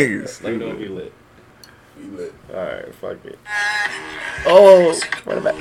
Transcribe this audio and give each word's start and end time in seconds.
Niggas. 0.00 0.42
Let 0.42 0.54
me 0.54 0.58
know 0.58 0.68
if 0.68 0.78
we 0.78 0.88
lit. 0.88 1.12
We 1.98 2.04
lit. 2.16 2.32
All 2.48 2.56
right, 2.56 2.94
fuck 2.94 3.22
it. 3.26 3.38
Oh, 4.46 4.98
run 5.26 5.36
it 5.36 5.44
back. 5.44 5.54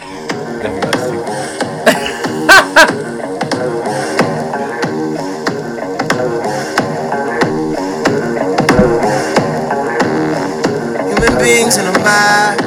Human 11.03 11.33
beings 11.43 11.75
in 11.77 11.85
a 11.85 11.91
mob. 11.99 12.61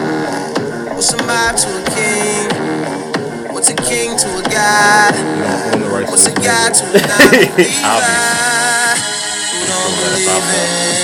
What's 0.92 1.12
a 1.14 1.16
mob 1.24 1.56
to 1.56 1.68
a 1.68 1.82
king? 1.96 2.50
What's 3.54 3.70
a 3.70 3.74
king 3.76 4.18
to 4.18 4.28
a 4.28 4.42
god? 4.42 5.14
On 5.72 5.80
the 5.80 5.86
right 5.88 6.06
What's 6.06 6.26
a 6.26 6.34
god 6.34 6.74
to 6.74 6.84
a 6.84 7.00
non-believer? 7.00 7.64
Who 9.48 9.66
don't 9.66 9.94
believe 10.04 10.28
in 10.28 11.01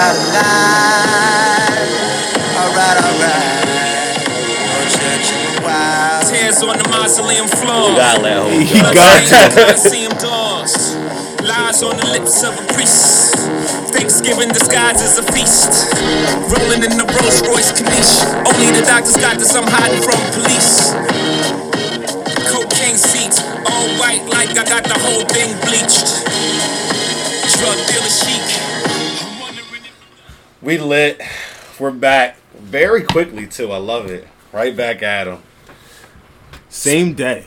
he 0.00 0.24
make 0.32 0.40
it? 0.40 1.90
Alright, 2.56 2.96
alright. 2.96 4.24
No 4.64 4.78
church 4.88 5.28
in 5.28 5.40
a 5.44 5.60
while. 5.60 6.24
Tears 6.24 6.62
on 6.62 6.76
the 6.78 6.88
mausoleum 6.88 7.48
floor. 7.48 7.90
You 7.90 7.96
gotta 7.96 8.20
let. 8.22 8.48
He 8.64 8.80
got 8.80 9.20
to. 9.28 9.40
Colosseum 9.54 10.12
doors. 10.16 10.96
Lies 11.44 11.82
on 11.82 11.96
the 11.96 12.06
lips 12.12 12.42
of 12.44 12.52
a 12.56 12.64
priest. 12.72 13.36
Thanksgiving 13.92 14.48
disguised 14.48 15.02
as 15.02 15.18
a 15.18 15.24
feast. 15.32 15.72
Rolling 16.48 16.84
in 16.84 16.96
the 16.96 17.04
Rolls 17.20 17.40
Royce 17.42 17.72
Caniche. 17.72 18.24
Only 18.46 18.70
the 18.72 18.84
doctors 18.86 19.16
got 19.16 19.38
this. 19.38 19.54
I'm 19.54 19.66
hiding 19.66 20.02
from 20.04 20.20
police. 20.36 20.92
Cocaine 22.48 22.96
seats, 22.96 23.42
all 23.66 23.88
white 23.98 24.24
like 24.28 24.56
I 24.56 24.64
got 24.64 24.84
the 24.84 24.98
whole 24.98 25.24
thing 25.28 25.56
bleached. 25.64 26.24
Drug 27.58 27.78
dealer 27.88 28.09
We 30.62 30.78
lit. 30.78 31.20
We're 31.78 31.90
back 31.90 32.36
very 32.54 33.02
quickly 33.02 33.46
too. 33.46 33.72
I 33.72 33.78
love 33.78 34.06
it. 34.10 34.26
Right 34.52 34.76
back 34.76 35.02
at 35.02 35.26
him. 35.26 35.38
Same 36.68 37.14
day. 37.14 37.46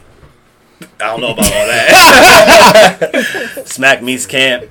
I 0.99 1.05
don't 1.05 1.21
know 1.21 1.31
about 1.33 1.45
all 1.45 1.67
that. 1.67 3.63
Smack 3.67 4.01
Meets 4.03 4.25
Camp, 4.25 4.65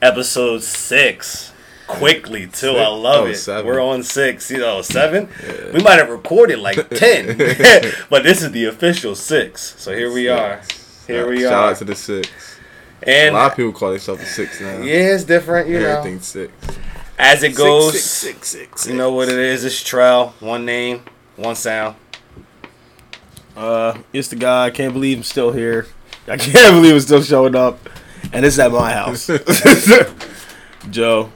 episode 0.00 0.62
six. 0.62 1.52
Quickly 1.86 2.46
too. 2.46 2.72
I 2.76 2.86
love 2.88 3.24
Oh, 3.24 3.28
it. 3.28 3.34
seven. 3.36 3.66
We're 3.66 3.80
on 3.82 4.02
six. 4.02 4.50
You 4.50 4.58
know, 4.58 4.82
seven. 4.82 5.28
We 5.72 5.80
might 5.82 5.98
have 5.98 6.10
recorded 6.10 6.58
like 6.58 6.88
ten, 6.90 7.36
but 8.10 8.22
this 8.22 8.42
is 8.42 8.52
the 8.52 8.66
official 8.66 9.14
six. 9.14 9.74
So 9.78 9.94
here 9.94 10.12
we 10.12 10.28
are. 10.28 10.60
Here 11.06 11.28
we 11.28 11.40
Shout 11.40 11.46
are. 11.46 11.50
Shout 11.50 11.72
out 11.72 11.76
to 11.78 11.84
the 11.84 11.94
six. 11.94 12.28
And 13.02 13.34
A 13.34 13.38
lot 13.38 13.50
of 13.52 13.56
people 13.56 13.72
call 13.72 13.90
themselves 13.90 14.22
a 14.22 14.26
six 14.26 14.60
now. 14.60 14.78
yeah, 14.82 15.14
it's 15.14 15.24
different. 15.24 15.68
You 15.68 15.80
know, 15.80 15.98
Everything's 15.98 16.26
six. 16.26 16.52
As 17.18 17.42
it 17.42 17.54
goes. 17.54 17.92
Six, 17.92 18.04
six, 18.04 18.48
six, 18.48 18.80
six, 18.80 18.86
You 18.86 18.96
know 18.96 19.12
what 19.12 19.28
it 19.28 19.38
is? 19.38 19.64
It's 19.64 19.82
Trell. 19.82 20.30
One 20.40 20.64
name, 20.64 21.02
one 21.36 21.56
sound. 21.56 21.96
Uh, 23.56 23.98
it's 24.12 24.28
the 24.28 24.36
guy. 24.36 24.66
I 24.66 24.70
can't 24.70 24.92
believe 24.92 25.18
I'm 25.18 25.24
still 25.24 25.52
here. 25.52 25.86
I 26.28 26.36
can't 26.38 26.74
believe 26.74 26.94
I'm 26.94 27.00
still 27.00 27.22
showing 27.22 27.56
up, 27.56 27.78
and 28.32 28.46
it's 28.46 28.58
at 28.58 28.70
my 28.70 28.92
house. 28.92 29.28
Joe. 30.90 31.32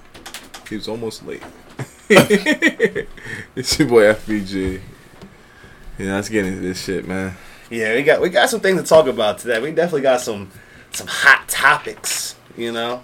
He 0.69 0.77
was 0.77 0.89
almost 0.89 1.27
late. 1.27 1.43
it's 2.09 3.79
your 3.79 3.89
boy 3.89 4.05
FBG. 4.05 4.81
Yeah, 5.99 6.15
let's 6.15 6.29
get 6.29 6.47
into 6.47 6.61
this 6.61 6.83
shit, 6.83 7.07
man. 7.07 7.37
Yeah, 7.69 7.95
we 7.95 8.03
got 8.03 8.21
we 8.21 8.31
got 8.31 8.49
some 8.49 8.61
things 8.61 8.81
to 8.81 8.87
talk 8.87 9.07
about 9.07 9.39
today. 9.39 9.61
We 9.61 9.73
definitely 9.73 10.03
got 10.03 10.21
some 10.21 10.51
some 10.93 11.07
hot 11.09 11.49
topics. 11.49 12.37
You 12.57 12.73
know, 12.73 13.03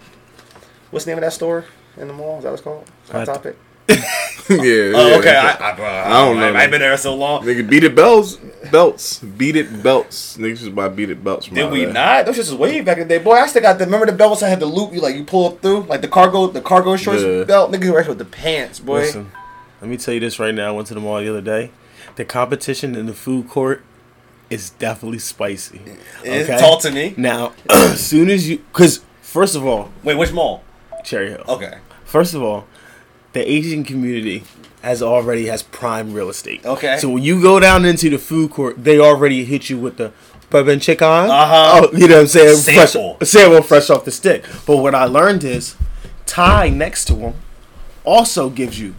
what's 0.90 1.04
the 1.04 1.10
name 1.10 1.18
of 1.18 1.22
that 1.24 1.32
store 1.32 1.64
in 1.98 2.08
the 2.08 2.14
mall? 2.14 2.38
Is 2.38 2.44
that 2.44 2.50
what 2.50 2.54
it's 2.54 2.62
called? 2.62 2.90
Hot 3.10 3.26
Hot- 3.26 3.34
Topic. 3.34 3.56
yeah. 3.88 3.96
Oh, 4.48 5.08
yeah, 5.08 5.16
okay. 5.18 5.34
I, 5.34 5.70
I, 5.70 5.74
bro, 5.74 5.84
I, 5.86 6.06
I 6.06 6.24
don't 6.26 6.36
know, 6.38 6.48
I, 6.48 6.52
man. 6.52 6.56
I've 6.56 6.70
been 6.70 6.80
there 6.80 6.96
so 6.98 7.14
long. 7.14 7.42
Nigga, 7.42 7.68
beat 7.68 7.84
it 7.84 7.94
belts, 7.94 8.36
belts, 8.70 9.18
beat 9.20 9.56
it 9.56 9.82
belts. 9.82 10.36
Niggas 10.36 10.58
just 10.58 10.74
buy 10.74 10.88
beat 10.88 11.08
it 11.08 11.24
belts. 11.24 11.46
From 11.46 11.54
Did 11.54 11.70
we 11.70 11.84
there. 11.84 11.94
not? 11.94 12.26
Those 12.26 12.36
just 12.36 12.52
way 12.52 12.82
back 12.82 12.98
in 12.98 13.08
the 13.08 13.18
day. 13.18 13.22
Boy, 13.24 13.32
I 13.34 13.46
still 13.46 13.62
got 13.62 13.78
the. 13.78 13.86
Remember 13.86 14.04
the 14.04 14.12
belts 14.12 14.42
I 14.42 14.48
had 14.50 14.60
the 14.60 14.66
loop? 14.66 14.92
You 14.92 15.00
like 15.00 15.16
you 15.16 15.24
pull 15.24 15.46
up 15.48 15.62
through 15.62 15.80
like 15.84 16.02
the 16.02 16.08
cargo, 16.08 16.48
the 16.48 16.60
cargo 16.60 16.96
shorts 16.96 17.22
Yeah. 17.22 17.44
belt. 17.44 17.72
Niggas 17.72 17.90
wear 17.92 18.04
with 18.06 18.18
the 18.18 18.24
pants, 18.26 18.78
boy. 18.78 18.98
Listen, 19.00 19.32
let 19.80 19.88
me 19.90 19.96
tell 19.96 20.12
you 20.12 20.20
this 20.20 20.38
right 20.38 20.54
now. 20.54 20.68
I 20.68 20.72
went 20.72 20.88
to 20.88 20.94
the 20.94 21.00
mall 21.00 21.18
the 21.20 21.28
other 21.30 21.40
day. 21.40 21.70
The 22.16 22.24
competition 22.26 22.94
in 22.94 23.06
the 23.06 23.14
food 23.14 23.48
court 23.48 23.82
is 24.50 24.70
definitely 24.70 25.18
spicy. 25.20 25.80
It's 26.24 26.60
Talk 26.60 26.80
to 26.82 26.90
me. 26.90 27.14
Now, 27.16 27.52
as 27.70 28.04
soon 28.06 28.28
as 28.28 28.48
you, 28.50 28.58
because 28.58 29.04
first 29.22 29.54
of 29.56 29.66
all, 29.66 29.90
Wait, 30.04 30.16
which 30.16 30.32
mall? 30.32 30.62
Cherry 31.04 31.30
Hill. 31.30 31.44
Okay. 31.48 31.78
First 32.08 32.32
of 32.32 32.42
all, 32.42 32.66
the 33.34 33.46
Asian 33.46 33.84
community 33.84 34.42
has 34.80 35.02
already 35.02 35.44
has 35.48 35.62
prime 35.62 36.14
real 36.14 36.30
estate. 36.30 36.64
Okay. 36.64 36.96
So 36.96 37.10
when 37.10 37.22
you 37.22 37.42
go 37.42 37.60
down 37.60 37.84
into 37.84 38.08
the 38.08 38.16
food 38.16 38.50
court, 38.50 38.82
they 38.82 38.98
already 38.98 39.44
hit 39.44 39.68
you 39.68 39.78
with 39.78 39.98
the 39.98 40.12
bourbon 40.48 40.80
chicken. 40.80 41.06
Uh-huh. 41.06 41.82
Oh, 41.82 41.90
you 41.94 42.08
know 42.08 42.14
what 42.14 42.20
I'm 42.22 42.26
saying? 42.28 42.56
Sample. 42.56 43.16
Fresh, 43.16 43.28
sample 43.28 43.62
fresh 43.62 43.90
off 43.90 44.06
the 44.06 44.10
stick. 44.10 44.46
But 44.66 44.78
what 44.78 44.94
I 44.94 45.04
learned 45.04 45.44
is, 45.44 45.76
Thai 46.24 46.70
next 46.70 47.04
to 47.08 47.14
them 47.14 47.34
also 48.04 48.48
gives 48.48 48.80
you 48.80 48.94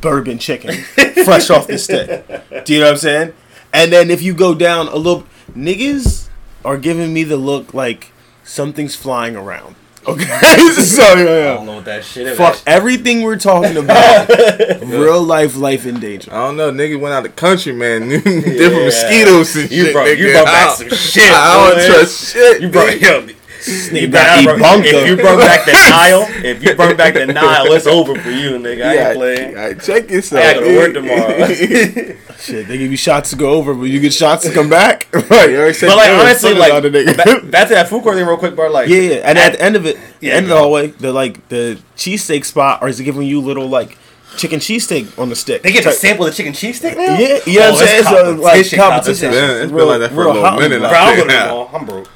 bourbon 0.00 0.38
chicken 0.38 0.72
fresh 1.24 1.50
off 1.50 1.66
the 1.66 1.78
stick. 1.78 2.64
Do 2.64 2.72
you 2.72 2.78
know 2.78 2.86
what 2.86 2.92
I'm 2.92 2.98
saying? 2.98 3.32
And 3.72 3.92
then 3.92 4.08
if 4.08 4.22
you 4.22 4.32
go 4.34 4.54
down 4.54 4.86
a 4.86 4.94
little, 4.94 5.26
niggas 5.50 6.28
are 6.64 6.78
giving 6.78 7.12
me 7.12 7.24
the 7.24 7.36
look 7.36 7.74
like 7.74 8.12
something's 8.44 8.94
flying 8.94 9.34
around. 9.34 9.74
Okay, 10.08 10.24
so 10.72 11.02
yeah, 11.02 11.52
I 11.52 11.54
don't 11.56 11.66
know 11.66 11.74
what 11.76 11.84
that 11.86 12.04
shit 12.04 12.26
is. 12.28 12.38
Fuck 12.38 12.58
everything 12.66 13.22
we're 13.22 13.36
talking 13.38 13.76
about. 13.76 14.28
real 14.82 15.22
life, 15.22 15.56
life 15.56 15.84
in 15.86 15.98
danger. 15.98 16.32
I 16.32 16.46
don't 16.46 16.56
know. 16.56 16.70
Nigga 16.70 16.98
went 17.00 17.14
out 17.14 17.22
the 17.24 17.28
country, 17.28 17.72
man. 17.72 18.08
Different 18.08 18.46
Yeah. 18.46 18.84
mosquitoes 18.84 19.56
and 19.56 19.70
You 19.70 19.84
shit. 19.86 19.92
brought- 19.92 20.06
nigga. 20.06 20.18
you 20.18 20.32
brought 20.32 20.44
back 20.46 20.76
some 20.76 20.88
shit, 20.90 21.24
I 21.32 21.54
don't 21.70 21.76
boy. 21.76 21.86
trust 21.86 22.32
shit. 22.32 22.62
You 22.62 22.68
brought 22.68 22.88
nigga. 22.88 23.00
yo, 23.28 23.34
Nigga 23.66 24.12
got 24.12 24.44
got 24.44 24.58
Ebunka. 24.58 24.84
If 25.02 25.08
you 25.08 25.16
brought 25.16 25.38
back 25.38 25.64
the 25.66 25.72
Nile, 25.90 26.26
if 26.44 26.62
you 26.62 26.74
brought 26.74 26.96
back 26.96 27.14
the 27.14 27.26
Nile, 27.26 27.72
it's 27.72 27.86
over 27.86 28.14
for 28.20 28.30
you, 28.30 28.50
nigga. 28.58 28.86
I 28.86 28.94
Yeah, 28.94 29.08
ain't 29.08 29.16
playing. 29.18 29.58
I 29.58 29.74
check 29.74 30.10
yourself. 30.10 30.44
I 30.44 30.54
gotta 30.54 30.66
go 30.66 30.72
to 30.72 30.78
work 30.78 30.94
tomorrow. 30.94 32.16
Shit, 32.38 32.68
they 32.68 32.78
give 32.78 32.90
you 32.90 32.96
shots 32.96 33.30
to 33.30 33.36
go 33.36 33.50
over, 33.54 33.74
but 33.74 33.84
you 33.84 33.98
get 33.98 34.12
shots 34.12 34.44
to 34.44 34.52
come 34.52 34.68
back. 34.68 35.08
You 35.16 35.20
right. 35.30 35.50
already 35.54 35.72
said 35.74 35.88
But 35.88 35.96
like 35.96 36.10
honestly, 36.10 36.54
like 36.54 36.70
about 36.70 36.82
the 36.82 36.90
back, 37.16 37.50
back 37.50 37.68
to 37.68 37.74
that 37.74 37.88
food 37.88 38.02
court 38.02 38.16
thing 38.16 38.26
real 38.26 38.36
quick, 38.36 38.54
bro. 38.54 38.70
Like 38.70 38.88
Yeah, 38.88 39.00
yeah. 39.00 39.14
And 39.24 39.38
at 39.38 39.52
the 39.54 39.60
end 39.62 39.74
of 39.76 39.86
it, 39.86 39.96
Yeah, 40.20 40.30
the 40.30 40.36
end 40.36 40.44
of 40.44 40.48
the 40.50 40.54
go. 40.54 40.60
hallway, 40.62 40.86
the 40.88 41.12
like 41.12 41.48
the 41.48 41.78
cheesesteak 41.96 42.44
spot 42.44 42.80
or 42.82 42.88
is 42.88 43.00
it 43.00 43.04
giving 43.04 43.22
you 43.22 43.40
little 43.40 43.66
like 43.68 43.96
chicken 44.36 44.60
cheesesteak 44.60 45.18
on 45.18 45.28
the 45.30 45.34
stick? 45.36 45.62
they 45.62 45.72
get 45.72 45.82
to 45.84 45.88
Type- 45.90 45.94
sample 45.98 46.26
the 46.26 46.30
chicken 46.32 46.52
cheese 46.52 46.76
stick 46.78 46.96
now. 46.96 47.18
Yeah, 47.18 47.38
you 47.46 47.58
know 47.60 47.68
Oh, 47.68 47.72
what 47.72 47.80
I'm 47.82 47.86
saying? 47.88 48.04
So 48.04 48.10
like 48.12 48.42
competition, 48.42 48.78
competition. 48.78 49.30
Man, 49.30 49.62
it's 49.62 49.72
been 49.72 49.86
like 49.86 49.98
that 50.00 50.10
for 50.12 50.22
a 50.22 50.26
little 50.26 50.42
hot 50.42 50.58
minute. 50.60 50.78
Bro, 50.80 50.88
I'm 50.90 50.94
Yeah. 50.94 51.16
going 51.16 51.28
to 51.28 51.34
the 51.34 51.46
mall. 51.48 51.70
I'm 51.72 51.86
broke. 51.86 52.08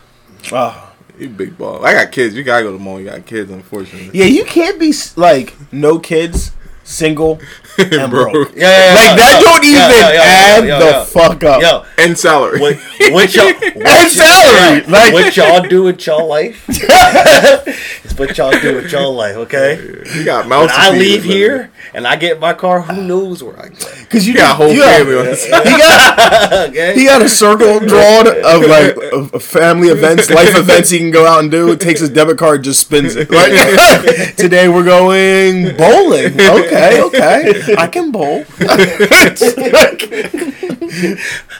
Oh. 0.52 0.89
You 1.20 1.28
big 1.28 1.58
ball. 1.58 1.84
I 1.84 1.92
got 1.92 2.12
kids. 2.12 2.34
You 2.34 2.42
gotta 2.42 2.62
go 2.62 2.72
to 2.72 2.78
the 2.78 2.82
mall. 2.82 2.98
You 2.98 3.10
got 3.10 3.26
kids, 3.26 3.50
unfortunately. 3.50 4.18
Yeah, 4.18 4.24
you 4.24 4.44
can't 4.46 4.80
be 4.80 4.94
like 5.16 5.54
no 5.70 5.98
kids, 5.98 6.52
single, 6.82 7.38
and 7.78 8.10
Bro. 8.10 8.32
broke. 8.32 8.56
Yeah, 8.56 8.68
yeah, 8.68 8.86
yeah, 8.86 8.94
Like 8.94 9.16
that 9.18 9.38
yo, 9.40 9.46
don't 9.46 9.64
yo, 9.64 9.70
even 9.70 9.90
yo, 9.90 10.08
yo, 10.10 10.20
add 10.22 10.66
yo, 10.66 10.78
the 10.78 10.90
yo, 10.98 11.04
fuck 11.04 11.44
up. 11.44 11.62
Yo, 11.62 11.84
And 12.04 12.18
salary. 12.18 12.60
what, 12.60 12.76
what 13.12 13.34
y'all 13.34 13.44
what 13.52 13.86
And 13.86 14.10
salary, 14.10 14.80
yeah, 14.80 14.90
like- 14.90 15.12
what 15.12 15.36
y'all 15.36 15.62
do 15.62 15.82
with 15.84 16.06
y'all 16.06 16.26
life? 16.28 16.64
it's 16.68 18.18
what 18.18 18.36
y'all 18.36 18.50
do 18.60 18.76
with 18.76 18.92
y'all 18.92 19.14
life, 19.14 19.36
okay? 19.36 19.76
you 20.14 20.24
got 20.24 20.46
When 20.48 20.68
I 20.70 20.90
leave 20.90 21.22
brother. 21.22 21.34
here 21.36 21.70
and 21.94 22.06
I 22.06 22.16
get 22.16 22.40
my 22.40 22.52
car, 22.54 22.80
who 22.82 23.02
knows 23.02 23.42
where 23.42 23.58
I 23.58 23.68
go? 23.68 23.86
Cause 24.10 24.26
you 24.26 24.32
You 24.32 24.38
got 24.38 24.52
a 24.52 24.54
whole 24.54 24.72
you 24.72 24.82
family 24.82 25.16
on 25.18 25.24
the 25.26 25.36
side. 25.36 25.66
He 25.66 25.70
got 25.78 26.68
Okay? 26.70 26.94
he 26.94 27.04
got 27.04 27.22
a 27.22 27.28
circle 27.28 27.78
drawn 27.80 28.26
of 28.26 28.62
like 28.68 28.96
of 29.12 29.34
of 29.34 29.42
family 29.42 29.88
events, 29.88 30.28
life 30.30 30.56
events 30.56 30.90
he 30.90 30.98
can 30.98 31.10
go 31.10 31.26
out 31.26 31.40
and 31.40 31.50
do. 31.50 31.70
It 31.72 31.80
takes 31.80 32.00
his 32.00 32.10
debit 32.10 32.36
card, 32.38 32.64
just 32.64 32.80
spins 32.80 33.14
it. 33.16 33.30
Like 33.30 34.34
today 34.36 34.68
we're 34.68 34.84
going 34.84 35.76
bowling. 35.76 36.34
Okay, 36.40 37.00
okay, 37.02 37.69
I 37.78 37.86
can 37.86 38.10
bowl. 38.12 38.44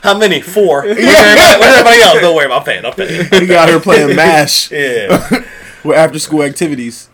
How 0.02 0.16
many? 0.18 0.40
Four. 0.40 0.82
Where's 0.82 0.98
everybody, 0.98 1.60
where's 1.60 1.74
everybody 1.78 2.00
else? 2.00 2.20
Don't 2.20 2.34
worry 2.36 2.46
about 2.46 2.64
paying. 2.64 2.84
I'm 2.84 2.92
paying. 2.94 3.28
We 3.32 3.46
got 3.46 3.68
her 3.68 3.78
playing 3.80 4.16
Mash 4.16 4.70
Yeah. 4.70 5.44
We're 5.84 5.94
after 5.94 6.18
school 6.18 6.42
activities. 6.42 7.08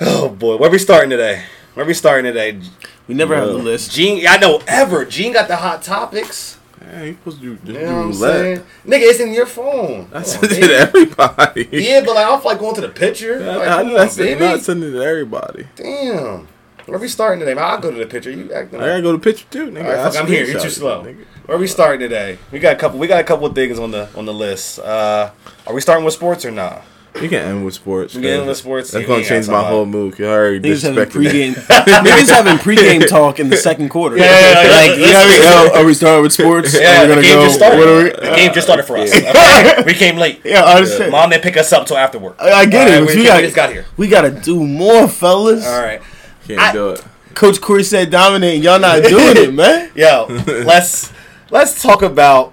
Oh 0.00 0.28
boy, 0.28 0.56
where 0.56 0.70
we 0.70 0.78
starting 0.78 1.10
today? 1.10 1.44
Where 1.74 1.86
we 1.86 1.94
starting 1.94 2.24
today? 2.24 2.60
We 3.06 3.14
never 3.14 3.34
have 3.36 3.48
the 3.48 3.54
list. 3.54 3.92
Gene, 3.92 4.26
I 4.28 4.36
know 4.38 4.62
ever. 4.66 5.04
Gene 5.04 5.32
got 5.32 5.48
the 5.48 5.56
hot 5.56 5.82
topics. 5.82 6.58
Yeah, 6.80 7.02
you 7.04 7.12
supposed 7.14 7.40
to 7.40 7.42
do, 7.56 7.72
You 7.72 7.78
do 7.78 7.84
know 7.86 7.96
what 7.96 8.04
I'm 8.06 8.12
saying? 8.14 8.58
Nigga, 8.86 9.10
it's 9.10 9.20
in 9.20 9.32
your 9.32 9.46
phone. 9.46 10.08
I 10.12 10.14
Come 10.16 10.24
sent 10.24 10.44
on, 10.44 10.50
it 10.52 10.60
to 10.68 10.74
everybody. 10.74 11.68
Yeah, 11.72 12.00
but 12.00 12.14
like 12.14 12.26
I 12.26 12.30
don't 12.30 12.44
like 12.44 12.58
going 12.58 12.74
to 12.76 12.80
the 12.82 12.88
picture. 12.88 13.40
Like, 13.40 13.68
I, 13.68 13.82
come 13.82 13.96
I, 13.96 14.00
on, 14.00 14.10
said, 14.10 14.24
baby. 14.24 14.40
not 14.40 14.60
sending 14.60 14.90
it 14.90 14.92
to 14.92 15.02
everybody. 15.02 15.66
Damn. 15.76 16.48
Where 16.86 16.98
we 16.98 17.08
starting 17.08 17.40
today? 17.44 17.58
I'll 17.58 17.78
go 17.80 17.90
to 17.90 17.96
the 17.96 18.06
picture. 18.06 18.30
You 18.30 18.52
acting 18.52 18.80
I 18.80 18.86
gotta 18.86 19.02
go 19.02 19.12
to 19.12 19.18
picture 19.18 19.46
too, 19.50 19.70
nigga. 19.70 19.84
All 19.84 19.90
right, 19.90 19.98
I 20.00 20.10
fuck, 20.10 20.20
I'm 20.22 20.26
here. 20.26 20.44
You're 20.44 20.60
too 20.60 20.68
slow. 20.70 21.02
nigga. 21.02 21.24
Where 21.46 21.56
we 21.58 21.66
starting 21.66 22.00
today? 22.00 22.38
We 22.52 22.58
got 22.58 22.74
a 22.74 22.78
couple. 22.78 22.98
We 22.98 23.06
got 23.06 23.20
a 23.20 23.24
couple 23.24 23.46
of 23.46 23.54
things 23.54 23.78
on 23.78 23.90
the 23.90 24.08
on 24.16 24.26
the 24.26 24.34
list. 24.34 24.78
Uh, 24.80 25.30
are 25.66 25.74
we 25.74 25.80
starting 25.80 26.04
with 26.04 26.14
sports 26.14 26.44
or 26.44 26.50
not? 26.50 26.82
You 27.22 27.28
can 27.28 27.38
end 27.42 27.64
with 27.64 27.74
sports. 27.74 28.14
We 28.16 28.22
can 28.22 28.30
end 28.40 28.46
with 28.48 28.56
sports. 28.58 28.90
That's 28.90 29.06
gonna 29.06 29.24
change 29.24 29.48
my 29.48 29.62
whole 29.62 29.86
mood. 29.86 30.20
I 30.20 30.24
already 30.24 30.58
Niggas 30.68 30.82
having 30.82 31.04
disrespected 31.04 31.54
pregame. 31.54 31.66
that. 31.68 31.86
niggas 32.04 32.30
having 32.34 32.56
pregame 32.58 33.06
talk 33.08 33.38
in 33.40 33.48
the 33.50 33.56
second 33.56 33.88
quarter. 33.88 34.16
Yeah, 34.18 34.24
yeah, 34.24 34.62
yeah, 34.62 34.68
like 34.68 34.88
let's- 34.90 34.98
you 34.98 35.06
know 35.06 35.12
what 35.12 35.14
I 35.14 35.30
mean? 35.30 35.40
let's- 35.40 35.70
Oh, 35.76 35.80
are 35.80 35.84
we 35.86 35.94
starting 35.94 36.22
with 36.24 36.32
sports? 36.32 36.74
Yeah, 36.78 37.02
we 37.02 37.08
the 37.08 37.14
gonna 37.14 37.22
game 37.26 37.34
go? 37.38 37.44
just 37.44 37.56
started. 37.56 37.78
What 37.78 37.88
are 37.88 38.02
we? 38.02 38.10
the 38.10 38.36
game 38.36 38.52
just 38.52 38.66
started 38.66 38.82
for 38.84 38.96
us. 38.98 39.14
Okay? 39.14 39.82
we 39.86 39.94
came 39.94 40.16
late. 40.16 40.40
Yeah, 40.44 40.64
I 40.64 40.74
understand. 40.74 41.12
Mom 41.12 41.30
didn't 41.30 41.44
pick 41.44 41.56
us 41.56 41.72
up 41.72 41.86
till 41.86 41.96
after 41.96 42.18
work. 42.18 42.36
I, 42.40 42.50
I 42.52 42.66
get 42.66 42.88
All 42.88 42.94
it. 42.94 42.98
right, 42.98 43.06
we, 43.08 43.16
we, 43.22 43.24
got, 43.28 43.36
we 43.36 43.42
just 43.44 43.56
got 43.56 43.70
here. 43.70 43.84
we 43.96 44.08
gotta 44.08 44.30
do 44.32 44.66
more, 44.66 45.06
fellas. 45.06 45.64
All 45.64 45.80
right, 45.80 46.02
Can't 46.46 46.60
I- 46.60 46.72
do 46.72 46.90
it. 46.90 47.04
Coach 47.34 47.60
Corey 47.60 47.82
said 47.82 48.10
dominate, 48.10 48.62
y'all 48.62 48.78
not 48.78 49.02
doing 49.02 49.36
it, 49.36 49.52
man. 49.52 49.90
yo, 49.96 50.26
let's 50.46 51.12
let's 51.50 51.82
talk 51.82 52.00
about 52.02 52.52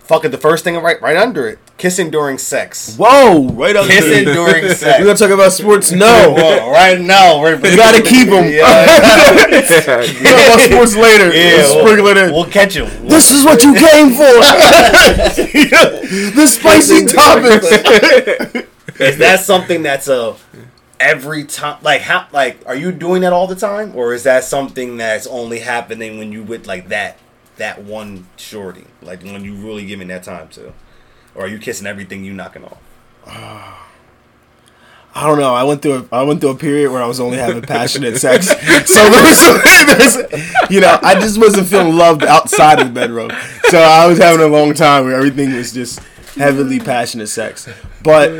fucking 0.00 0.32
the 0.32 0.38
first 0.38 0.64
thing 0.64 0.74
right 0.82 1.00
right 1.00 1.16
under 1.16 1.46
it: 1.48 1.60
kissing 1.78 2.10
during 2.10 2.36
sex. 2.36 2.96
Whoa, 2.98 3.46
right 3.50 3.76
up 3.76 3.86
Kissing 3.86 4.24
there. 4.24 4.34
during 4.34 4.62
We're 4.64 4.74
sex. 4.74 4.98
gonna 5.04 5.14
talk 5.14 5.30
about 5.30 5.52
sports. 5.52 5.92
No, 5.92 6.34
Whoa, 6.36 6.72
right 6.72 7.00
now 7.00 7.40
we're 7.40 7.54
we 7.56 7.76
gotta 7.76 8.02
keep 8.02 8.28
them. 8.30 8.50
Yeah, 8.50 8.86
We'll 9.46 9.62
talk 9.78 10.56
about 10.56 10.60
sports 10.60 10.96
later. 10.96 11.26
yeah 11.32 11.58
We'll 11.58 11.78
sprinkle 11.84 12.06
it 12.08 12.16
in. 12.16 12.32
We'll 12.32 12.46
catch 12.50 12.74
him. 12.74 12.88
This 13.06 13.30
is 13.30 13.44
what 13.44 13.62
you 13.62 13.74
came 13.74 14.10
for. 14.10 14.26
the 16.34 16.46
spicy 16.48 17.06
topics. 17.06 17.66
Is 19.00 19.18
that 19.18 19.38
something 19.40 19.84
that's 19.84 20.08
a 20.08 20.34
every 21.00 21.44
time? 21.44 21.78
Like 21.82 22.02
how? 22.02 22.26
Like 22.30 22.62
are 22.66 22.76
you 22.76 22.92
doing 22.92 23.22
that 23.22 23.32
all 23.32 23.46
the 23.46 23.56
time, 23.56 23.96
or 23.96 24.14
is 24.14 24.22
that 24.24 24.44
something 24.44 24.98
that's 24.98 25.26
only 25.26 25.60
happening 25.60 26.18
when 26.18 26.30
you 26.30 26.42
with 26.42 26.66
like 26.66 26.88
that 26.88 27.18
that 27.56 27.82
one 27.82 28.26
shorty, 28.36 28.86
like 29.02 29.22
when 29.22 29.44
you 29.44 29.54
really 29.54 29.86
giving 29.86 30.08
that 30.08 30.22
time 30.22 30.48
to, 30.48 30.72
or 31.34 31.44
are 31.44 31.48
you 31.48 31.58
kissing 31.58 31.86
everything 31.86 32.24
you 32.24 32.32
knocking 32.32 32.64
off? 32.64 32.78
I 35.12 35.26
don't 35.26 35.40
know. 35.40 35.52
I 35.54 35.64
went 35.64 35.82
through 35.82 36.08
a, 36.12 36.16
I 36.16 36.22
went 36.22 36.40
through 36.40 36.50
a 36.50 36.56
period 36.56 36.92
where 36.92 37.02
I 37.02 37.06
was 37.06 37.18
only 37.18 37.36
having 37.36 37.62
passionate 37.62 38.16
sex. 38.18 38.48
So 38.86 39.08
there 39.08 39.96
was, 39.98 40.70
you 40.70 40.80
know, 40.80 40.98
I 41.02 41.14
just 41.20 41.38
wasn't 41.38 41.66
feeling 41.66 41.96
loved 41.96 42.22
outside 42.22 42.80
of 42.80 42.88
the 42.88 42.92
bedroom. 42.92 43.30
So 43.64 43.78
I 43.78 44.06
was 44.06 44.18
having 44.18 44.40
a 44.40 44.48
long 44.48 44.72
time 44.72 45.04
where 45.04 45.16
everything 45.16 45.52
was 45.54 45.72
just 45.72 46.00
heavily 46.40 46.80
passionate 46.80 47.28
sex. 47.28 47.68
But 48.02 48.30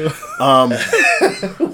um, 0.40 0.70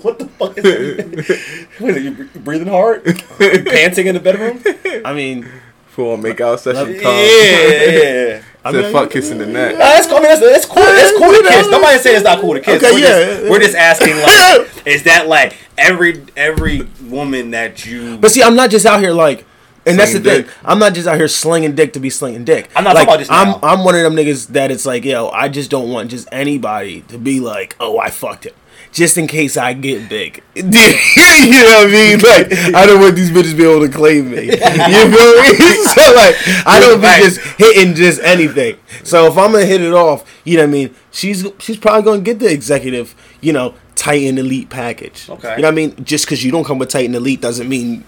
What 0.03 0.19
the 0.19 0.29
fuck 0.39 0.59
is 0.59 0.65
that? 0.65 1.69
Wait, 1.81 1.97
are 1.97 2.01
you 2.01 2.29
breathing 2.41 2.69
hard? 2.69 3.05
Panting 3.39 4.09
in 4.09 4.15
the 4.15 4.21
bedroom? 4.21 4.63
I 5.05 5.13
mean, 5.15 5.49
For 5.89 6.15
a 6.15 6.19
makeout 6.19 6.59
session. 6.59 6.95
Yeah, 6.95 7.01
yeah, 7.01 8.29
yeah. 8.31 8.43
I 8.65 8.73
Said 8.73 8.83
mean, 8.83 8.93
fuck 8.93 9.11
kissing 9.11 9.39
the 9.39 9.47
neck. 9.47 9.75
Nah, 9.75 9.79
that's 9.79 10.09
cool. 10.09 10.17
I 10.17 10.21
mean, 10.21 10.29
that's, 10.29 10.41
that's 10.41 10.67
cool. 10.67 10.83
That's 10.83 11.17
cool 11.17 11.31
to 11.31 11.37
You 11.37 11.43
know, 11.45 11.49
kiss. 11.51 11.69
Nobody 11.71 11.99
saying 11.99 12.17
it's 12.17 12.25
not 12.25 12.41
cool 12.41 12.55
to 12.55 12.61
kiss. 12.61 12.83
Okay, 12.83 12.93
we're, 12.93 12.99
yeah. 12.99 13.37
just, 13.37 13.51
we're 13.51 13.61
just 13.61 13.77
asking, 13.77 14.17
like, 14.17 14.87
is 14.87 15.05
that 15.05 15.29
like 15.29 15.57
every 15.79 16.25
every 16.37 16.83
woman 17.05 17.53
that 17.53 17.87
you? 17.87 18.19
But 18.19 18.33
see, 18.33 18.43
I'm 18.43 18.57
not 18.57 18.71
just 18.71 18.85
out 18.85 18.99
here 18.99 19.13
like, 19.13 19.47
and 19.87 19.99
that's 19.99 20.13
the 20.13 20.21
Slinging 20.21 20.45
thing. 20.45 20.55
I'm 20.65 20.79
not 20.79 20.95
just 20.95 21.07
out 21.07 21.17
here 21.17 21.29
slinging 21.29 21.75
dick 21.75 21.93
to 21.93 22.01
be 22.01 22.11
slinging 22.11 22.45
dick. 22.45 22.69
I'm 22.75 22.85
not 22.85 22.95
like, 22.95 23.07
talking 23.07 23.27
about 23.27 23.59
just 23.61 23.63
I'm. 23.63 23.79
I'm 23.79 23.85
one 23.85 23.95
of 23.95 24.03
them 24.03 24.15
niggas 24.17 24.49
that 24.49 24.71
it's 24.71 24.85
like, 24.85 25.05
yo, 25.05 25.29
I 25.29 25.49
just 25.49 25.71
don't 25.71 25.91
want 25.91 26.11
just 26.11 26.29
anybody 26.33 27.03
to 27.03 27.19
be 27.19 27.39
like, 27.39 27.77
oh, 27.79 27.99
I 27.99 28.11
fucked 28.11 28.47
him, 28.47 28.55
just 28.91 29.17
in 29.17 29.29
case 29.29 29.57
I 29.57 29.75
get 29.75 30.09
big. 30.09 30.43
you 30.55 30.63
know 30.65 30.71
what 30.73 31.87
I 31.87 31.91
mean? 31.91 32.19
Like, 32.19 32.75
I 32.75 32.85
don't 32.85 33.01
want 33.01 33.15
these 33.15 33.31
bitches 33.31 33.53
to 33.53 33.57
be 33.57 33.65
able 33.65 33.87
to 33.87 33.93
claim 33.93 34.31
me. 34.31 34.47
You 34.47 35.11
feel 35.13 35.43
me? 35.43 35.85
so 35.85 36.15
like, 36.15 36.37
I 36.67 36.79
don't 36.81 37.01
be 37.01 37.07
just 37.25 37.41
hitting 37.59 37.95
just 37.95 38.21
anything. 38.23 38.77
So 39.05 39.27
if 39.27 39.39
I'm 39.39 39.53
gonna 39.53 39.67
hit 39.67 39.83
it 39.83 39.93
off, 39.93 40.25
you 40.45 40.57
know 40.57 40.65
what 40.65 40.69
I 40.69 40.73
mean? 40.73 40.95
She's 41.13 41.47
she's 41.59 41.77
probably 41.77 42.03
gonna 42.03 42.23
get 42.23 42.41
the 42.41 42.51
executive, 42.51 43.15
you 43.41 43.53
know, 43.53 43.75
Titan 43.95 44.39
Elite 44.39 44.69
package. 44.69 45.31
Okay. 45.31 45.57
You 45.57 45.63
know 45.63 45.69
what 45.69 45.73
I 45.73 45.77
mean? 45.77 46.05
Just 46.05 46.27
because 46.27 46.45
you 46.45 46.51
don't 46.51 46.65
come 46.65 46.79
with 46.79 46.89
Titan 46.89 47.15
Elite 47.15 47.41
doesn't 47.41 47.69
mean 47.69 48.05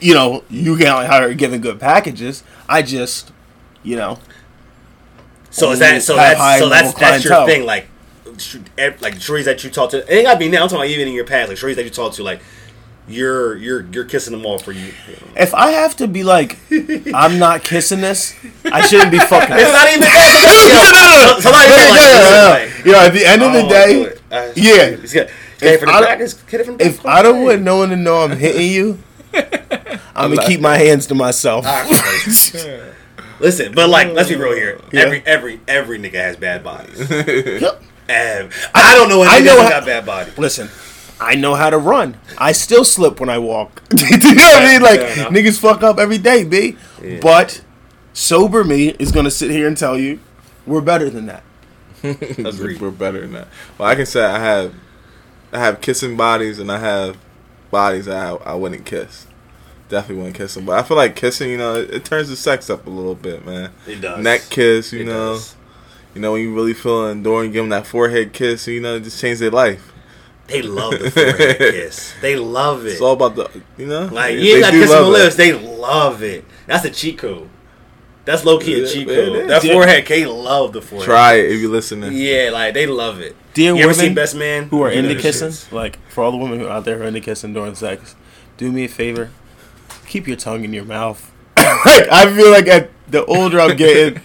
you 0.00 0.14
know, 0.14 0.44
you 0.50 0.76
can't 0.76 1.06
hire 1.06 1.32
giving 1.34 1.60
good 1.60 1.80
packages. 1.80 2.42
I 2.68 2.82
just, 2.82 3.32
you 3.82 3.96
know, 3.96 4.18
So 5.50 5.70
is 5.72 5.78
that 5.80 6.02
so 6.02 6.16
that's 6.16 6.60
so 6.60 6.68
that's 6.68 6.94
that's 6.94 7.24
your 7.24 7.46
thing 7.46 7.64
like 7.64 7.88
eh, 8.78 8.92
like 9.00 9.14
shorties 9.14 9.44
that 9.44 9.62
you 9.64 9.70
talk 9.70 9.90
to. 9.90 9.98
It 9.98 10.10
ain't 10.16 10.26
gotta 10.26 10.38
be 10.38 10.48
now. 10.48 10.62
I'm 10.62 10.68
talking 10.68 10.78
about 10.78 10.88
even 10.90 11.08
in 11.08 11.14
your 11.14 11.24
past, 11.24 11.48
like 11.48 11.58
shorties 11.58 11.76
that 11.76 11.84
you 11.84 11.90
talk 11.90 12.12
to, 12.14 12.22
like 12.22 12.40
you're 13.08 13.56
you're 13.56 13.86
you're 13.92 14.04
kissing 14.04 14.32
them 14.32 14.44
all 14.44 14.58
for 14.58 14.72
you. 14.72 14.92
if 15.36 15.54
I 15.54 15.70
have 15.70 15.96
to 15.96 16.08
be 16.08 16.24
like, 16.24 16.58
I'm 17.14 17.38
not 17.38 17.62
kissing 17.62 18.00
this, 18.00 18.34
I 18.64 18.80
shouldn't 18.86 19.12
be 19.12 19.18
fucking. 19.18 19.56
It's 19.56 19.72
not 19.72 19.88
even 19.88 20.00
that. 20.00 21.36
So- 21.36 21.40
Somebody 21.40 21.68
Yeah, 21.70 22.48
like, 22.50 22.84
yeah, 22.84 22.92
yeah. 22.92 23.06
At 23.06 23.12
the 23.12 23.24
end 23.24 23.42
of 23.42 23.52
the 23.52 23.64
oh, 23.64 23.68
day, 23.68 24.52
yeah. 24.56 24.96
He's 24.96 25.12
got 25.14 25.28
get 25.58 25.74
it 25.74 25.78
from 25.80 25.86
the 25.88 25.94
I 25.94 26.00
don't- 26.00 26.18
back. 26.18 26.46
Get 26.50 26.60
it 26.60 26.64
from 26.64 26.76
the 26.78 26.86
if. 26.86 27.06
I 27.06 27.22
don't 27.22 27.44
want 27.44 27.62
no 27.62 27.76
one 27.78 27.90
to 27.90 27.96
know 27.96 28.22
I'm 28.24 28.36
hitting 28.36 28.70
you, 28.72 28.98
I'm 30.14 30.34
gonna 30.34 30.46
keep 30.46 30.60
my 30.60 30.76
hands 30.78 31.06
to 31.08 31.14
myself. 31.14 31.64
Listen, 33.38 33.74
but 33.74 33.88
like, 33.90 34.12
let's 34.14 34.28
be 34.30 34.36
real 34.36 34.54
here. 34.54 34.80
Yeah. 34.92 35.00
Every 35.02 35.22
every 35.26 35.60
every 35.68 35.98
nigga 35.98 36.14
has 36.14 36.36
bad 36.36 36.64
bodies. 36.64 36.98
Yep. 37.10 37.82
And 38.08 38.52
I 38.72 38.94
don't 38.94 39.08
know 39.08 39.18
when 39.18 39.28
I 39.28 39.40
niggas 39.40 39.44
know 39.46 39.54
don't 39.56 39.64
how- 39.64 39.70
got 39.70 39.84
bad 39.86 40.06
body. 40.06 40.30
Listen, 40.38 40.68
I 41.20 41.34
know 41.34 41.54
how 41.56 41.70
to 41.70 41.76
run. 41.78 42.16
I 42.38 42.52
still 42.52 42.84
slip 42.84 43.18
when 43.18 43.28
I 43.28 43.38
walk. 43.38 43.82
you 43.90 43.98
know 44.06 44.44
what 44.44 44.62
I 44.62 44.72
mean? 44.72 44.80
Like 44.82 45.00
Fair 45.00 45.26
niggas 45.26 45.58
fuck 45.58 45.82
up 45.82 45.98
every 45.98 46.18
day, 46.18 46.44
b. 46.44 46.76
But 47.20 47.62
sober 48.12 48.62
me 48.64 48.90
is 48.98 49.10
gonna 49.12 49.30
sit 49.30 49.50
here 49.50 49.66
and 49.66 49.76
tell 49.76 49.98
you 49.98 50.20
we're 50.66 50.80
better 50.80 51.10
than 51.10 51.26
that. 51.26 51.42
Agreed. 52.04 52.80
We're 52.80 52.90
better 52.92 53.20
than 53.20 53.32
that. 53.32 53.48
Well, 53.76 53.88
I 53.88 53.96
can 53.96 54.06
say 54.06 54.24
I 54.24 54.38
have, 54.38 54.72
I 55.52 55.58
have 55.58 55.80
kissing 55.80 56.16
bodies 56.16 56.58
and 56.60 56.70
I 56.70 56.78
have 56.78 57.16
bodies 57.70 58.06
that 58.06 58.16
I, 58.16 58.52
I 58.52 58.54
wouldn't 58.54 58.84
kiss. 58.86 59.26
Definitely 59.88 60.16
wouldn't 60.16 60.36
kiss 60.36 60.54
them. 60.54 60.66
But 60.66 60.78
I 60.78 60.82
feel 60.82 60.96
like 60.96 61.14
kissing, 61.16 61.48
you 61.50 61.58
know, 61.58 61.76
it, 61.76 61.90
it 61.90 62.04
turns 62.04 62.28
the 62.28 62.36
sex 62.36 62.68
up 62.70 62.86
a 62.86 62.90
little 62.90 63.14
bit, 63.14 63.46
man. 63.46 63.70
It 63.86 64.00
does. 64.00 64.22
Neck 64.22 64.42
kiss, 64.50 64.92
you 64.92 65.00
It 65.02 65.06
know, 65.06 65.34
does. 65.34 65.54
you 66.14 66.20
know 66.20 66.32
when 66.32 66.42
you 66.42 66.54
really 66.54 66.74
feeling 66.74 67.22
during 67.22 67.52
give 67.52 67.62
them 67.62 67.70
that 67.70 67.86
forehead 67.86 68.32
kiss, 68.32 68.66
you 68.66 68.80
know, 68.80 68.96
it 68.96 69.04
just 69.04 69.20
change 69.20 69.38
their 69.38 69.50
life. 69.50 69.92
They 70.48 70.62
love 70.62 70.92
the 70.98 71.10
forehead 71.12 71.58
kiss. 71.58 72.14
They 72.20 72.36
love 72.36 72.84
it. 72.86 72.92
It's 72.92 73.00
all 73.00 73.12
about 73.14 73.36
the, 73.36 73.62
you 73.78 73.86
know, 73.86 74.06
Like 74.06 74.34
you 74.36 74.54
ain't 74.56 74.62
got 74.62 74.70
do 74.72 74.80
kiss 74.80 74.92
on 74.92 75.02
the 75.04 75.08
lips. 75.08 75.36
They 75.36 75.52
love 75.52 76.22
it. 76.22 76.44
That's 76.66 76.84
a 76.84 76.90
cheat 76.90 77.18
code. 77.18 77.48
That's 78.26 78.44
low 78.44 78.58
key 78.58 78.74
a 78.74 78.78
Yeah, 78.82 78.86
cheat 78.92 79.08
it 79.08 79.14
code. 79.14 79.36
is. 79.36 79.48
That 79.48 79.64
Yeah. 79.64 79.72
forehead, 79.72 80.04
K 80.04 80.26
love 80.26 80.72
the 80.74 80.82
forehead. 80.82 81.06
Try 81.06 81.34
it 81.34 81.52
if 81.52 81.60
you're 81.60 81.70
listening. 81.70 82.12
Yeah, 82.12 82.50
like 82.52 82.74
they 82.74 82.86
love 82.86 83.20
it. 83.20 83.34
Dear 83.54 83.72
you 83.74 83.78
ever 83.78 83.88
women 83.88 83.94
seen 83.94 84.14
Best 84.14 84.34
Man? 84.34 84.64
who 84.64 84.82
are 84.82 84.90
You 84.92 84.98
into 84.98 85.14
the 85.14 85.20
kissing, 85.20 85.54
like 85.70 85.98
for 86.10 86.22
all 86.24 86.30
the 86.32 86.36
women 86.36 86.60
who 86.60 86.66
are 86.66 86.70
out 86.72 86.84
there 86.84 86.96
who 86.98 87.04
are 87.04 87.06
into 87.06 87.20
kissing 87.20 87.54
during 87.54 87.74
sex, 87.74 88.14
do 88.58 88.70
me 88.70 88.84
a 88.84 88.88
favor, 88.88 89.30
keep 90.06 90.26
your 90.28 90.36
tongue 90.36 90.64
in 90.64 90.72
your 90.74 90.84
mouth. 90.84 91.30
like 91.56 92.08
I 92.10 92.30
feel 92.36 92.50
like 92.50 92.66
at 92.68 92.90
the 93.08 93.24
older 93.24 93.60
I'm 93.60 93.76
getting, 93.76 94.20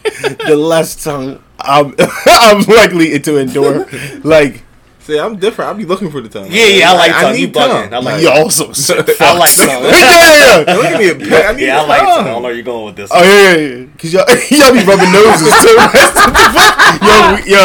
the 0.47 0.55
less 0.57 1.01
tongue 1.01 1.41
I'm 1.59 1.95
I'm 2.25 2.61
likely 2.63 3.17
to 3.19 3.37
endure. 3.37 3.87
Like 4.23 4.63
See, 5.03 5.17
I'm 5.19 5.37
different. 5.37 5.71
I 5.71 5.73
be 5.73 5.85
looking 5.85 6.11
for 6.11 6.21
the 6.21 6.29
tongue. 6.29 6.47
Yeah, 6.51 6.65
yeah, 6.67 6.91
I 6.91 6.93
like 6.95 7.11
tongue. 7.11 7.35
You 7.35 7.47
need 7.47 7.55
bugging. 7.55 7.91
I 7.91 7.97
like 7.97 8.21
you 8.21 8.29
also 8.29 8.71
sick 8.73 8.97
I 9.19 9.35
like 9.37 9.49
fucks. 9.49 9.65
tongue. 9.65 9.83
yeah, 9.83 9.91
yeah, 9.91 10.63
yeah. 10.67 10.75
Look 10.75 10.85
at 10.85 10.99
me 10.99 11.09
a 11.09 11.15
pic. 11.29 11.31
I 11.33 11.51
need 11.53 11.65
Yeah, 11.65 11.81
I 11.81 11.83
a 11.83 11.87
like 11.87 11.99
tongue. 12.01 12.07
tongue. 12.07 12.19
I 12.19 12.23
don't 12.23 12.25
know 12.25 12.39
where 12.41 12.53
you're 12.53 12.63
going 12.63 12.85
with 12.85 12.95
this. 12.97 13.09
Oh 13.11 13.23
yeah, 13.23 13.55
yeah, 13.55 13.67
yeah. 13.67 13.85
Cause 13.97 14.13
y'all, 14.13 14.25
y'all 14.29 14.73
be 14.73 14.83
rubbing 14.85 15.11
noses 15.11 15.53
too. 15.65 15.77
yo, 17.01 17.37
yo, 17.49 17.63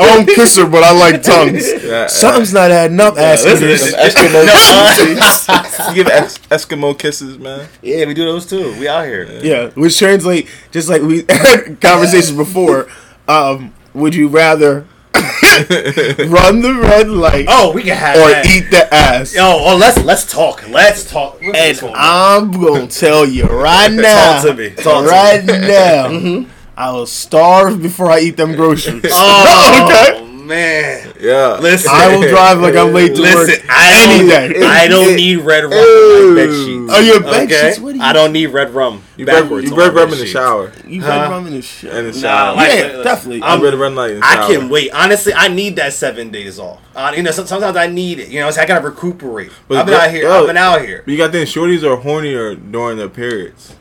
I 0.00 0.14
won't 0.16 0.28
kiss 0.28 0.56
her, 0.56 0.66
but 0.66 0.82
I 0.82 0.92
like 0.92 1.22
tongues. 1.22 1.70
Yeah, 1.84 2.06
Something's 2.06 2.52
not 2.54 2.70
adding 2.70 2.98
up, 3.00 3.16
ass 3.18 3.44
listen, 3.44 3.68
eaters. 3.68 3.92
listen. 3.92 4.26
Eskimo. 4.26 5.88
you 5.88 5.94
give 5.94 6.08
es- 6.08 6.38
Eskimo 6.50 6.98
kisses, 6.98 7.38
man. 7.38 7.68
Yeah, 7.82 8.06
we 8.06 8.14
do 8.14 8.24
those 8.24 8.46
too. 8.46 8.74
We 8.78 8.88
out 8.88 9.04
here. 9.04 9.28
Yeah, 9.42 9.68
which 9.70 9.98
translate 9.98 10.48
just 10.70 10.88
like 10.88 11.02
we 11.02 11.24
had 11.28 11.78
conversations 11.80 12.32
before. 12.36 12.88
Um, 13.28 13.72
would 13.94 14.14
you 14.14 14.28
rather 14.28 14.86
run 16.28 16.60
the 16.60 16.74
red 16.82 17.08
light 17.08 17.46
Oh, 17.48 17.72
we 17.72 17.82
can 17.82 17.96
have 17.96 18.16
that. 18.16 18.26
or 18.26 18.30
that. 18.30 18.46
eat 18.46 18.70
the 18.70 18.92
ass? 18.94 19.34
Yo, 19.34 19.42
oh, 19.44 19.76
let's 19.76 19.98
let's 20.04 20.24
talk. 20.30 20.68
Let's 20.68 21.08
talk. 21.10 21.42
And 21.42 21.54
this 21.54 21.80
going 21.80 21.94
on? 21.94 22.00
I'm 22.00 22.50
gonna 22.52 22.86
tell 22.86 23.26
you 23.26 23.44
right 23.44 23.88
now, 23.92 24.42
Talk 24.42 24.46
to 24.46 24.54
me. 24.54 24.70
Talk 24.70 25.04
to 25.04 25.10
right 25.10 25.44
now, 25.44 26.08
mm-hmm. 26.08 26.50
I 26.76 26.90
will 26.92 27.06
starve 27.06 27.80
before 27.82 28.10
I 28.10 28.20
eat 28.20 28.36
them 28.36 28.54
groceries. 28.56 29.12
Oh 29.14 29.86
okay. 29.88 30.31
Man, 30.52 31.12
Yeah. 31.20 31.58
Listen. 31.60 31.90
I 31.92 32.14
will 32.14 32.28
drive 32.28 32.60
like 32.60 32.76
I'm 32.76 32.92
late 32.92 33.14
to 33.16 33.22
work 33.22 33.34
Listen, 33.48 33.64
I 33.70 34.04
any 34.04 34.28
don't, 34.28 34.52
day. 34.60 34.66
I 34.66 34.88
don't 34.88 35.16
need 35.16 35.36
red 35.36 35.64
rum 35.64 35.72
in 35.72 36.28
my 36.30 36.34
bed 36.34 36.50
sheets. 36.54 36.92
Oh, 36.94 37.00
your 37.00 37.20
bed 37.20 37.44
Okay, 37.44 37.68
sheets? 37.70 37.78
What 37.80 37.92
do 37.92 37.98
you? 37.98 38.04
I 38.04 38.12
don't 38.12 38.32
need 38.32 38.46
red 38.46 38.70
rum. 38.70 39.02
You 39.16 39.24
red, 39.26 39.42
backwards 39.42 39.70
you 39.70 39.76
red 39.76 39.94
rum 39.94 40.04
in 40.04 40.10
the 40.10 40.16
sheets. 40.18 40.30
shower. 40.30 40.72
You 40.86 41.00
Huh? 41.02 41.08
red 41.08 41.30
rum 41.30 41.46
in 41.46 41.54
the 41.54 41.62
shit. 41.62 41.92
In 41.94 42.10
the 42.10 42.20
Nah, 42.20 42.52
like, 42.52 42.68
Yeah, 42.72 42.84
uh, 42.98 43.02
definitely. 43.02 43.42
I'm 43.42 43.62
red 43.62 43.74
rum 43.74 43.94
light 43.94 44.10
in 44.12 44.20
the 44.20 44.26
I 44.26 44.34
shower. 44.34 44.46
can 44.52 44.68
wait. 44.68 44.90
Honestly, 44.92 45.32
I 45.34 45.48
need 45.48 45.76
that 45.76 45.92
seven 45.92 46.30
days 46.30 46.58
off. 46.58 46.80
Uh, 46.94 47.12
you 47.16 47.22
know, 47.22 47.30
sometimes 47.30 47.76
I 47.76 47.86
need 47.86 48.18
it. 48.20 48.28
You 48.28 48.40
know, 48.40 48.50
so 48.50 48.60
I 48.60 48.66
gotta 48.66 48.84
recuperate. 48.86 49.50
But 49.68 49.78
I've 49.78 49.86
been 49.86 49.94
girl- 49.94 50.02
out 50.02 50.10
here. 50.10 50.22
yo, 50.24 50.40
I've 50.40 50.46
been 50.46 50.56
out 50.56 50.82
here. 50.82 51.02
But 51.04 51.12
you 51.12 51.16
got 51.18 51.32
them 51.32 51.46
shorties 51.46 51.82
are 51.82 51.96
hornier 52.02 52.56
during 52.70 52.98
their 52.98 53.08
periods. 53.08 53.74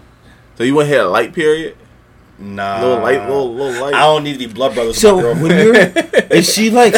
So 0.58 0.64
you 0.64 0.76
want 0.76 0.88
to 0.90 0.94
hit 0.96 1.04
a 1.06 1.10
light 1.10 1.34
period? 1.34 1.76
Nah, 2.42 2.82
little 2.82 3.04
light, 3.04 3.22
little 3.28 3.54
little 3.54 3.82
light. 3.82 3.94
I 3.94 4.00
don't 4.02 4.24
need 4.24 4.34
to 4.34 4.40
be 4.40 4.48
blood 4.48 4.74
brothers. 4.74 4.98
So 5.00 5.16
with 5.18 5.38
my 5.38 5.42
when 5.44 5.52
you're, 5.52 5.76
is 6.32 6.52
she 6.52 6.70
like? 6.72 6.96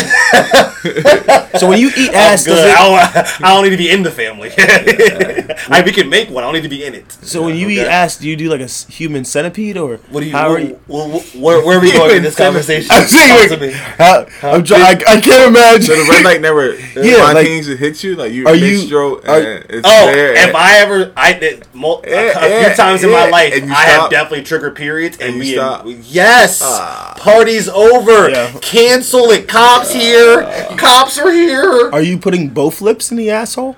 so 1.57 1.67
when 1.67 1.79
you 1.79 1.89
eat 1.97 2.09
I'm 2.09 2.15
ass, 2.15 2.43
does 2.45 2.59
it? 2.59 2.75
I, 2.77 3.11
don't, 3.13 3.43
I 3.45 3.53
don't 3.53 3.63
need 3.63 3.69
to 3.71 3.77
be 3.77 3.89
in 3.91 4.03
the 4.03 4.11
family. 4.11 4.51
I, 4.57 5.81
we 5.85 5.91
can 5.91 6.09
make 6.09 6.29
one. 6.29 6.43
I 6.43 6.47
don't 6.47 6.53
need 6.55 6.63
to 6.63 6.69
be 6.69 6.83
in 6.85 6.93
it. 6.93 7.11
So 7.11 7.41
when 7.43 7.55
you 7.55 7.69
eat 7.69 7.81
ass, 7.81 8.17
do 8.17 8.27
you 8.29 8.35
do 8.35 8.49
like 8.49 8.61
a 8.61 8.65
s- 8.65 8.87
human 8.87 9.25
centipede 9.25 9.77
or 9.77 9.97
What 10.09 10.21
do 10.21 10.27
you? 10.27 10.31
How 10.31 10.49
What, 10.49 10.61
are 10.61 10.63
you? 10.63 10.79
wh- 10.87 11.21
wh- 11.21 11.35
where, 11.41 11.65
where 11.65 11.77
are 11.77 11.81
we 11.81 11.91
going 11.91 12.17
in 12.17 12.23
this 12.23 12.35
conversation? 12.37 12.89
I'm 12.93 13.07
saying, 13.07 13.49
Talk 13.49 13.49
like, 13.51 13.59
to 13.59 13.67
me. 13.67 13.73
how, 13.73 14.25
I'm 14.49 14.63
trying. 14.63 14.81
I, 14.83 14.89
I 15.17 15.21
can't 15.21 15.49
imagine. 15.49 15.83
so 15.83 15.95
the 15.95 16.09
red 16.09 16.23
light 16.23 16.41
never 16.41 16.73
Yeah, 16.75 17.17
like- 17.17 17.31
spontaneous 17.37 17.65
to 17.67 17.77
hit 17.77 18.03
you 18.03 18.15
like 18.15 18.31
you 18.31 18.45
Are 18.45 18.49
are 18.51 18.55
you- 18.55 18.77
stroke 18.79 19.27
are- 19.27 19.39
and 19.39 19.65
it's 19.69 19.81
Oh, 19.87 20.05
there 20.07 20.33
if 20.49 20.55
I 20.55 20.77
ever, 20.79 21.11
I 21.15 21.33
did 21.33 21.67
mul- 21.73 22.01
a, 22.05 22.09
Yeah, 22.09 22.45
a 22.45 22.49
yeah, 22.49 22.67
few 22.67 22.75
times 22.75 23.03
in 23.03 23.11
my 23.11 23.29
life, 23.29 23.53
I 23.53 23.83
have 23.85 24.09
definitely 24.09 24.43
triggered 24.43 24.75
periods, 24.75 25.17
and, 25.19 25.32
And 25.33 25.39
we, 25.39 25.53
stop. 25.53 25.85
yes, 26.03 26.61
Ah. 26.63 27.15
party's 27.19 27.67
over. 27.69 28.29
Yeah. 28.29 28.51
Cancel 28.61 29.31
it. 29.31 29.47
Cops 29.47 29.91
here. 29.93 30.43
Cops 30.77 31.17
are 31.17 31.31
here. 31.31 31.89
Are 31.91 32.01
you 32.01 32.17
putting 32.17 32.49
both 32.49 32.81
lips 32.81 33.11
in 33.11 33.17
the 33.17 33.29
asshole? 33.29 33.75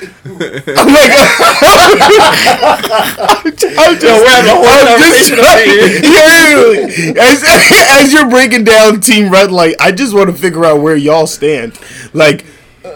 I'm 0.24 0.38
like, 0.38 1.10
I'm 2.60 3.98
just, 3.98 4.22
we're 4.22 4.28
having 4.28 4.50
a 4.50 4.54
whole 4.54 4.64
I'm 4.66 4.98
just 4.98 5.30
conversation 5.30 5.36
trying- 5.36 5.68
yeah, 6.04 7.14
yeah, 7.14 7.22
as, 7.22 7.44
as 8.06 8.12
you're 8.12 8.28
breaking 8.30 8.64
down 8.64 9.00
Team 9.00 9.30
Red 9.30 9.50
Light, 9.52 9.74
I 9.78 9.92
just 9.92 10.14
want 10.14 10.30
to 10.30 10.36
figure 10.36 10.64
out 10.64 10.80
where 10.80 10.96
y'all 10.96 11.26
stand. 11.26 11.78
Like, 12.14 12.44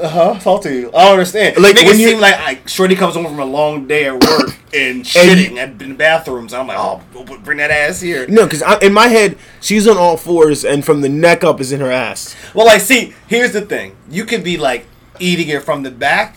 Huh? 0.09 0.39
Talk 0.39 0.63
to 0.63 0.73
you. 0.75 0.89
I 0.95 1.05
don't 1.05 1.13
understand. 1.13 1.57
Like, 1.57 1.77
Like, 1.77 1.87
when 1.87 1.95
it 1.97 1.99
you- 2.01 2.09
seem 2.11 2.21
like 2.21 2.35
I, 2.35 2.59
Shorty 2.67 2.95
comes 2.95 3.15
home 3.15 3.25
from 3.25 3.39
a 3.39 3.45
long 3.45 3.87
day 3.87 4.05
at 4.07 4.13
work 4.15 4.57
and 4.75 5.05
shitting 5.05 5.57
at, 5.57 5.81
in 5.83 5.91
the 5.91 5.95
bathrooms. 5.95 6.53
I'm 6.53 6.67
like, 6.67 6.79
oh, 6.79 7.01
oh 7.17 7.39
bring 7.39 7.59
that 7.59 7.71
ass 7.71 8.01
here. 8.01 8.27
no, 8.29 8.45
because 8.47 8.63
in 8.83 8.93
my 8.93 9.09
head, 9.09 9.39
she's 9.61 9.87
on 9.89 9.97
all 9.97 10.17
fours, 10.17 10.65
and 10.65 10.85
from 10.85 11.01
the 11.01 11.09
neck 11.09 11.43
up 11.45 11.61
is 11.61 11.73
in 11.73 11.81
her 11.81 11.91
ass. 11.91 12.35
Well, 12.55 12.67
like, 12.67 12.81
see, 12.81 13.15
here's 13.27 13.53
the 13.53 13.63
thing. 13.63 13.97
You 14.11 14.25
could 14.25 14.45
be 14.45 14.57
like 14.57 14.87
eating 15.19 15.49
it 15.49 15.63
from 15.63 15.83
the 15.85 15.91
back 15.91 16.37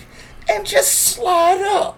and 0.49 0.65
just 0.65 0.91
slide 0.93 1.61
up. 1.61 1.97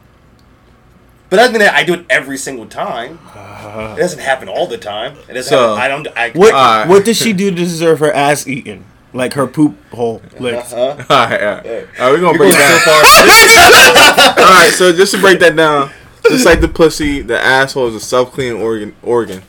But 1.29 1.35
doesn't 1.38 1.53
mean 1.53 1.59
that 1.61 1.75
I 1.75 1.83
do 1.83 1.93
it 1.93 2.05
every 2.09 2.38
single 2.38 2.65
time. 2.65 3.19
Uh-huh. 3.35 3.93
It 3.95 3.99
doesn't 4.01 4.17
happen 4.19 4.49
all 4.49 4.65
the 4.65 4.79
time. 4.79 5.15
It 5.29 5.33
doesn't. 5.33 5.43
So, 5.49 5.75
happen, 5.75 5.81
I 5.81 5.88
don't. 5.88 6.07
I, 6.17 6.31
What 6.31 6.53
Alright. 6.55 6.88
What 6.89 7.05
does 7.05 7.17
she 7.21 7.33
do 7.33 7.51
to 7.51 7.55
deserve 7.55 7.99
her 7.99 8.11
ass 8.11 8.47
eaten? 8.47 8.85
Like 9.11 9.33
her 9.33 9.47
poop 9.47 9.75
hole 9.91 10.21
uh-huh. 10.23 10.43
licked. 10.43 10.73
all 10.73 10.87
right, 10.87 11.07
all 11.07 11.07
right. 11.07 11.09
All 11.09 11.23
right, 11.31 11.87
we're 11.99 12.19
gonna 12.19 12.29
You're 12.29 12.37
break 12.37 12.53
that. 12.53 14.35
so. 14.35 14.43
All 14.43 14.49
right, 14.49 14.71
so 14.73 14.93
just 14.93 15.13
to 15.13 15.19
break 15.19 15.39
that 15.39 15.55
down, 15.55 15.91
just 16.27 16.45
like 16.45 16.61
the 16.61 16.67
pussy, 16.67 17.21
the 17.21 17.43
asshole 17.43 17.87
is 17.87 17.95
a 17.95 17.99
self 17.99 18.31
cleaning 18.31 18.61
organ. 18.61 18.95
Organ. 19.01 19.41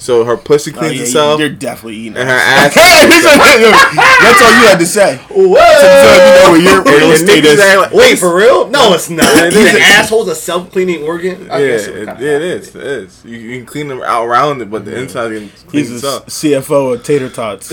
So 0.00 0.24
her 0.24 0.36
pussy 0.36 0.70
Oh, 0.74 0.78
cleans 0.78 0.94
yeah, 0.96 1.02
itself, 1.02 1.40
You're 1.40 1.48
definitely 1.50 1.96
eating 1.96 2.16
and 2.18 2.28
her 2.28 2.34
ass. 2.34 2.76
ass. 2.76 3.24
That's 3.24 4.42
all 4.42 4.52
you 4.52 4.66
had 4.68 4.78
to 4.78 4.86
say. 4.86 5.16
What? 5.28 5.80
So 5.80 5.86
you 5.86 5.90
know 6.34 6.50
where 6.52 6.60
your 6.60 6.82
real 7.00 7.04
and 7.06 7.12
estate 7.14 7.42
niggas 7.44 7.54
is. 7.54 7.60
act 7.60 7.78
like- 7.80 7.92
Wait, 7.92 8.18
for 8.18 8.34
real? 8.34 8.68
No, 8.70 8.92
it's 8.94 9.10
not. 9.10 9.24
Yeah, 9.24 9.46
it 9.46 9.54
An 9.74 9.80
asshole's 9.82 10.28
a 10.28 10.34
self-cleaning 10.34 11.02
organ. 11.02 11.50
I 11.50 11.58
Yeah, 11.58 11.66
guess 11.68 11.86
it, 11.88 11.94
kinda 12.06 12.12
it 12.22 12.42
is. 12.42 12.74
It 12.76 12.82
is. 12.82 13.24
You, 13.24 13.36
you 13.38 13.56
can 13.58 13.66
clean 13.66 13.88
them 13.88 14.00
out 14.02 14.24
around 14.26 14.62
it, 14.62 14.70
but 14.70 14.84
the 14.84 14.96
inside 14.98 15.30
can 15.30 15.48
clean 15.48 15.84
He's 15.84 15.90
a 15.90 15.96
itself. 15.96 16.26
CFO 16.26 16.94
of 16.94 17.02
Tater 17.02 17.28
Tots. 17.28 17.70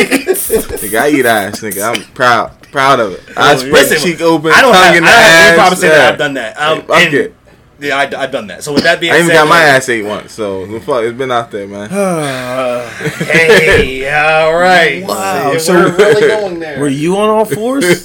Nigga, 0.00 1.00
I 1.00 1.08
eat 1.10 1.26
ass, 1.26 1.60
nigga. 1.60 1.94
I'm 1.94 2.02
proud, 2.14 2.60
proud 2.72 3.00
of 3.00 3.12
it. 3.12 3.22
I 3.36 3.56
spread 3.56 3.72
Listen, 3.72 3.98
cheek 3.98 4.20
open, 4.20 4.52
I 4.52 4.60
don't 4.62 4.72
tongue 4.72 4.84
have. 4.84 4.96
in 4.96 5.04
I 5.04 5.06
the 5.06 5.12
don't 5.12 5.22
have 5.22 5.30
any 5.30 5.50
ass. 5.50 5.54
problem 5.56 5.80
saying 5.80 5.92
that. 5.92 6.12
I've 6.12 6.18
done 6.18 6.34
that. 6.34 6.56
Um, 6.60 6.82
Fuck 6.82 6.96
and- 7.02 7.14
it. 7.14 7.34
Yeah, 7.80 7.96
I, 7.96 8.06
have 8.20 8.30
done 8.30 8.48
that. 8.48 8.62
So 8.62 8.74
with 8.74 8.82
that 8.84 9.00
being 9.00 9.12
I 9.12 9.16
even 9.16 9.28
said, 9.28 9.34
got 9.34 9.48
my 9.48 9.60
ass 9.62 9.88
ate 9.88 10.04
once, 10.04 10.32
so 10.32 10.66
the 10.66 10.80
fuck, 10.80 11.02
it's 11.02 11.16
been 11.16 11.30
out 11.30 11.50
there, 11.50 11.66
man. 11.66 11.88
Hey, 13.20 14.10
all 14.12 14.54
right. 14.54 15.02
Wow, 15.02 15.52
See, 15.54 15.58
so- 15.60 15.72
we're 15.74 15.96
really 15.96 16.28
going 16.28 16.58
there. 16.60 16.78
Were 16.78 16.88
you 16.88 17.16
on 17.16 17.30
all 17.30 17.44
fours? 17.46 18.04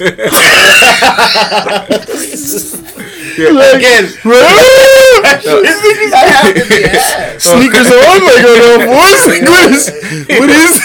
again? 3.36 4.08
I 6.08 6.24
have 6.24 6.54
to 6.54 6.64
be 6.68 6.84
ass. 6.84 7.44
Sneakers 7.44 7.92
on, 7.92 8.24
like 8.24 8.44
on 8.48 8.56
all 8.64 8.80
fours. 8.88 9.20
Like, 9.28 9.44
what 9.44 9.68
is? 9.72 9.92
What 10.40 10.48
is? 10.48 10.80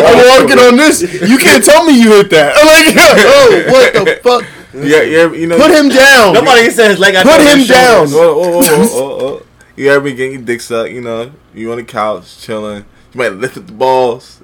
I'm 0.00 0.16
walking 0.32 0.58
on 0.58 0.76
this. 0.76 1.02
You 1.02 1.36
can't 1.38 1.62
tell 1.64 1.84
me 1.84 2.00
you 2.00 2.10
hit 2.12 2.30
that. 2.30 2.56
I'm 2.56 2.66
like, 2.66 2.96
oh, 2.96 3.62
what 3.70 3.92
the 3.92 4.20
fuck? 4.22 4.61
Yeah, 4.74 5.02
yeah, 5.02 5.32
you 5.32 5.46
know. 5.46 5.58
Put 5.58 5.70
him 5.70 5.88
down. 5.88 6.34
Nobody 6.34 6.70
says 6.70 6.98
like 6.98 7.14
I 7.14 7.22
Put 7.22 7.40
him 7.40 7.58
his 7.58 7.68
down. 7.68 8.08
shoulders. 8.08 8.14
Oh, 8.14 8.62
oh, 8.64 9.18
oh. 9.20 9.46
You 9.76 9.90
ever 9.90 10.04
been 10.04 10.16
getting 10.16 10.32
your 10.34 10.42
dick 10.42 10.60
sucked? 10.60 10.90
You 10.90 11.00
know, 11.00 11.32
you 11.54 11.70
on 11.72 11.78
the 11.78 11.84
couch 11.84 12.38
chilling. 12.38 12.84
You 13.12 13.18
might 13.18 13.32
lift 13.32 13.56
up 13.58 13.66
the 13.66 13.72
balls, 13.72 14.40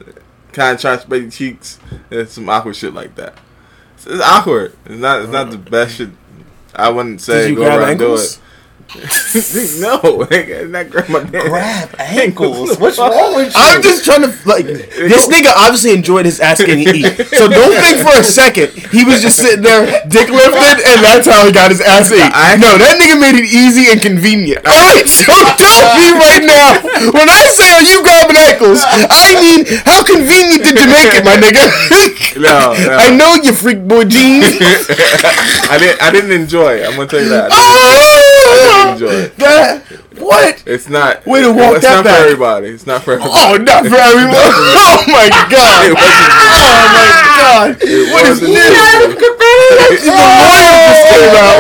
kind 0.53 0.75
of 0.75 0.81
try 0.81 0.97
to 0.97 1.03
spread 1.03 1.23
your 1.23 1.31
cheeks, 1.31 1.79
and 2.11 2.29
some 2.29 2.49
awkward 2.49 2.77
shit 2.77 2.93
like 2.95 3.15
that. 3.17 3.35
It's, 3.95 4.07
it's 4.07 4.23
awkward. 4.23 4.77
It's 4.85 5.01
not. 5.01 5.23
It's 5.23 5.33
not 5.33 5.51
the 5.51 5.59
best 5.59 5.97
shit. 5.97 6.11
I 6.75 6.91
wouldn't 6.91 7.21
say 7.21 7.55
go 7.55 7.63
grab 7.63 7.81
around 7.81 7.91
and 7.91 7.99
do 7.99 8.15
it. 8.15 8.41
no, 9.85 10.25
nigga, 10.33 10.65
not 10.71 10.89
grab 10.89 11.09
my 11.13 11.21
damn. 11.21 11.49
Grab 11.53 11.95
ankles. 11.99 12.79
What's 12.81 12.97
wrong 12.97 13.37
with 13.37 13.53
you? 13.53 13.61
I'm 13.61 13.83
just 13.83 14.05
trying 14.05 14.23
to 14.25 14.33
like 14.49 14.65
this 14.65 15.29
nigga 15.29 15.53
obviously 15.53 15.93
enjoyed 15.93 16.25
his 16.25 16.41
ass 16.41 16.57
getting 16.65 16.89
eat. 16.89 17.05
So 17.37 17.49
don't 17.53 17.77
think 17.85 18.01
for 18.01 18.17
a 18.19 18.25
second 18.25 18.73
he 18.89 19.05
was 19.05 19.21
just 19.21 19.37
sitting 19.37 19.61
there 19.61 19.85
dick 20.09 20.31
lifted 20.33 20.81
and 20.89 21.05
that's 21.05 21.29
how 21.29 21.45
he 21.45 21.53
got 21.53 21.69
his 21.71 21.83
ass 21.85 22.09
ate. 22.11 22.33
I- 22.33 22.57
No, 22.57 22.81
that 22.81 22.97
nigga 22.97 23.21
made 23.21 23.37
it 23.37 23.45
easy 23.53 23.93
and 23.93 24.01
convenient. 24.01 24.65
Alright, 24.65 25.05
so 25.05 25.37
don't 25.37 25.93
be 26.01 26.09
right 26.17 26.41
now. 26.49 26.81
When 27.13 27.29
I 27.29 27.45
say 27.53 27.69
are 27.77 27.85
you 27.85 28.01
grabbing 28.01 28.41
ankles, 28.41 28.81
I 28.89 29.37
mean 29.37 29.69
how 29.85 30.01
convenient 30.01 30.65
did 30.65 30.81
you 30.81 30.89
make 30.89 31.13
it, 31.13 31.25
my 31.29 31.37
nigga? 31.37 31.61
No, 32.41 32.73
no. 32.73 32.97
I 32.97 33.11
know 33.13 33.35
you 33.37 33.53
freak 33.53 33.85
boy 33.87 34.05
jeans. 34.05 34.45
I 35.69 35.77
didn't. 35.79 36.01
I 36.03 36.11
didn't 36.11 36.33
enjoy 36.33 36.77
it. 36.81 36.87
I'm 36.89 36.97
gonna 36.97 37.09
tell 37.09 37.21
you 37.21 37.29
that. 37.31 37.51
Oh, 37.53 38.18
enjoy 38.93 39.13
it. 39.29 39.37
that 39.37 39.83
what? 40.19 40.63
It's 40.67 40.89
not. 40.89 41.25
Way 41.27 41.43
to 41.43 41.53
walk 41.53 41.77
It's 41.77 41.85
that 41.87 42.03
not 42.03 42.05
back. 42.05 42.19
for 42.19 42.25
everybody. 42.25 42.69
It's 42.69 42.87
not 42.87 43.03
for 43.05 43.13
oh, 43.15 43.23
everybody. 43.23 43.39
Oh, 43.39 43.57
not 43.63 43.83
for 43.87 43.97
everyone. 43.97 44.35
Oh 44.79 45.05
my 45.09 45.29
god. 45.49 45.85
It 45.89 45.95
wasn't. 45.95 46.33
Oh 46.39 46.87
my 46.95 47.11
god. 47.39 47.79
It 47.81 48.13
What 48.13 48.25
is 48.27 48.41
wasn't 48.41 48.55
this? 48.55 48.75
for 48.75 49.09
me. 49.09 49.15
The 49.99 50.11
lawyer 50.11 50.75
just 50.91 51.07
came 51.09 51.35
out. 51.39 51.59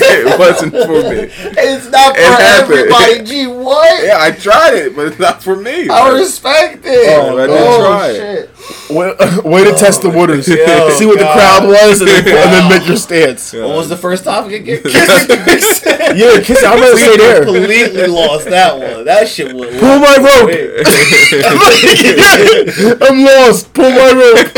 it 0.40 0.52
wasn't 0.52 0.72
for 0.72 0.88
me. 0.88 1.30
It's 1.58 1.90
not 1.90 2.14
for 2.14 2.20
It 2.20 2.26
happened. 2.26 2.72
everybody. 2.72 3.22
Gee, 3.30 3.46
what? 3.46 4.04
Yeah, 4.04 4.18
I 4.18 4.30
tried 4.32 4.74
it, 4.74 4.96
but 4.96 5.08
it's 5.08 5.18
not 5.18 5.42
for 5.42 5.56
me. 5.56 5.88
I 5.88 6.10
man. 6.10 6.14
respect 6.14 6.82
it. 6.84 7.18
Oh, 7.18 7.38
I 7.38 7.46
didn't 7.46 7.56
oh, 7.58 7.80
try 7.80 8.08
it. 8.08 8.16
shit. 8.16 8.50
Way, 8.90 9.14
way 9.44 9.64
to 9.64 9.74
test 9.76 10.02
the 10.02 10.08
oh, 10.08 10.16
waters. 10.16 10.48
Yo, 10.48 10.90
See 10.90 11.06
what 11.06 11.18
the 11.18 11.24
crowd 11.24 11.66
was, 11.66 12.00
and 12.00 12.08
then, 12.08 12.18
and 12.26 12.52
then 12.52 12.68
make 12.68 12.86
your 12.88 12.96
stance. 13.08 13.52
Yeah. 13.52 13.66
What 13.66 13.76
was 13.76 13.88
the 13.88 13.96
first 13.96 14.24
topic 14.24 14.52
again? 14.62 14.82
Kissing. 14.82 15.36
Yeah, 16.16 16.40
kiss. 16.40 16.64
I'm 16.64 16.80
gonna 16.80 16.96
stay 16.96 17.16
there. 17.16 17.44
completely 17.44 18.06
lost 18.06 18.46
that 18.46 18.76
one. 18.78 19.04
That 19.04 19.28
shit 19.28 19.52
was. 19.52 19.70
Pull 19.78 19.98
my 19.98 20.16
rope. 20.16 20.50
I'm 23.02 23.24
lost. 23.24 23.72
Pull 23.74 23.90
my 23.90 24.12
rope. 24.12 24.52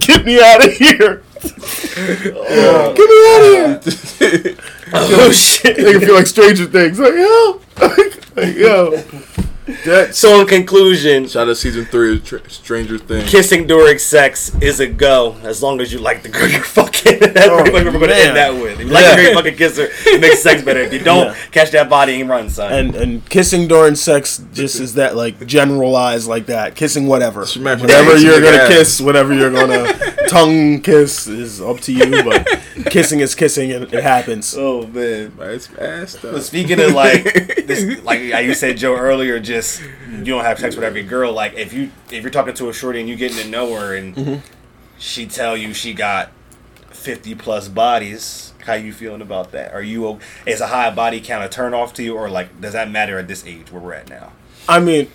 Get 0.00 0.24
me 0.24 0.40
out 0.42 0.64
of 0.64 0.72
here. 0.72 1.22
Oh, 2.38 2.94
Get 2.96 3.08
me 3.08 3.18
out 3.32 3.86
of 3.86 4.10
here. 4.18 4.56
Oh 4.92 5.32
shit. 5.32 5.76
Make 5.78 5.96
it 5.96 6.00
feel 6.06 6.14
like 6.14 6.26
Stranger 6.26 6.66
Things. 6.66 6.98
Like 7.00 7.14
yo, 7.14 7.60
like 8.36 8.56
yo. 8.56 9.02
That 9.84 10.14
So 10.14 10.40
in 10.40 10.46
conclusion, 10.46 11.26
Shout 11.26 11.42
out 11.42 11.44
to 11.46 11.54
season 11.56 11.86
three 11.86 12.14
of 12.14 12.24
Tr- 12.24 12.36
Stranger 12.48 12.98
Things. 12.98 13.28
kissing 13.28 13.66
during 13.66 13.98
sex 13.98 14.54
is 14.60 14.78
a 14.78 14.86
go 14.86 15.34
as 15.42 15.60
long 15.62 15.80
as 15.80 15.92
you 15.92 15.98
like 15.98 16.22
the 16.22 16.28
girl 16.28 16.46
you're 16.48 16.62
fucking. 16.62 17.18
That's 17.20 17.48
Oh, 17.48 17.56
pretty 17.62 17.72
much 17.72 17.84
what 17.84 17.94
we're 17.94 18.00
gonna 18.00 18.12
end 18.14 18.30
oh, 18.30 18.34
that 18.34 18.54
with. 18.54 18.80
If 18.80 18.86
you 18.86 18.92
like 18.92 19.04
the 19.04 19.16
girl 19.16 19.24
you 19.30 19.34
fucking 19.34 19.56
kiss 19.56 19.76
her, 19.78 19.88
it 19.90 20.20
makes 20.20 20.40
sex 20.40 20.62
better. 20.62 20.80
If 20.80 20.92
you 20.92 21.00
don't, 21.00 21.26
Yeah. 21.26 21.36
catch 21.50 21.72
that 21.72 21.90
body 21.90 22.20
and 22.20 22.30
run, 22.30 22.48
son. 22.48 22.72
and 22.72 22.94
and 22.94 23.28
kissing 23.28 23.66
during 23.66 23.96
sex 23.96 24.40
just 24.52 24.78
is 24.78 24.94
that 24.94 25.16
like 25.16 25.44
generalized 25.46 26.28
like 26.28 26.46
that. 26.46 26.76
Kissing 26.76 27.08
whatever, 27.08 27.44
Smash 27.44 27.80
whatever 27.80 28.16
you're 28.18 28.40
gonna 28.40 28.58
ass. 28.58 28.68
kiss, 28.68 29.00
whatever 29.00 29.34
you're 29.34 29.50
gonna 29.50 29.92
tongue 30.28 30.80
kiss 30.80 31.26
is 31.26 31.60
up 31.60 31.80
to 31.80 31.92
you. 31.92 32.22
But 32.22 32.46
kissing 32.90 33.18
is 33.18 33.34
kissing, 33.34 33.72
and 33.72 33.92
it 33.92 34.02
happens. 34.04 34.54
oh 34.56 34.86
man. 34.86 35.32
It's 35.40 35.66
fast 35.66 36.22
But 36.22 36.42
speaking 36.44 36.80
of 36.80 36.92
like 36.92 37.24
this, 37.66 38.00
like 38.04 38.20
you 38.20 38.54
said, 38.54 38.76
Joe 38.76 38.94
earlier, 38.96 39.40
just 39.40 39.55
you 40.10 40.24
don't 40.24 40.44
have 40.44 40.58
sex 40.58 40.74
with 40.76 40.84
every 40.84 41.02
girl. 41.02 41.32
Like 41.32 41.54
if 41.54 41.72
you 41.72 41.90
if 42.10 42.22
you're 42.22 42.30
talking 42.30 42.54
to 42.54 42.68
a 42.68 42.72
shorty 42.72 43.00
and 43.00 43.08
you 43.08 43.16
getting 43.16 43.38
to 43.38 43.48
know 43.48 43.74
her 43.78 43.94
and 43.94 44.14
Mm-hmm. 44.14 44.40
she 44.98 45.26
tell 45.26 45.56
you 45.56 45.72
she 45.74 45.92
got 45.94 46.30
fifty 46.90 47.34
plus 47.34 47.68
bodies, 47.68 48.52
how 48.64 48.74
you 48.74 48.92
feeling 48.92 49.22
about 49.22 49.52
that? 49.52 49.72
Are 49.74 49.82
you 49.82 50.06
o- 50.06 50.20
is 50.46 50.60
a 50.60 50.66
high 50.68 50.90
body 50.94 51.20
count 51.20 51.44
a 51.44 51.48
turn 51.48 51.74
off 51.74 51.92
to 51.94 52.02
you, 52.02 52.16
or 52.16 52.28
like 52.30 52.60
does 52.60 52.72
that 52.72 52.90
matter 52.90 53.18
at 53.18 53.28
this 53.28 53.44
age 53.46 53.70
where 53.72 53.80
we're 53.82 53.94
at 53.94 54.08
now? 54.08 54.32
I 54.68 54.80
mean, 54.80 55.08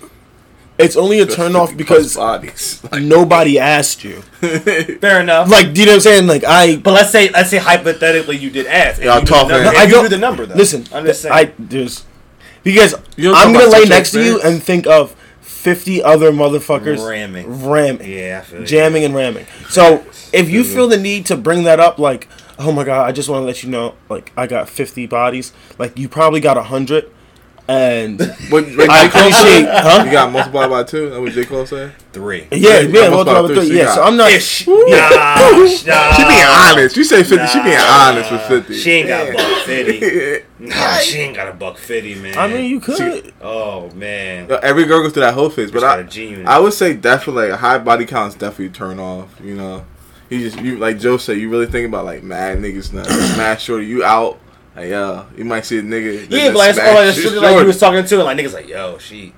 it's 0.78 0.96
only 0.96 1.20
a 1.20 1.26
turn 1.26 1.54
off 1.54 1.76
because 1.76 2.16
bodies. 2.16 2.82
Like, 2.92 3.02
nobody 3.02 3.58
asked 3.58 4.02
you. 4.04 4.22
Fair 5.02 5.20
enough. 5.20 5.50
Like, 5.50 5.72
do 5.74 5.80
you 5.80 5.86
know 5.86 5.92
what 5.92 5.96
I'm 5.96 6.00
saying? 6.00 6.26
Like, 6.26 6.44
I 6.44 6.76
but 6.76 6.92
let's 6.94 7.10
say 7.10 7.28
let's 7.30 7.50
say 7.50 7.58
hypothetically 7.58 8.36
you 8.38 8.50
did 8.50 8.66
ask. 8.66 8.96
and 8.96 9.04
Y'all 9.06 9.14
you 9.16 9.20
knew 9.20 9.26
the 9.26 9.32
talking- 9.34 9.48
number- 9.50 9.68
and 9.68 9.76
I 9.76 9.84
you 9.84 9.90
don't 9.90 10.02
knew 10.04 10.08
the 10.08 10.18
number 10.18 10.46
though. 10.46 10.54
Listen, 10.54 10.84
I'm 10.94 11.04
just 11.04 11.20
saying. 11.22 11.34
I 11.34 11.52
there's 11.58 12.04
because 12.62 12.94
I'm 12.94 13.52
gonna 13.52 13.66
lay 13.66 13.84
next 13.84 14.12
to 14.12 14.22
you 14.22 14.40
and 14.42 14.62
think 14.62 14.86
of 14.86 15.14
50 15.62 16.02
other 16.02 16.32
motherfuckers 16.32 17.06
Ramming. 17.08 17.68
ramming, 17.68 18.10
yeah, 18.10 18.40
I 18.42 18.44
feel 18.44 18.60
you. 18.60 18.66
jamming 18.66 19.04
and 19.04 19.14
ramming. 19.14 19.46
So 19.68 20.04
if 20.32 20.50
you 20.50 20.62
mm-hmm. 20.62 20.74
feel 20.74 20.88
the 20.88 20.96
need 20.96 21.26
to 21.26 21.36
bring 21.36 21.62
that 21.64 21.78
up, 21.78 22.00
like, 22.00 22.28
oh 22.58 22.72
my 22.72 22.82
god, 22.82 23.08
I 23.08 23.12
just 23.12 23.28
want 23.28 23.42
to 23.42 23.46
let 23.46 23.62
you 23.62 23.70
know, 23.70 23.94
like, 24.08 24.32
I 24.36 24.48
got 24.48 24.68
50 24.68 25.06
bodies. 25.06 25.52
Like, 25.78 25.96
you 25.96 26.08
probably 26.08 26.40
got 26.40 26.56
hundred, 26.66 27.10
and 27.68 28.18
what, 28.50 28.64
what 28.76 28.90
I 28.90 29.04
J. 29.06 29.10
Cole 29.10 29.22
appreciate, 29.22 29.64
huh? 29.68 30.02
You 30.04 30.10
got 30.12 30.32
multiplied 30.32 30.70
by 30.70 30.82
two. 30.84 31.10
That 31.10 31.20
what 31.20 31.32
J. 31.32 31.44
Cole 31.44 31.66
said. 31.66 31.94
three. 32.12 32.46
Yeah, 32.50 32.80
you 32.80 32.88
yeah, 32.88 32.92
got 33.08 33.10
multiply 33.10 33.10
multiplied 33.10 33.42
by 33.42 33.42
by 33.42 33.54
three. 33.54 33.68
three, 33.68 33.78
Yeah, 33.78 33.88
so 33.88 33.94
so 33.94 34.02
I'm 34.02 34.16
not. 34.16 34.30
Ish. 34.32 34.66
Nah, 34.68 35.08
nah, 35.86 36.12
She 36.16 36.24
being 36.24 36.44
honest. 36.44 36.96
You 36.96 37.04
say 37.04 37.22
fifty. 37.22 37.46
She 37.46 37.62
being 37.62 37.76
honest 37.78 38.30
with 38.30 38.42
fifty. 38.42 38.74
She 38.74 38.90
ain't 38.90 39.08
got 39.08 39.28
a 39.28 39.32
buck 39.32 39.64
fifty. 39.64 40.44
Nah, 40.58 40.96
she 40.98 41.18
ain't 41.18 41.36
got 41.36 41.48
a 41.48 41.52
buck 41.52 41.76
fifty, 41.78 42.14
man. 42.14 42.36
I 42.36 42.46
mean, 42.48 42.70
you 42.70 42.80
could. 42.80 43.24
She, 43.24 43.32
Oh 43.40 43.90
man. 43.90 44.48
Yo, 44.48 44.56
Every 44.56 44.84
girl 44.84 45.02
goes 45.02 45.12
through 45.12 45.22
that 45.22 45.34
whole 45.34 45.50
phase, 45.50 45.70
but 45.70 45.80
Just 45.80 45.84
got 45.90 45.98
I, 45.98 46.02
a 46.02 46.04
G 46.04 46.28
unit. 46.28 46.46
I 46.46 46.58
would 46.58 46.72
say 46.72 46.94
definitely 46.94 47.44
like, 47.44 47.52
a 47.52 47.56
high 47.56 47.78
body 47.78 48.06
count 48.06 48.28
is 48.28 48.34
definitely 48.34 48.70
turn 48.70 48.98
off. 48.98 49.40
You 49.42 49.54
know, 49.54 49.84
you 50.30 50.38
just 50.48 50.60
you 50.60 50.78
like 50.78 50.98
Joe 50.98 51.16
said, 51.16 51.38
you 51.38 51.48
really 51.50 51.66
think 51.66 51.86
about 51.88 52.04
like 52.04 52.22
mad 52.22 52.58
niggas 52.58 52.92
now, 52.92 53.02
mad 53.36 53.60
shorty. 53.60 53.86
You 53.86 54.04
out, 54.04 54.38
like 54.76 54.88
yo, 54.88 55.26
you 55.36 55.44
might 55.44 55.64
see 55.66 55.78
a 55.78 55.82
nigga. 55.82 56.26
Yeah, 56.30 56.48
but 56.48 56.56
like, 56.58 56.68
it's 56.70 56.78
smash 56.78 56.88
all 56.88 56.94
like, 56.94 57.14
his 57.14 57.34
like 57.34 57.60
you 57.60 57.66
was 57.66 57.78
talking 57.80 58.04
to, 58.04 58.14
and 58.16 58.24
like 58.24 58.38
niggas 58.38 58.54
like, 58.54 58.68
yo, 58.68 58.98
she, 58.98 59.32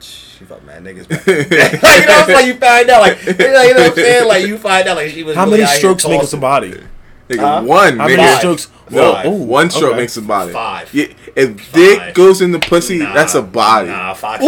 she 0.00 0.44
fuck 0.44 0.64
mad 0.64 0.82
niggas. 0.82 1.08
back 1.08 1.24
then. 1.24 1.38
like, 1.82 2.00
you 2.00 2.06
know, 2.06 2.20
it's 2.20 2.28
like 2.28 2.46
you 2.46 2.54
find 2.54 2.90
out, 2.90 3.00
like, 3.02 3.24
you 3.24 3.32
know, 3.34 3.62
you 3.62 3.74
know 3.74 3.80
what 3.82 3.90
I'm 3.90 3.94
saying? 3.94 4.28
Like 4.28 4.46
you 4.46 4.58
find 4.58 4.88
out, 4.88 4.96
like 4.96 5.10
she 5.10 5.22
was. 5.22 5.36
How 5.36 5.44
really 5.44 5.58
many 5.58 5.62
out 5.64 5.68
here 5.70 5.78
strokes 5.78 6.06
make 6.08 6.20
us 6.20 6.32
a 6.32 6.36
tossing. 6.36 6.40
body? 6.40 6.74
Nigga, 7.28 7.38
Huh? 7.38 7.62
one 7.62 7.98
How 7.98 8.08
nigga. 8.08 8.16
many 8.16 8.38
strokes? 8.38 8.68
No, 8.94 9.12
Five. 9.14 9.26
Ooh, 9.26 9.30
one 9.30 9.70
stroke 9.70 9.90
okay. 9.92 10.00
makes 10.00 10.16
a 10.16 10.22
body. 10.22 10.52
Five. 10.52 10.92
Yeah, 10.94 11.06
if 11.36 11.72
dick 11.72 12.14
goes 12.14 12.40
in 12.40 12.52
the 12.52 12.58
pussy, 12.58 12.98
Nah, 12.98 13.12
that's 13.12 13.34
a 13.34 13.42
body. 13.42 13.88
Nah, 13.88 14.14
five. 14.14 14.42
Ooh. 14.42 14.46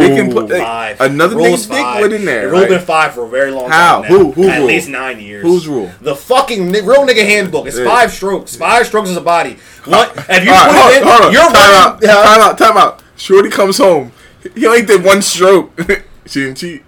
They 0.00 0.16
can 0.16 0.32
put 0.32 0.48
like, 0.48 0.62
Five. 0.62 1.00
another 1.00 1.36
nigga's 1.36 1.66
dick 1.66 1.84
went 2.00 2.12
in 2.12 2.24
there. 2.24 2.42
The 2.42 2.48
rule 2.50 2.60
right? 2.60 2.68
been 2.70 2.80
five 2.80 3.14
for 3.14 3.24
a 3.24 3.28
very 3.28 3.50
long 3.50 3.70
How? 3.70 4.02
time. 4.02 4.10
now. 4.12 4.18
Who- 4.18 4.32
who 4.32 4.48
At 4.48 4.58
rule? 4.58 4.66
least 4.68 4.88
nine 4.88 5.20
years. 5.20 5.42
Whose 5.42 5.66
rule? 5.68 5.90
The 6.00 6.16
fucking 6.16 6.72
real 6.72 7.06
nigga 7.06 7.24
handbook. 7.24 7.66
It's 7.66 7.78
Yeah. 7.78 7.84
five 7.84 8.12
strokes. 8.12 8.56
Five 8.56 8.86
strokes 8.86 9.10
is 9.10 9.16
a 9.16 9.20
body. 9.20 9.56
Uh, 9.86 9.90
what? 9.90 10.16
If 10.28 10.44
you 10.44 10.52
All 10.52 10.66
put 10.66 10.72
right, 10.74 10.94
it 10.94 11.02
in, 11.02 11.08
hold, 11.08 11.32
you're 11.32 11.42
time 11.42 11.54
out. 11.56 11.86
running. 11.94 12.08
Yeah. 12.08 12.22
Time 12.22 12.40
out. 12.40 12.58
Time 12.58 12.76
out. 12.76 13.02
Shorty 13.16 13.50
comes 13.50 13.78
home. 13.78 14.12
He 14.54 14.66
only 14.66 14.82
did 14.82 15.04
one 15.04 15.22
stroke. 15.22 15.70
she 16.26 16.40
didn't 16.44 16.56
cheat. 16.56 16.82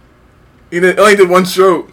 He 0.70 0.78
only 0.78 1.14
did 1.16 1.28
one 1.28 1.46
stroke. 1.46 1.90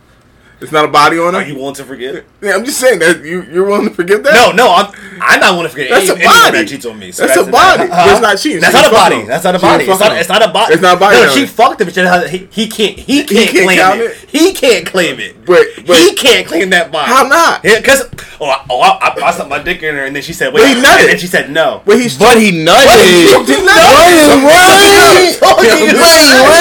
It's 0.61 0.71
not 0.71 0.85
a 0.85 0.87
body 0.89 1.17
on 1.17 1.33
Are 1.35 1.41
her. 1.41 1.47
you 1.47 1.55
willing 1.55 1.73
to 1.75 1.83
forget? 1.83 2.23
Yeah, 2.41 2.53
I'm 2.53 2.63
just 2.63 2.79
saying 2.79 2.99
that 2.99 3.23
you 3.25 3.41
you're 3.43 3.65
willing 3.65 3.89
to 3.89 3.93
forgive 3.95 4.23
that. 4.23 4.33
No, 4.33 4.51
no, 4.51 4.73
I'm. 4.73 4.93
I'm 5.19 5.39
not 5.39 5.51
willing 5.53 5.65
to 5.65 5.69
forget. 5.69 5.89
That's 5.89 6.09
any, 6.09 6.21
a 6.21 6.25
body. 6.25 6.57
that 6.57 6.67
cheats 6.69 6.85
on 6.85 6.97
me. 6.99 7.11
So 7.11 7.25
That's 7.27 7.47
a 7.47 7.51
body. 7.51 7.83
uh-huh. 7.89 8.05
That's 8.07 8.21
not 8.21 8.37
cheating. 8.37 8.61
That's 8.61 8.73
not 8.73 8.85
a 8.85 8.89
didn't 8.89 8.93
fuck 8.93 9.09
body. 9.09 9.15
him. 9.21 9.27
That's 9.27 9.43
not 9.43 9.55
a 9.55 9.59
body. 9.59 9.83
It's 9.83 9.91
fuck 9.91 9.99
not, 10.01 10.11
him. 10.11 10.17
it's 10.19 10.29
not 10.29 10.41
a 10.41 10.51
body. 10.53 10.73
It's 10.73 10.81
not 10.81 10.97
a 10.97 10.99
body, 10.99 11.17
No, 11.17 11.29
she 11.33 11.45
fucked 11.45 11.81
him. 11.81 11.87
But 11.87 11.93
she 11.95 12.01
doesn't- 12.01 12.29
he, 12.29 12.37
he 12.51 12.67
can't. 12.67 12.97
He 12.97 13.23
can't, 13.23 13.49
can't 13.49 13.65
claim 13.65 13.77
count 13.77 13.99
it. 14.01 14.11
it? 14.11 14.29
He 14.29 14.53
can't 14.53 14.85
claim 14.85 15.19
it. 15.19 15.45
But, 15.45 15.65
wait. 15.87 15.97
He 15.97 16.13
can't 16.15 16.45
claim 16.47 16.69
that 16.71 16.91
body. 16.91 17.09
How 17.11 17.23
not? 17.27 17.63
Yeah, 17.65 17.81
cause 17.81 18.05
oh, 18.39 18.45
I- 18.49 18.65
oh 18.69 18.81
I, 18.81 18.89
I, 19.09 19.27
I 19.27 19.31
stuck 19.31 19.49
my 19.49 19.61
dick 19.61 19.81
in 19.83 19.93
her, 19.95 20.05
and 20.05 20.15
then 20.15 20.21
she 20.23 20.33
said, 20.33 20.53
"Wait," 20.53 20.61
But 20.61 20.69
he 20.69 20.75
nutted. 20.81 20.99
and 21.01 21.09
then 21.09 21.17
she 21.19 21.27
said, 21.27 21.49
"No." 21.51 21.81
Wait, 21.85 22.01
he's 22.01 22.17
But 22.17 22.37
he 22.37 22.51
nutted. 22.51 22.85
But 22.85 23.45
He 23.45 23.57
nutted. 23.61 24.41
Wait, 24.45 25.37
What 25.41 25.57
are 25.57 25.61
Wait, 25.61 25.81
you 25.81 25.89
talking 25.89 25.89
about? 25.97 26.49
wait. 26.49 26.60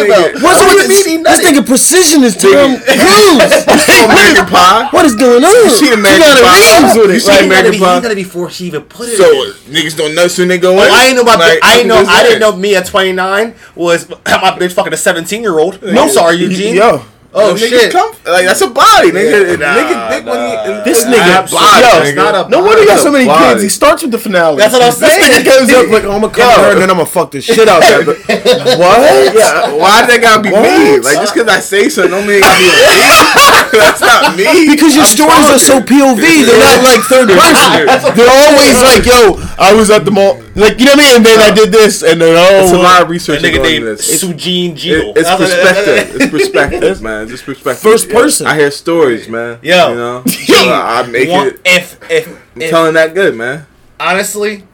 What 0.00 0.10
are 0.10 0.28
you 0.28 0.32
talking 0.32 0.36
about? 0.36 0.42
What's 0.42 0.60
What 0.60 0.72
you 0.72 0.88
this? 0.88 1.06
mean 1.06 1.22
This 1.22 1.40
nigga 1.46 1.66
precision 1.66 2.22
is 2.24 2.36
Tom 2.36 2.78
Cruise. 2.80 3.66
American 4.04 4.46
Pie. 4.46 4.88
What 4.92 5.04
is 5.06 5.14
going 5.14 5.44
on? 5.44 5.70
She 5.78 5.88
American 5.92 6.20
got 6.20 6.40
a 6.40 6.44
Pie. 6.44 6.80
reams 6.80 6.96
with 6.96 7.10
You 7.10 7.16
it. 7.16 7.20
see 7.20 7.44
American 7.46 7.80
Pie. 7.80 8.00
to 8.00 8.08
be 8.10 8.14
before 8.24 8.50
she 8.50 8.66
even 8.66 8.82
put 8.82 9.08
it. 9.08 9.16
So 9.16 9.26
niggas 9.70 9.96
don't 9.96 10.14
know 10.14 10.28
soon 10.28 10.48
they 10.48 10.58
go 10.58 10.72
in. 10.74 10.90
I 10.90 11.06
ain't 11.06 11.16
know 11.16 11.22
about. 11.22 11.40
I 11.40 11.78
ain't 11.78 11.88
know. 11.88 11.96
I'm 11.96 12.04
just 12.04 12.16
I 12.18 12.22
didn't 12.22 12.40
know 12.40 12.56
me 12.56 12.76
at 12.76 12.86
29 12.86 13.54
was 13.74 14.08
my 14.10 14.16
bitch 14.58 14.72
fucking 14.72 14.92
a 14.92 14.96
17 14.96 15.42
year 15.42 15.58
old. 15.58 15.82
No, 15.82 16.08
sorry, 16.08 16.36
Eugene. 16.36 16.74
Yo, 16.76 17.02
Oh 17.32 17.54
Niggas 17.54 17.68
shit. 17.70 17.92
Come, 17.94 18.10
like 18.26 18.42
that's 18.42 18.58
a 18.60 18.66
body, 18.66 19.14
nigga. 19.14 19.54
Yeah, 19.54 19.54
nigga, 19.54 19.62
nah, 19.62 20.10
dick 20.10 20.26
when 20.26 20.40
he, 20.50 20.54
nah. 20.66 20.82
this 20.82 21.06
nigga, 21.06 21.46
he 21.46 21.54
body, 21.54 21.86
yo, 21.86 22.02
it's 22.02 22.16
not 22.18 22.34
a- 22.34 22.48
no 22.50 22.58
wonder 22.58 22.82
you 22.82 22.88
got 22.90 22.98
so 22.98 23.12
many 23.14 23.26
Body. 23.26 23.54
kids. 23.54 23.62
He 23.62 23.68
starts 23.70 24.02
with 24.02 24.10
the 24.10 24.18
finale. 24.18 24.58
That's 24.58 24.74
what 24.74 24.82
I'm 24.82 24.90
This 24.90 24.98
saying. 24.98 25.30
nigga 25.30 25.46
goes 25.46 25.70
up 25.70 25.86
like, 25.94 26.02
oh, 26.10 26.18
I'm 26.18 26.26
gonna 26.26 26.34
come 26.34 26.50
Yo. 26.50 26.58
here 26.58 26.72
and 26.74 26.80
then 26.82 26.90
I'm 26.90 26.98
gonna 26.98 27.06
fuck 27.06 27.30
this 27.30 27.44
shit 27.46 27.68
out 27.70 27.86
of 27.86 27.86
that. 27.86 28.74
what? 28.82 28.98
Yeah, 29.30 29.70
why 29.78 30.02
did 30.02 30.10
that 30.10 30.18
gotta 30.26 30.42
be 30.42 30.50
me? 30.50 30.98
Like 31.06 31.22
just 31.22 31.30
because 31.38 31.46
I 31.46 31.62
say 31.62 31.86
something, 31.86 32.10
don't 32.10 32.26
mean 32.26 32.42
it 32.42 32.50
gotta 32.50 32.58
be 32.58 32.66
me. 32.66 33.78
That's 33.78 34.02
not 34.02 34.34
me. 34.34 34.66
Because 34.74 34.98
your 34.98 35.06
I'm 35.06 35.14
stories 35.14 35.46
are 35.54 35.62
so. 35.62 35.78
POV, 35.86 36.18
they're 36.18 36.58
not 36.58 36.82
like 36.82 37.02
third 37.06 37.30
person. 37.38 38.10
They're 38.18 38.26
always 38.50 38.74
like, 38.82 39.06
yo, 39.06 39.38
I 39.60 39.74
was 39.74 39.90
at 39.90 40.06
the 40.06 40.10
mall, 40.10 40.40
like 40.56 40.78
you 40.80 40.86
know 40.86 40.92
what 40.92 41.00
I 41.00 41.02
mean. 41.04 41.16
And 41.16 41.26
then 41.26 41.38
I 41.40 41.54
did 41.54 41.70
this, 41.70 42.02
and 42.02 42.18
then 42.20 42.34
oh, 42.34 42.62
It's 42.64 42.72
a 42.72 42.78
lot 42.78 43.02
of 43.02 43.10
research 43.10 43.40
nigga 43.42 43.56
going 43.56 43.62
named 43.62 43.84
into 43.84 43.96
this. 43.96 44.24
Sujin 44.24 44.70
It- 44.72 44.76
Jeal. 44.76 45.12
it's 45.16 45.28
perspective. 45.28 46.16
It's 46.20 46.30
perspective, 46.30 47.02
man. 47.02 47.22
It's 47.24 47.32
just 47.32 47.44
perspective. 47.44 47.82
First 47.82 48.08
person. 48.08 48.46
I 48.46 48.56
hear 48.56 48.70
stories, 48.70 49.28
man. 49.28 49.58
Yo. 49.62 49.90
you 49.90 49.94
know, 49.96 50.24
Yo. 50.48 50.72
I 50.72 51.06
make 51.06 51.28
One- 51.28 51.48
it. 51.48 51.60
If 51.64 52.10
if, 52.10 52.26
I'm 52.56 52.62
if 52.62 52.70
telling 52.70 52.94
that 52.94 53.12
good, 53.14 53.34
man. 53.36 53.66
honestly, 54.00 54.64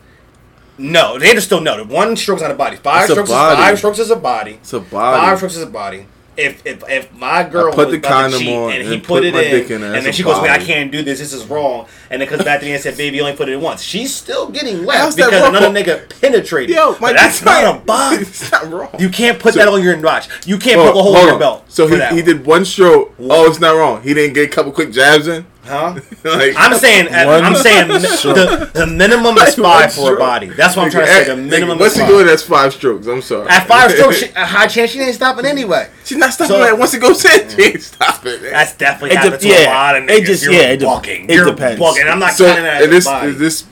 no, 0.78 1.18
they 1.18 1.32
just 1.34 1.50
don't 1.50 1.64
know 1.64 1.76
that 1.78 1.88
one 1.88 2.14
stroke's 2.14 2.42
not 2.42 2.50
a 2.52 2.54
body. 2.54 2.76
Five 2.76 3.02
It's 3.02 3.10
a 3.10 3.14
strokes. 3.14 3.30
body. 3.30 3.60
Is, 3.60 3.66
five 3.66 3.78
strokes 3.78 3.98
is 3.98 4.10
a 4.10 4.16
body. 4.16 4.52
It's 4.54 4.72
a 4.72 4.80
body. 4.80 5.26
Five 5.26 5.36
strokes 5.38 5.56
is 5.56 5.62
a 5.62 5.66
body. 5.66 6.06
If 6.36 6.66
if 6.66 6.82
if 6.88 7.12
my 7.14 7.44
girl 7.44 7.72
put 7.72 7.90
the 7.90 7.98
condom 7.98 8.46
on 8.48 8.72
and 8.72 8.82
he 8.82 8.94
and 8.94 9.02
put, 9.02 9.22
put 9.22 9.24
it 9.24 9.34
in, 9.34 9.72
in 9.72 9.82
and 9.94 10.04
then 10.04 10.12
she 10.12 10.22
goes, 10.22 10.40
"Wait, 10.42 10.50
I 10.50 10.58
can't 10.58 10.92
do 10.92 11.02
this. 11.02 11.18
This 11.18 11.32
is 11.32 11.46
wrong." 11.46 11.86
And 12.10 12.20
then 12.20 12.28
comes 12.28 12.44
back 12.44 12.60
to 12.60 12.66
me 12.66 12.72
and 12.72 12.82
said, 12.82 12.96
"Baby, 12.96 13.16
you 13.16 13.22
only 13.22 13.36
put 13.36 13.48
it 13.48 13.52
in 13.52 13.60
once." 13.60 13.82
She's 13.82 14.14
still 14.14 14.50
getting 14.50 14.84
that 14.84 15.16
because 15.16 15.32
another 15.48 15.68
nigga 15.70 16.08
penetrated. 16.20 16.76
Yo, 16.76 16.96
my 17.00 17.12
that's 17.12 17.36
dick's 17.40 17.44
not 17.46 17.62
a 17.64 17.66
not- 17.66 17.86
body. 17.86 18.16
It's 18.18 18.52
not 18.52 18.70
wrong. 18.70 18.90
You 18.98 19.08
can't 19.08 19.38
put 19.38 19.54
So- 19.54 19.60
that 19.60 19.68
on 19.68 19.82
your 19.82 19.98
watch. 20.00 20.28
You 20.46 20.58
can't 20.58 20.78
Hold 20.78 20.92
put 20.92 20.96
a 20.96 20.98
on, 20.98 21.04
hole 21.04 21.16
in 21.22 21.26
your 21.28 21.38
belt. 21.38 21.64
So 21.68 21.86
he, 21.86 21.98
he 22.14 22.22
did 22.22 22.44
one 22.44 22.64
stroke. 22.64 23.14
Oh, 23.18 23.46
it's 23.48 23.60
not 23.60 23.72
wrong. 23.76 24.02
He 24.02 24.12
didn't 24.12 24.34
get 24.34 24.48
a 24.48 24.52
couple 24.52 24.72
quick 24.72 24.92
jabs 24.92 25.26
in. 25.28 25.46
Huh? 25.66 25.94
like, 26.24 26.54
I'm 26.56 26.78
saying, 26.78 27.06
One 27.26 27.44
I'm 27.44 27.56
saying 27.56 27.88
the, 27.88 28.70
the 28.72 28.86
minimum 28.86 29.36
is 29.38 29.54
five 29.56 29.92
for 29.92 30.14
a 30.14 30.18
body. 30.18 30.48
That's 30.48 30.76
what 30.76 30.84
I'm 30.86 30.90
trying 30.90 31.06
to 31.06 31.12
say. 31.12 31.24
The 31.24 31.36
minimum 31.36 31.78
nigga, 31.78 31.80
Once 31.80 31.92
is 31.92 31.98
he 31.98 32.00
five. 32.02 32.10
go 32.10 32.18
in, 32.20 32.26
that's 32.26 32.42
five 32.42 32.72
strokes. 32.72 33.06
I'm 33.06 33.22
sorry. 33.22 33.48
At 33.48 33.66
five 33.66 33.90
strokes, 33.96 34.18
she- 34.18 34.30
a 34.36 34.44
high 34.46 34.66
chance 34.68 34.90
she 34.92 35.00
ain't 35.00 35.14
stopping 35.14 35.44
anyway. 35.44 35.90
She's 36.04 36.18
not 36.18 36.32
stopping 36.32 36.56
So- 36.56 36.62
that. 36.64 36.78
Once 36.78 36.94
it 36.94 37.00
goes 37.00 37.24
in, 37.24 37.48
she 37.50 37.62
ain't 37.62 37.74
mm. 37.76 37.80
stopping. 37.82 38.42
man. 38.42 38.52
That's 38.52 38.76
definitely 38.76 39.10
It 39.16 39.18
happened 39.18 39.42
de- 39.42 39.48
to 39.48 39.54
a 39.54 39.66
lot 39.66 39.96
of 39.96 40.04
it 40.04 40.10
niggas. 40.10 40.26
just- 40.26 40.42
You're 40.44 40.52
yeah, 40.52 40.60
it 40.70 40.76
de- 40.78 40.86
bugging. 40.86 41.24
it 41.28 41.34
You're 41.34 41.44
depends. 41.46 41.80
bugging. 41.80 42.10
I'm 42.10 42.18
not 42.18 42.32
so 42.32 42.46
counting 42.46 42.64
that 42.64 42.80
is 42.82 42.86
as 42.86 42.90
this 42.90 43.04
body. 43.06 43.28
is 43.28 43.38
this 43.38 43.64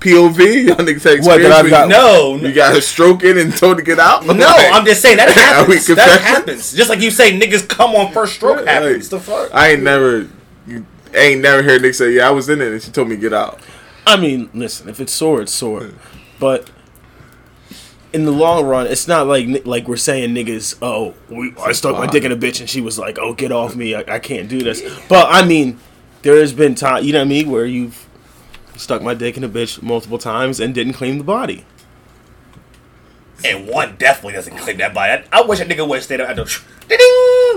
POV? 0.00 0.66
Y'all 0.68 0.76
niggas 0.76 1.02
had 1.02 1.14
experience. 1.14 1.26
What, 1.26 1.42
that 1.42 1.52
I've 1.52 1.70
got- 1.70 1.88
no, 1.88 2.36
You 2.36 2.52
got 2.52 2.76
a 2.76 2.80
stroke 2.82 3.24
in 3.24 3.36
and 3.38 3.56
told 3.56 3.78
to 3.78 3.82
get 3.82 3.98
out? 3.98 4.24
no, 4.26 4.32
Like, 4.32 4.72
I'm 4.72 4.84
just 4.84 5.02
saying 5.02 5.16
that 5.16 5.28
happens. 5.30 5.86
that 5.88 6.20
happens. 6.20 6.72
Just 6.72 6.88
like 6.90 7.00
you 7.00 7.10
say, 7.10 7.32
niggas 7.38 7.66
come 7.68 7.96
on 7.96 8.12
first 8.12 8.34
stroke 8.34 8.58
Like, 8.58 8.66
happens. 8.68 9.08
The 9.08 9.18
fuck? 9.18 9.50
I 9.52 9.70
ain't 9.72 9.82
never, 9.82 10.28
you 10.68 10.86
I 11.14 11.18
ain't 11.18 11.40
never 11.40 11.62
heard 11.62 11.82
Nick 11.82 11.94
say, 11.94 12.12
"Yeah, 12.12 12.28
I 12.28 12.30
was 12.30 12.48
in 12.48 12.60
it," 12.60 12.72
and 12.72 12.82
she 12.82 12.90
told 12.90 13.08
me 13.08 13.16
to 13.16 13.20
get 13.20 13.32
out. 13.32 13.60
I 14.06 14.16
mean, 14.16 14.50
listen, 14.54 14.88
if 14.88 15.00
it's 15.00 15.12
sore, 15.12 15.42
it's 15.42 15.52
sore. 15.52 15.90
But 16.38 16.70
in 18.12 18.24
the 18.24 18.30
long 18.30 18.66
run, 18.66 18.86
it's 18.86 19.08
not 19.08 19.26
like 19.26 19.66
like 19.66 19.88
we're 19.88 19.96
saying 19.96 20.34
niggas. 20.34 20.78
Oh, 20.80 21.14
we, 21.28 21.54
I 21.60 21.72
stuck 21.72 21.96
my 21.96 22.06
dick 22.06 22.24
in 22.24 22.32
a 22.32 22.36
bitch, 22.36 22.60
and 22.60 22.68
she 22.68 22.80
was 22.80 22.98
like, 22.98 23.18
"Oh, 23.18 23.34
get 23.34 23.52
off 23.52 23.76
me! 23.76 23.94
I, 23.94 24.04
I 24.08 24.18
can't 24.18 24.48
do 24.48 24.62
this." 24.62 24.82
But 25.08 25.26
I 25.30 25.44
mean, 25.44 25.78
there 26.22 26.36
has 26.36 26.52
been 26.52 26.74
time, 26.74 27.04
you 27.04 27.12
know 27.12 27.20
what 27.20 27.26
I 27.26 27.28
mean, 27.28 27.50
where 27.50 27.66
you've 27.66 28.06
stuck 28.76 29.02
my 29.02 29.14
dick 29.14 29.36
in 29.36 29.44
a 29.44 29.48
bitch 29.48 29.82
multiple 29.82 30.18
times 30.18 30.60
and 30.60 30.74
didn't 30.74 30.94
claim 30.94 31.18
the 31.18 31.24
body. 31.24 31.64
And 33.44 33.68
one 33.68 33.96
definitely 33.96 34.32
doesn't 34.32 34.56
claim 34.56 34.78
that 34.78 34.94
body. 34.94 35.24
I, 35.32 35.40
I 35.40 35.42
wish 35.42 35.60
a 35.60 35.64
nigga 35.64 35.86
would 35.86 35.96
have 35.96 36.04
stayed 36.04 36.20
up 36.20 36.28
at 36.28 36.36
the 36.36 36.44
ding, 36.44 36.98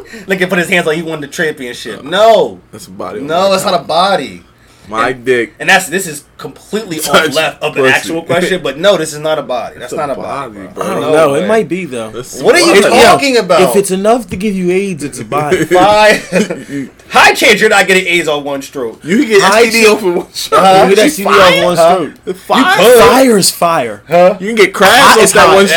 like 0.27 0.41
and 0.41 0.49
put 0.49 0.59
his 0.59 0.69
hands 0.69 0.85
like 0.85 0.97
he 0.97 1.03
won 1.03 1.21
the 1.21 1.27
championship. 1.27 1.99
Uh, 1.99 2.03
no, 2.03 2.61
That's 2.71 2.87
a 2.87 2.91
body. 2.91 3.19
Oh 3.19 3.23
no, 3.23 3.49
my 3.49 3.55
it's 3.55 3.65
not 3.65 3.79
a 3.79 3.83
body. 3.83 4.43
My 4.87 5.13
dick. 5.13 5.53
And 5.59 5.69
that's 5.69 5.87
this 5.87 6.07
is 6.07 6.25
completely 6.41 6.97
Such 6.97 7.29
off 7.29 7.35
left 7.35 7.63
of 7.63 7.75
the 7.75 7.85
actual 7.87 8.23
question, 8.23 8.61
but 8.61 8.77
no, 8.77 8.97
this 8.97 9.13
is 9.13 9.19
not 9.19 9.37
a 9.39 9.43
body. 9.43 9.79
That's 9.79 9.93
It's 9.93 9.97
not 9.97 10.09
a 10.09 10.13
a 10.13 10.15
body. 10.15 10.53
body, 10.55 10.65
bro. 10.67 10.73
bro. 10.73 10.83
I 10.83 10.89
don't 10.89 11.01
No 11.01 11.11
know. 11.13 11.33
It 11.35 11.47
might 11.47 11.69
be 11.69 11.85
though. 11.85 12.09
That's 12.09 12.41
What 12.41 12.55
are 12.55 12.59
you 12.59 12.73
wild. 12.73 12.77
If- 12.85 12.91
yo, 12.91 13.01
talking 13.01 13.37
about? 13.37 13.61
If 13.69 13.75
it's 13.77 13.91
enough 13.91 14.27
to 14.31 14.35
give 14.35 14.55
you 14.55 14.71
AIDS, 14.71 15.03
it's 15.03 15.19
a 15.19 15.25
body. 15.25 15.63
Bye. 15.71 16.19
High 17.11 17.33
chance 17.33 17.59
you're 17.59 17.69
not 17.69 17.87
getting 17.87 18.07
AIDS 18.07 18.27
on 18.27 18.43
one 18.43 18.61
stroke. 18.61 19.03
You 19.03 19.17
can 19.19 19.27
get 19.27 19.41
I 19.43 19.65
STD 19.65 19.85
off 19.93 20.03
of 20.03 20.15
one 20.15 20.31
shot. 20.33 20.53
Uh-huh. 20.63 20.83
You 20.83 20.89
get 20.89 20.95
that 20.95 21.03
She 21.03 21.09
CD 21.09 21.29
off 21.29 21.63
one 21.65 21.75
Huh? 21.77 21.95
stroke. 22.23 22.37
Fire? 22.37 22.99
Fire 23.01 23.37
is 23.37 23.51
fire. 23.51 24.03
Huh? 24.07 24.37
You 24.39 24.47
can 24.47 24.55
get 24.55 24.73
crabs 24.73 24.97
Hot 24.97 25.17
off 25.17 25.23
is 25.23 25.33
that 25.33 25.47
hot. 25.47 25.55
one 25.55 25.67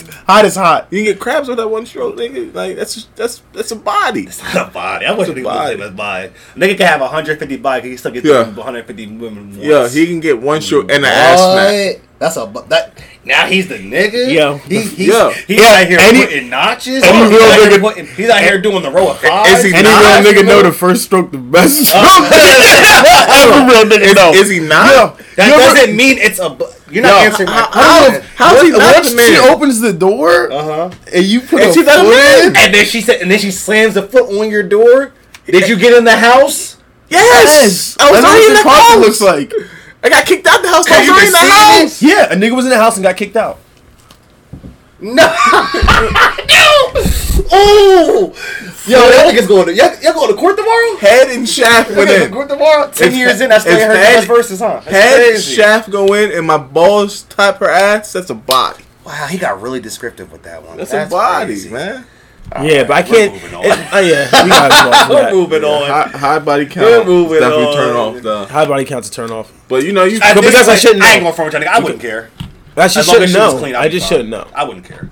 stroke. 0.00 0.24
Hot 0.26 0.44
is 0.46 0.56
hot. 0.56 0.86
You 0.90 0.98
can 1.00 1.04
get 1.12 1.20
crabs 1.20 1.48
with 1.48 1.58
that 1.58 1.68
one 1.68 1.84
stroke, 1.84 2.16
nigga. 2.16 2.54
Like 2.54 2.76
that's 2.76 3.04
that's 3.14 3.42
that's 3.52 3.70
a 3.72 3.76
body. 3.76 4.22
It's 4.22 4.42
not 4.42 4.68
a 4.68 4.70
body. 4.72 5.04
I 5.04 5.12
wish 5.12 5.28
It's 5.28 5.36
a 5.36 5.40
nigga 5.40 5.44
body. 5.44 5.76
was 5.76 5.88
a 5.88 5.92
body. 5.92 6.30
Nigga 6.56 6.76
can 6.78 6.86
have 6.86 7.00
150 7.02 7.56
body, 7.58 7.82
he 7.82 7.88
can 7.90 7.98
still 7.98 8.10
get 8.12 8.24
Yeah. 8.24 8.44
150 8.44 9.06
women. 9.18 9.50
Once. 9.50 9.60
Yeah, 9.92 10.00
he 10.00 10.06
can 10.06 10.20
get 10.20 10.40
one 10.40 10.60
stroke 10.60 10.90
and 10.90 11.04
an 11.04 11.12
ass 11.12 11.40
smack. 11.40 12.00
That's 12.18 12.36
a 12.36 12.46
bu- 12.46 12.66
that. 12.68 12.96
Now 13.26 13.46
he's 13.46 13.68
the 13.68 13.76
nigga. 13.78 14.32
Yo. 14.32 14.56
he, 14.58 14.80
he's, 14.82 15.08
Yo. 15.08 15.30
he's 15.30 15.58
Yeah, 15.58 15.80
out 15.80 15.86
here 15.88 15.98
any- 15.98 16.24
putting 16.26 16.50
notches. 16.50 17.02
any 17.02 17.18
real 17.34 17.42
out 17.42 17.58
here 17.58 17.70
nigga- 17.70 17.80
putting, 17.80 18.06
he's 18.06 18.28
out 18.28 18.40
here 18.40 18.60
doing 18.60 18.82
the 18.82 18.90
row 18.90 19.10
of 19.10 19.18
five. 19.18 19.46
Is 19.48 19.64
he 19.64 19.72
Any 19.74 19.82
not? 19.82 20.22
real 20.22 20.32
nigga 20.32 20.46
know 20.46 20.62
the 20.62 20.72
first 20.72 21.04
stroke 21.04 21.32
the 21.32 21.38
best 21.38 21.84
stroke? 21.88 22.04
Every 22.04 23.74
real 23.74 23.84
nigga 23.90 24.02
Is, 24.02 24.14
know. 24.14 24.32
is 24.32 24.48
he 24.50 24.60
not? 24.60 24.86
Yo, 24.92 25.16
That 25.36 25.48
you 25.48 25.54
ever- 25.54 25.74
doesn't 25.74 25.96
mean 25.96 26.18
it's 26.18 26.38
a. 26.38 26.50
bu- 26.50 26.66
You're 26.90 27.02
not 27.02 27.20
Yo, 27.22 27.26
answering 27.30 27.48
my 27.48 27.54
how- 27.56 27.70
how- 27.72 28.04
question. 28.10 28.26
how's 28.36 28.62
he 28.62 28.72
Once- 28.72 28.78
not 28.84 28.94
once 28.94 29.12
the 29.14 29.22
she 29.22 29.38
opens 29.38 29.80
the 29.80 29.92
door 29.92 30.52
Uh 30.52 30.62
huh. 30.62 30.90
and 31.12 31.24
you 31.24 31.40
put 31.40 31.60
And 31.62 31.70
a 31.70 31.74
she's 31.74 31.84
foot 31.84 32.44
in, 32.46 32.56
And 32.56 32.74
then 32.74 32.84
she 32.86 33.00
said, 33.00 33.20
and 33.22 33.30
then 33.30 33.38
she 33.38 33.50
slams 33.50 33.94
the 33.94 34.02
foot 34.02 34.30
on 34.38 34.50
your 34.50 34.62
door. 34.62 35.12
Did 35.46 35.68
you 35.68 35.76
get 35.76 35.92
in 35.94 36.04
the 36.04 36.16
house? 36.16 36.73
Yes. 37.14 37.96
I 38.00 38.10
was 38.10 38.20
That's 38.22 38.26
already 38.32 38.46
in 38.46 38.52
the 38.54 38.68
house. 38.68 38.98
looks 38.98 39.20
like. 39.20 39.52
I 40.02 40.08
got 40.10 40.26
kicked 40.26 40.46
out 40.46 40.62
the 40.62 40.68
house. 40.68 40.86
I 40.90 41.00
was 41.00 41.08
already 41.08 41.26
in 41.26 41.32
the 41.32 41.88
seeing. 41.88 42.10
Yeah, 42.12 42.32
a 42.32 42.36
nigga 42.36 42.54
was 42.56 42.64
in 42.66 42.70
the 42.70 42.76
house 42.78 42.96
and 42.96 43.02
got 43.04 43.16
kicked 43.16 43.36
out. 43.36 43.58
No. 45.00 45.22
Ooh. 47.52 48.32
Yo, 48.86 48.98
that 49.10 49.26
nigga's 49.34 49.46
going 49.46 49.66
to. 49.66 49.74
Y'all, 49.74 49.94
y'all 50.02 50.12
going 50.14 50.30
to 50.30 50.36
court 50.36 50.56
tomorrow? 50.56 50.96
Head 50.96 51.28
and 51.28 51.48
shaft 51.48 51.90
went 51.90 52.10
in. 52.10 52.32
court 52.32 52.48
tomorrow? 52.48 52.90
Ten 52.90 53.08
If- 53.08 53.14
years 53.16 53.40
in, 53.40 53.48
that's 53.50 53.66
if 53.66 53.72
playing 53.72 53.88
her 53.88 53.96
head- 53.96 54.14
last 54.16 54.26
verses, 54.26 54.60
huh? 54.60 54.80
That's 54.84 54.86
Head 54.86 55.16
crazy. 55.32 55.54
shaft 55.54 55.90
go 55.90 56.14
in 56.14 56.32
and 56.32 56.46
my 56.46 56.56
balls 56.58 57.22
tap 57.22 57.58
her 57.58 57.68
ass. 57.68 58.12
That's 58.12 58.30
a 58.30 58.34
body. 58.34 58.84
Wow, 59.04 59.26
he 59.26 59.36
got 59.36 59.60
really 59.60 59.80
descriptive 59.80 60.32
with 60.32 60.42
that 60.44 60.62
one. 60.62 60.78
That's, 60.78 60.92
a 60.92 61.06
body, 61.06 61.46
crazy. 61.54 61.70
man. 61.70 62.06
Yeah, 62.62 62.84
but 62.84 62.92
I 62.92 63.02
can't. 63.02 63.32
moving 63.32 63.50
it- 63.52 63.88
oh 63.92 64.00
yeah, 64.00 64.44
we 64.44 64.48
gotta 64.50 65.08
We're 65.14 65.22
that. 65.22 65.32
moving 65.32 65.64
on. 65.64 65.88
High, 65.88 66.18
high 66.18 66.38
body 66.38 66.66
count. 66.66 66.86
We're 66.86 67.04
moving 67.04 67.40
definitely 67.40 67.64
on. 67.66 67.74
turn 67.74 67.96
off 67.96 68.22
though. 68.22 68.44
High 68.46 68.66
body 68.66 68.84
count's 68.84 69.08
a 69.08 69.12
turn 69.12 69.30
off. 69.30 69.52
But 69.68 69.84
you 69.84 69.92
know 69.92 70.04
you. 70.04 70.18
At 70.22 70.34
But 70.34 70.42
because 70.44 70.68
I 70.68 70.72
point, 70.72 70.80
shouldn't 70.80 71.00
Know. 71.00 71.06
I 71.06 71.12
ain't 71.14 71.22
know. 71.24 71.32
going 71.32 71.50
for 71.50 71.56
it. 71.56 71.66
I 71.66 71.78
wouldn't 71.80 72.00
care. 72.00 72.30
I 72.76 72.82
just 72.88 72.96
As 72.96 73.08
long 73.08 73.22
as 73.22 73.30
shouldn't 73.30 73.52
know. 73.54 73.58
clean, 73.58 73.74
I 73.74 73.88
just 73.88 74.08
shouldn't 74.08 74.28
know. 74.28 74.46
I 74.54 74.64
wouldn't 74.64 74.84
care. 74.84 75.08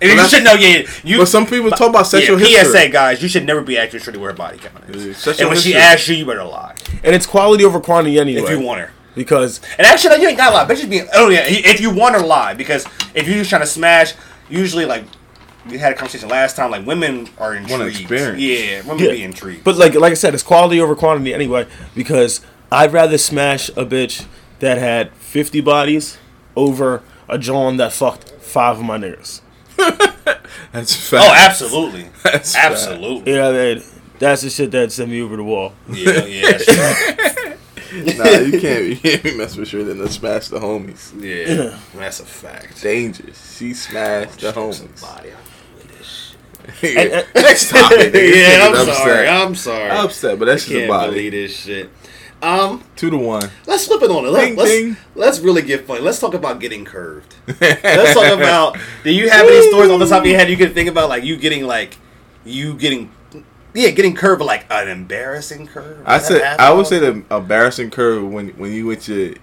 If 0.00 0.12
you 0.12 0.28
should 0.28 0.44
know, 0.44 0.54
yeah. 0.54 0.82
You, 1.04 1.18
but 1.18 1.28
some 1.28 1.46
people 1.46 1.70
talk 1.70 1.88
about 1.90 2.06
sexual 2.06 2.38
yeah, 2.40 2.58
history. 2.64 2.80
PSA 2.80 2.88
guys, 2.90 3.22
you 3.22 3.28
should 3.28 3.46
never 3.46 3.62
be 3.62 3.78
asking 3.78 4.00
Shorty 4.00 4.18
where 4.18 4.30
her 4.32 4.36
body 4.36 4.58
count 4.58 4.84
is. 4.94 5.24
Yeah, 5.26 5.34
and 5.40 5.48
when 5.48 5.56
she 5.58 5.74
asks 5.76 6.08
you, 6.08 6.16
you 6.16 6.26
better 6.26 6.44
lie 6.44 6.74
And 7.02 7.14
it's 7.14 7.24
quality 7.26 7.64
over 7.64 7.80
quantity 7.80 8.18
anyway. 8.18 8.42
if 8.42 8.50
you 8.50 8.60
want 8.60 8.80
her. 8.80 8.90
Because 9.14 9.60
And 9.78 9.86
actually, 9.86 10.16
no, 10.16 10.22
you 10.22 10.28
ain't 10.28 10.36
got 10.36 10.50
to 10.50 10.56
lie. 10.56 10.64
Bitches 10.66 10.90
being 10.90 11.06
oh 11.14 11.28
yeah, 11.30 11.44
if 11.46 11.80
you 11.80 11.90
want 11.94 12.16
her, 12.16 12.20
lie 12.20 12.52
because 12.54 12.84
if 13.14 13.26
you're 13.28 13.36
just 13.38 13.48
trying 13.48 13.62
to 13.62 13.66
smash, 13.66 14.14
usually 14.50 14.84
like 14.84 15.04
we 15.68 15.78
had 15.78 15.92
a 15.92 15.94
conversation 15.96 16.28
last 16.28 16.56
time, 16.56 16.70
like 16.70 16.86
women 16.86 17.28
are 17.38 17.54
intrigued. 17.54 18.00
experience. 18.00 18.40
Yeah, 18.40 18.82
women 18.86 19.04
Yeah. 19.04 19.10
be 19.12 19.22
intrigued. 19.22 19.64
But 19.64 19.76
like 19.76 19.94
like 19.94 20.12
I 20.12 20.14
said, 20.14 20.34
it's 20.34 20.42
quality 20.42 20.80
over 20.80 20.94
quantity 20.94 21.32
anyway. 21.34 21.66
Because 21.94 22.40
I'd 22.70 22.92
rather 22.92 23.18
smash 23.18 23.68
a 23.70 23.84
bitch 23.86 24.26
that 24.60 24.78
had 24.78 25.12
fifty 25.14 25.60
bodies 25.60 26.18
over 26.56 27.02
a 27.28 27.38
John 27.38 27.76
that 27.78 27.92
fucked 27.92 28.30
five 28.40 28.78
of 28.78 28.84
my 28.84 28.98
niggas. 28.98 29.40
That's 30.72 30.94
a 30.94 30.98
fact. 30.98 31.24
oh, 31.28 31.34
absolutely, 31.34 32.08
That's 32.22 32.54
absolutely. 32.56 33.32
You 33.32 33.38
know 33.38 33.74
what 33.74 33.86
That's 34.18 34.42
the 34.42 34.50
shit 34.50 34.70
that 34.72 34.92
sent 34.92 35.10
me 35.10 35.20
over 35.22 35.36
the 35.36 35.44
wall. 35.44 35.72
Yeah, 35.90 36.24
yeah, 36.24 36.58
sure. 36.58 37.54
Nah, 37.94 38.24
you 38.24 38.60
can't, 38.60 38.84
you 38.86 38.96
can't 38.96 39.22
be 39.22 39.36
messing 39.36 39.60
with 39.60 39.70
her 39.70 39.84
then 39.84 39.98
to 39.98 40.08
smash 40.08 40.48
the 40.48 40.58
homies. 40.58 41.12
yeah. 41.22 41.78
That's 41.94 42.18
a 42.18 42.24
fact. 42.24 42.82
Dangerous. 42.82 43.56
She 43.56 43.72
smashed 43.72 44.40
the 44.40 44.50
homies. 44.50 45.00
Body, 45.00 45.30
I'm 45.30 45.36
with 45.76 45.96
this 45.98 46.34
Yeah. 46.53 46.53
And- 46.82 46.98
and- 47.12 47.26
Next 47.34 47.70
topic. 47.70 48.12
yeah, 48.14 48.66
I'm 48.66 48.74
Upset. 48.74 48.96
sorry. 48.96 49.28
I'm 49.28 49.54
sorry. 49.54 49.90
I'm 49.90 50.04
upset, 50.06 50.38
but 50.38 50.46
that's 50.46 50.62
just 50.62 50.74
a 50.74 50.78
Can't 50.80 50.88
body. 50.88 51.10
believe 51.12 51.32
this 51.32 51.56
shit. 51.56 51.90
Um, 52.42 52.82
Two 52.96 53.08
to 53.10 53.16
one. 53.16 53.48
let's 53.66 53.86
flip 53.86 54.02
it 54.02 54.10
on 54.10 54.26
it. 54.26 54.28
Let, 54.28 54.44
Ding, 54.46 54.56
let's 54.56 54.70
ding. 54.70 54.96
let's 55.14 55.38
really 55.40 55.62
get 55.62 55.86
funny. 55.86 56.00
Let's 56.02 56.18
talk 56.20 56.34
about 56.34 56.60
getting 56.60 56.84
curved. 56.84 57.34
Let's 57.60 58.12
talk 58.14 58.32
about. 58.36 58.76
Do 59.02 59.10
you 59.12 59.30
have 59.30 59.46
any 59.46 59.66
stories 59.70 59.90
on 59.90 59.98
the 59.98 60.06
top 60.06 60.20
of 60.20 60.26
your 60.26 60.38
head 60.38 60.50
you 60.50 60.56
can 60.58 60.74
think 60.74 60.90
about, 60.90 61.08
like 61.08 61.24
you 61.24 61.36
getting 61.38 61.64
like 61.64 61.96
you 62.44 62.74
getting, 62.74 63.10
yeah, 63.72 63.88
getting 63.90 64.14
curved, 64.14 64.40
but 64.40 64.44
like 64.44 64.66
an 64.70 64.88
embarrassing 64.88 65.68
curve? 65.68 66.02
I 66.04 66.18
said 66.18 66.42
I 66.58 66.70
would 66.72 66.86
say 66.86 66.98
the 66.98 67.12
the 67.28 67.36
embarrassing 67.36 67.90
curve 67.90 68.28
when 68.30 68.48
when 68.50 68.72
you 68.72 68.84
with 68.86 69.08
your 69.08 69.34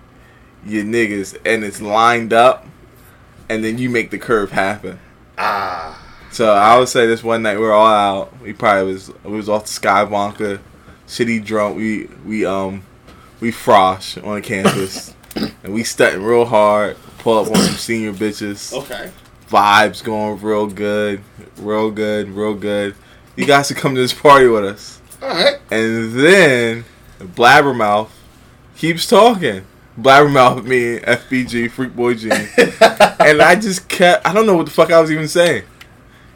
your 0.65 0.83
niggas 0.83 1.37
and 1.43 1.63
it's 1.63 1.81
lined 1.81 2.33
up, 2.33 2.67
and 3.49 3.63
then 3.63 3.79
you 3.79 3.89
make 3.89 4.11
the 4.11 4.19
curve 4.19 4.51
happen. 4.51 4.99
Ah, 5.39 5.99
So 6.31 6.53
I 6.53 6.79
would 6.79 6.87
say 6.87 7.07
this 7.07 7.23
one 7.23 7.41
night 7.41 7.57
we 7.57 7.63
were 7.63 7.73
all 7.73 7.87
out. 7.87 8.39
We 8.41 8.53
probably 8.53 8.93
was 8.93 9.11
we 9.23 9.31
was 9.31 9.49
off 9.49 9.65
the 9.65 9.71
Skybonka, 9.71 10.59
shitty 11.07 11.43
drunk. 11.43 11.77
We 11.77 12.07
we 12.25 12.45
um 12.45 12.83
we 13.41 13.51
frosh 13.51 14.23
on 14.25 14.35
the 14.35 14.41
campus, 14.41 15.13
and 15.35 15.73
we 15.73 15.83
stunting 15.83 16.23
real 16.23 16.45
hard. 16.45 16.97
Pull 17.19 17.37
up 17.37 17.47
on 17.49 17.55
some 17.55 17.75
senior 17.75 18.13
bitches. 18.13 18.73
okay. 18.73 19.11
Vibes 19.49 20.01
going 20.01 20.41
real 20.41 20.67
good, 20.67 21.21
real 21.57 21.91
good, 21.91 22.29
real 22.29 22.53
good. 22.53 22.95
You 23.35 23.45
guys 23.45 23.67
should 23.67 23.77
come 23.77 23.95
to 23.95 24.01
this 24.01 24.13
party 24.13 24.47
with 24.47 24.63
us. 24.63 25.01
All 25.21 25.29
right. 25.29 25.59
And 25.69 26.13
then 26.13 26.85
Blabbermouth 27.19 28.09
keeps 28.77 29.05
talking. 29.05 29.65
Blabbermouth, 29.99 30.63
me, 30.63 30.99
FBG, 30.99 31.69
Freak 31.69 31.95
Boy 31.95 32.13
G. 32.13 32.29
and 32.59 33.41
I 33.41 33.57
just 33.59 33.89
kept, 33.89 34.25
I 34.25 34.33
don't 34.33 34.45
know 34.45 34.55
what 34.55 34.65
the 34.65 34.71
fuck 34.71 34.91
I 34.91 35.01
was 35.01 35.11
even 35.11 35.27
saying. 35.27 35.63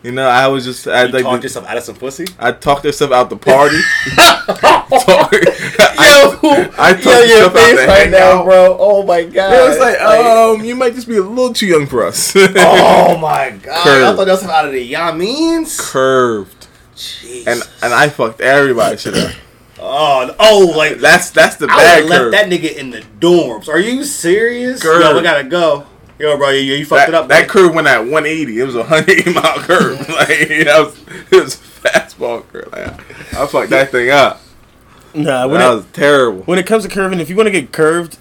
You 0.05 0.11
know, 0.11 0.27
I 0.27 0.47
was 0.47 0.65
just, 0.65 0.87
I, 0.87 1.05
You 1.05 1.11
like, 1.13 1.23
talked 1.23 1.41
yourself 1.41 1.65
out 1.65 1.77
of 1.77 1.83
some 1.83 1.95
pussy. 1.95 2.25
I 2.37 2.51
talked 2.51 2.83
myself 2.85 3.11
out 3.11 3.31
the 3.31 3.37
party. 3.37 3.79
Talk- 4.15 5.31
Yo, 5.31 5.39
I, 5.97 6.69
I 6.77 6.93
talked 6.93 7.05
yo, 7.05 7.19
your 7.21 7.49
myself 7.49 7.55
out 7.55 7.87
right 7.87 8.09
now, 8.11 8.17
hangout. 8.19 8.45
bro. 8.45 8.77
Oh 8.79 9.03
my 9.03 9.23
god. 9.23 9.53
It 9.53 9.67
was 9.67 9.79
like, 9.79 9.99
um, 10.01 10.63
you 10.63 10.75
might 10.75 10.93
just 10.93 11.07
be 11.07 11.17
a 11.17 11.23
little 11.23 11.53
too 11.53 11.65
young 11.65 11.87
for 11.87 12.05
us. 12.05 12.33
oh 12.35 13.17
my 13.17 13.49
god. 13.63 13.87
I 13.87 14.15
thought 14.15 14.25
that 14.25 14.31
was 14.31 14.43
out 14.43 14.65
of 14.65 14.73
the 14.73 14.93
Yamins. 14.93 15.79
Curved. 15.79 16.67
Jeez. 16.95 17.47
And 17.47 17.63
and 17.81 17.93
I 17.93 18.09
fucked 18.09 18.41
everybody 18.41 18.97
shit 18.97 19.15
up. 19.15 19.31
oh, 19.79 20.35
oh, 20.39 20.73
like 20.77 20.97
That's 20.99 21.31
that's 21.31 21.55
the 21.55 21.65
I 21.69 21.77
bad 21.77 22.05
left 22.05 22.31
that 22.31 22.45
nigga 22.49 22.75
in 22.75 22.91
the 22.91 23.01
dorms. 23.19 23.67
Are 23.67 23.79
you 23.79 24.03
serious? 24.03 24.83
Yo, 24.83 25.15
we 25.15 25.23
gotta 25.23 25.43
go. 25.45 25.87
Yo, 26.17 26.37
bro, 26.37 26.49
you, 26.51 26.73
you 26.75 26.85
fucked 26.85 26.99
that, 27.01 27.09
it 27.09 27.13
up. 27.15 27.27
that 27.27 27.41
man. 27.41 27.49
curve 27.49 27.75
went 27.75 27.87
at 27.87 27.99
180. 27.99 28.59
It 28.59 28.63
was 28.63 28.75
a 28.75 28.79
180 28.79 29.33
mile 29.33 29.57
curve. 29.59 29.99
like 30.09 30.27
that 30.29 30.79
was 30.85 30.97
it 31.31 31.43
was 31.43 31.55
a 31.55 31.57
fastball 31.57 32.47
curve. 32.51 32.69
Like, 32.71 33.33
I 33.33 33.45
fucked 33.47 33.69
that 33.71 33.91
thing 33.91 34.09
up. 34.11 34.41
Nah, 35.13 35.47
when 35.47 35.59
That 35.59 35.71
it, 35.71 35.75
was 35.75 35.85
terrible. 35.93 36.43
when 36.43 36.59
it 36.59 36.65
comes 36.65 36.83
to 36.83 36.89
curving, 36.89 37.19
if 37.19 37.29
you 37.29 37.35
want 37.35 37.47
to 37.47 37.51
get 37.51 37.71
curved 37.71 38.17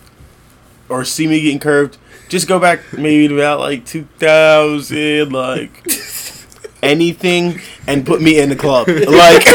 or 0.89 1.05
see 1.05 1.27
me 1.27 1.41
getting 1.41 1.59
curved, 1.59 1.99
just 2.29 2.47
go 2.49 2.59
back 2.61 2.81
maybe 2.93 3.27
to 3.29 3.35
about 3.35 3.59
like 3.61 3.85
2000, 3.87 5.31
like 5.33 5.87
anything, 6.83 7.61
and 7.87 8.05
put 8.07 8.21
me 8.23 8.39
in 8.39 8.49
the 8.49 8.57
club. 8.57 8.87
Like 8.89 9.47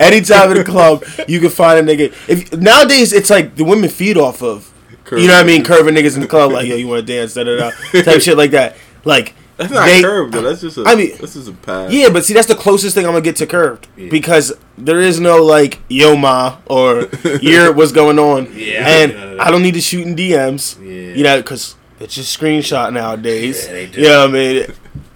anytime 0.00 0.50
in 0.52 0.58
the 0.58 0.64
club, 0.64 1.04
you 1.28 1.40
can 1.40 1.50
find 1.50 1.88
a 1.88 1.96
nigga. 1.96 2.12
If 2.28 2.52
nowadays 2.54 3.12
it's 3.12 3.30
like 3.30 3.56
the 3.56 3.64
women 3.64 3.88
feed 3.90 4.16
off 4.16 4.42
of, 4.42 4.72
you 5.12 5.26
know 5.28 5.34
what 5.34 5.44
I 5.44 5.46
mean, 5.46 5.64
curving 5.64 5.94
niggas 5.94 6.14
in 6.14 6.20
the 6.20 6.26
club. 6.28 6.52
Like 6.52 6.66
yo, 6.66 6.76
you 6.76 6.88
want 6.88 7.06
to 7.06 7.12
dance, 7.12 7.34
da 7.34 7.44
da 7.44 7.56
da, 7.56 8.02
type 8.02 8.20
shit 8.20 8.36
like 8.36 8.50
that. 8.52 8.76
Like 9.04 9.34
That's 9.56 9.72
not 9.72 9.86
they- 9.86 10.02
curved 10.02 10.34
though. 10.34 10.42
That's 10.42 10.60
just 10.60 10.78
a. 10.78 10.84
I 10.86 10.94
mean- 10.94 11.16
this 11.18 11.36
is 11.36 11.48
a 11.48 11.52
pass. 11.52 11.92
Yeah, 11.92 12.08
but 12.10 12.24
see, 12.24 12.34
that's 12.34 12.48
the 12.48 12.54
closest 12.54 12.94
thing 12.94 13.06
I'm 13.06 13.12
gonna 13.12 13.22
get 13.22 13.36
to 13.36 13.46
curved 13.46 13.88
because 13.96 14.52
there 14.76 15.00
is 15.00 15.20
no 15.20 15.42
like 15.44 15.80
yo 15.88 16.16
ma 16.16 16.58
or 16.66 17.08
you're 17.40 17.72
what's 17.72 17.92
going 17.92 18.18
on. 18.18 18.48
Yeah, 18.54 18.86
and 18.88 19.40
I. 19.40 19.46
I 19.46 19.50
don't 19.50 19.62
need 19.62 19.74
to 19.74 19.80
shoot 19.80 20.06
in 20.06 20.16
DMs. 20.16 20.76
Yeah. 20.80 21.14
you 21.14 21.22
know, 21.24 21.36
because 21.38 21.76
it's 22.00 22.14
just 22.14 22.38
screenshot 22.38 22.92
nowadays. 22.92 23.64
Yeah, 23.66 23.72
they 23.72 23.86
do. 23.86 24.00
You 24.00 24.08
know 24.08 24.20
what 24.22 24.30
I 24.30 24.32
mean? 24.32 24.66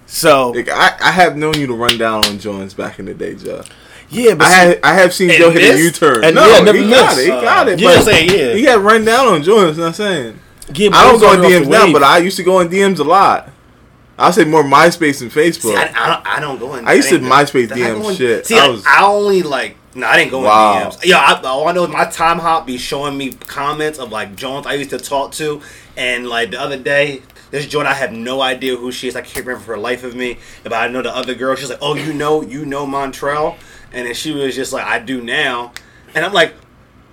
So 0.06 0.50
Like, 0.50 0.68
I, 0.68 0.96
I 1.00 1.10
have 1.12 1.36
known 1.36 1.54
you 1.58 1.66
to 1.68 1.74
run 1.74 1.96
down 1.96 2.24
on 2.26 2.38
joints 2.40 2.74
back 2.74 2.98
in 2.98 3.04
the 3.04 3.14
day, 3.14 3.34
Joe. 3.36 3.62
Yeah, 4.10 4.34
but 4.34 4.46
I 4.46 4.50
see, 4.50 4.54
had 4.54 4.80
I 4.82 4.94
have 4.94 5.14
seen 5.14 5.30
Joe 5.30 5.50
hit 5.50 5.62
a 5.62 5.72
this? 5.72 5.80
U 5.84 5.90
turn. 5.90 6.34
No, 6.34 6.46
yeah, 6.46 6.60
never 6.60 6.78
he 6.78 6.90
got 6.90 7.16
it. 7.18 7.22
He 7.24 7.28
got 7.28 7.68
it. 7.68 7.80
Yeah, 7.80 7.88
but 7.88 7.98
I'm 7.98 8.04
saying, 8.04 8.30
yeah. 8.30 8.54
he 8.54 8.62
got 8.64 8.82
run 8.82 9.04
down 9.04 9.28
on 9.28 9.42
joints. 9.42 9.78
I'm 9.78 9.92
saying. 9.92 10.38
yeah, 10.74 10.90
I 10.92 11.04
don't 11.10 11.20
go 11.20 11.28
on 11.30 11.44
in 11.44 11.62
DMs 11.62 11.68
now, 11.68 11.92
but 11.92 12.02
I 12.02 12.18
used 12.18 12.36
to 12.36 12.42
go 12.42 12.60
in 12.60 12.68
DMs 12.68 12.98
a 12.98 13.04
lot. 13.04 13.48
I'll 14.18 14.32
say 14.34 14.44
more 14.44 14.62
MySpace 14.62 15.20
than 15.20 15.30
Facebook. 15.30 15.72
See, 15.72 15.76
I, 15.76 15.84
I, 15.96 16.06
don't, 16.14 16.26
I 16.26 16.40
don't 16.40 16.58
go 16.58 16.74
in. 16.74 16.86
I 16.86 16.92
used 16.92 17.08
to 17.08 17.18
MySpace 17.20 17.72
I 17.72 17.76
DM 17.78 18.02
go 18.02 18.12
shit. 18.12 18.46
See, 18.46 18.58
I 18.58 18.66
I, 18.66 18.68
was- 18.68 18.84
I 18.86 19.02
only 19.04 19.42
like. 19.42 19.76
No, 19.94 20.06
I 20.06 20.16
didn't 20.18 20.30
go 20.30 20.40
Wow. 20.42 20.82
in 20.82 20.88
DMs. 20.90 21.04
Yeah, 21.04 21.18
I, 21.18 21.40
all 21.48 21.66
I 21.66 21.72
know 21.72 21.84
is 21.84 21.90
my 21.90 22.04
time 22.04 22.38
hop 22.38 22.66
be 22.66 22.76
showing 22.78 23.16
me 23.16 23.32
comments 23.32 23.98
of 23.98 24.12
like 24.12 24.36
Jones 24.36 24.66
I 24.66 24.74
used 24.74 24.90
to 24.90 24.98
talk 24.98 25.32
to, 25.32 25.62
and 25.96 26.28
like 26.28 26.50
the 26.50 26.60
other 26.60 26.76
day, 26.78 27.22
this 27.50 27.66
joint 27.66 27.88
I 27.88 27.94
have 27.94 28.12
no 28.12 28.40
idea 28.42 28.76
who 28.76 28.92
she 28.92 29.08
is. 29.08 29.16
I 29.16 29.22
can't 29.22 29.44
remember 29.46 29.64
for 29.64 29.74
the 29.74 29.80
life 29.80 30.04
of 30.04 30.14
me. 30.14 30.38
But 30.62 30.74
I 30.74 30.86
know 30.88 31.02
the 31.02 31.14
other 31.16 31.34
girl. 31.34 31.56
She's 31.56 31.70
like, 31.70 31.80
"Oh, 31.82 31.94
you 31.96 32.12
know, 32.12 32.42
you 32.42 32.64
know 32.66 32.86
Montrell," 32.86 33.56
and 33.92 34.06
then 34.06 34.14
she 34.14 34.32
was 34.32 34.54
just 34.54 34.72
like, 34.72 34.84
"I 34.84 34.98
do 34.98 35.20
now," 35.22 35.72
and 36.14 36.24
I'm 36.24 36.32
like. 36.32 36.54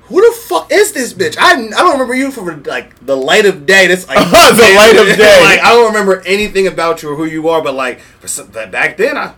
Who 0.10 0.22
the 0.22 0.34
fuck 0.40 0.72
is 0.72 0.94
this 0.94 1.13
bitch? 1.13 1.36
I, 1.38 1.52
I 1.52 1.68
don't 1.70 1.92
remember 1.92 2.13
you 2.16 2.32
from 2.32 2.63
like 2.63 2.98
the 3.06 3.18
light 3.18 3.46
of 3.46 3.66
day. 3.66 3.88
That's 3.88 4.08
like 4.08 4.18
The 4.30 4.74
light 4.78 4.96
of 4.96 5.18
day. 5.18 5.42
like 5.44 5.60
I 5.60 5.72
don't 5.74 5.88
remember 5.88 6.22
anything 6.26 6.66
about 6.66 7.04
you 7.04 7.10
or 7.12 7.16
who 7.18 7.26
you 7.26 7.50
are, 7.50 7.62
but 7.62 7.74
like 7.74 8.00
for 8.00 8.30
some, 8.30 8.48
but 8.48 8.72
back 8.72 8.96
then, 8.96 9.18
I 9.18 9.34